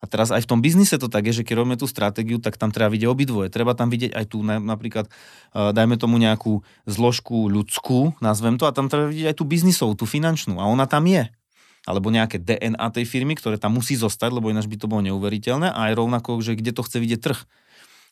[0.00, 2.56] A teraz aj v tom biznise to tak je, že keď robíme tú stratégiu, tak
[2.56, 3.52] tam treba vidieť obidvoje.
[3.52, 5.12] Treba tam vidieť aj tú napríklad,
[5.52, 9.92] uh, dajme tomu nejakú zložku ľudskú, nazvem to, a tam treba vidieť aj tú biznisovú,
[9.92, 10.56] tú finančnú.
[10.56, 11.28] A ona tam je.
[11.84, 15.68] Alebo nejaké DNA tej firmy, ktoré tam musí zostať, lebo ináč by to bolo neuveriteľné.
[15.68, 17.40] A aj rovnako, že kde to chce vidieť trh.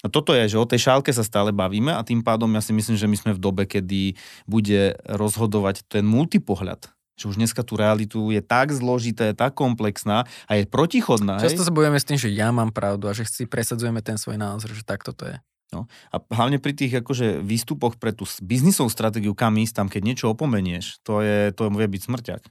[0.05, 2.71] No toto je, že o tej šálke sa stále bavíme a tým pádom ja si
[2.71, 4.15] myslím, že my sme v dobe, kedy
[4.47, 10.53] bude rozhodovať ten multipohľad že už dneska tú realitu je tak zložité, tak komplexná a
[10.55, 11.43] je protichodná.
[11.43, 14.39] Často sa bojujeme s tým, že ja mám pravdu a že si presadzujeme ten svoj
[14.39, 15.37] názor, že takto to je.
[15.69, 15.85] No.
[16.09, 20.27] A hlavne pri tých akože, výstupoch pre tú biznisovú stratégiu, kam ísť tam, keď niečo
[20.33, 22.43] opomenieš, to, je, to vie byť smrťak.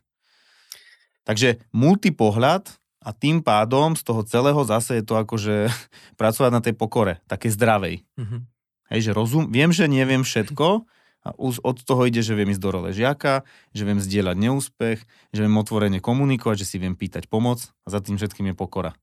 [1.26, 2.70] Takže multipohľad
[3.02, 5.72] a tým pádom z toho celého zase je to akože
[6.20, 8.06] pracovať na tej pokore, také zdravej.
[8.20, 8.42] Mm-hmm.
[8.94, 10.88] Hej, že rozum, viem, že neviem všetko
[11.28, 13.44] a od toho ide, že viem ísť do role žiaka,
[13.76, 15.00] že viem zdieľať neúspech,
[15.36, 18.96] že viem otvorene komunikovať, že si viem pýtať pomoc a za tým všetkým je pokora.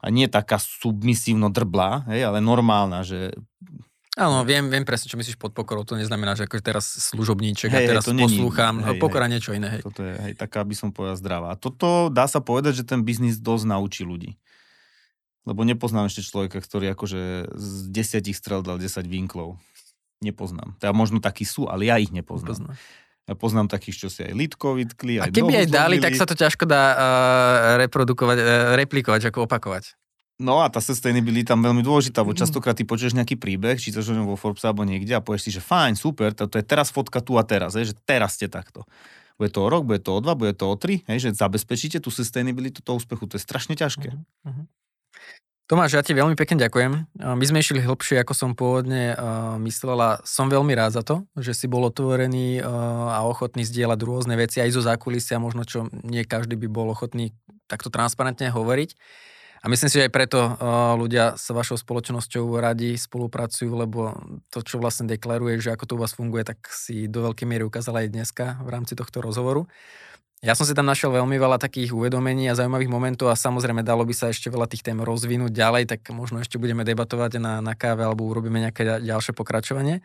[0.00, 3.36] A nie taká submisívno drblá, hej, ale normálna, že
[4.18, 5.86] Áno, viem, viem presne, čo myslíš pod pokorou.
[5.86, 8.82] To neznamená, že ako teraz služobníček hej, a teraz hej, poslúcham.
[8.82, 9.78] Hej, Pokora hej, niečo iné.
[9.78, 9.86] Hej.
[9.86, 11.54] Toto je hej, taká, by som povedal, zdravá.
[11.54, 14.34] A toto dá sa povedať, že ten biznis dosť naučí ľudí.
[15.48, 19.56] Lebo nepoznám ešte človeka, ktorý akože z desiatich strel dal 10 vinklov.
[20.20, 20.76] Nepoznám.
[20.76, 22.68] Teda možno takí sú, ale ja ich nepoznám.
[22.68, 22.76] Nepoznám.
[23.28, 26.26] Ja poznám takých, čo si aj litko vytkli, aj A keby aj dali, tak sa
[26.26, 26.98] to ťažko dá uh,
[27.78, 29.94] reprodukovať, uh, replikovať, ako opakovať.
[30.40, 32.40] No a tá sustainability tam veľmi dôležitá, bo mm.
[32.40, 35.60] častokrát ty počuješ nejaký príbeh, či to vo Forbes alebo niekde a povieš si, že
[35.60, 38.88] fajn, super, to, to je teraz fotka tu a teraz, je, že teraz ste takto.
[39.36, 42.00] Bude to o rok, bude to o dva, bude to o tri, hej, že zabezpečíte
[42.00, 44.16] tú sustainability toho úspechu, to je strašne ťažké.
[44.16, 44.64] Uh-huh.
[45.70, 47.14] Tomáš, ja ti veľmi pekne ďakujem.
[47.14, 49.14] My sme išli hlbšie, ako som pôvodne
[49.62, 50.18] myslela.
[50.26, 54.74] Som veľmi rád za to, že si bol otvorený a ochotný zdieľať rôzne veci aj
[54.74, 57.30] zo zákulisia, možno čo nie každý by bol ochotný
[57.70, 58.98] takto transparentne hovoriť.
[59.62, 60.42] A myslím si, že aj preto
[60.98, 64.18] ľudia s vašou spoločnosťou radi spolupracujú, lebo
[64.50, 67.62] to, čo vlastne deklaruje, že ako to u vás funguje, tak si do veľkej miery
[67.62, 69.70] ukázala aj dneska v rámci tohto rozhovoru.
[70.40, 74.08] Ja som si tam našiel veľmi veľa takých uvedomení a zaujímavých momentov a samozrejme dalo
[74.08, 77.76] by sa ešte veľa tých tém rozvinúť ďalej, tak možno ešte budeme debatovať na, na
[77.76, 80.00] káve alebo urobíme nejaké ďalšie pokračovanie.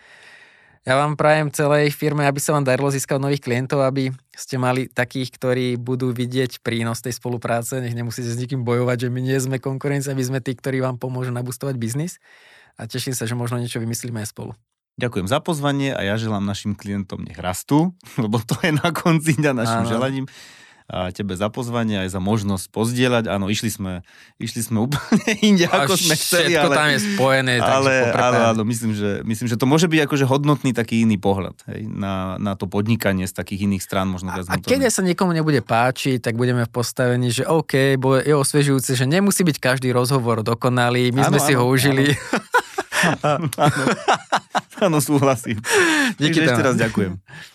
[0.84, 4.92] Ja vám prajem celej firme, aby sa vám darilo získať nových klientov, aby ste mali
[4.92, 7.80] takých, ktorí budú vidieť prínos tej spolupráce.
[7.80, 11.02] Nech nemusíte s nikým bojovať, že my nie sme konkurencia, my sme tí, ktorí vám
[11.02, 12.20] pomôžu nabustovať biznis.
[12.78, 14.54] A teším sa, že možno niečo vymyslíme aj spolu.
[14.96, 17.92] Ďakujem za pozvanie a ja želám našim klientom nech rastú,
[18.24, 19.92] lebo to je na konci dňa našim Áno.
[19.92, 20.26] želaním
[20.86, 23.26] a tebe za pozvanie, aj za možnosť pozdieľať.
[23.26, 24.06] Áno, išli sme,
[24.38, 26.54] išli sme úplne inde, ako sme chceli.
[26.54, 27.58] Ale, tam je spojené.
[27.58, 31.58] Ale, ale áno, myslím že, myslím, že to môže byť akože hodnotný taký iný pohľad
[31.74, 34.14] hej, na, na to podnikanie z takých iných strán.
[34.14, 38.22] Možno a, a keď sa niekomu nebude páčiť, tak budeme v postavení, že OK, bo
[38.22, 42.14] je osviežujúce, že nemusí byť každý rozhovor dokonalý, my áno, sme áno, si ho užili.
[42.14, 42.46] Áno,
[43.36, 43.48] áno,
[44.86, 45.60] áno súhlasím.
[46.18, 47.18] Díky ešte raz ďakujem.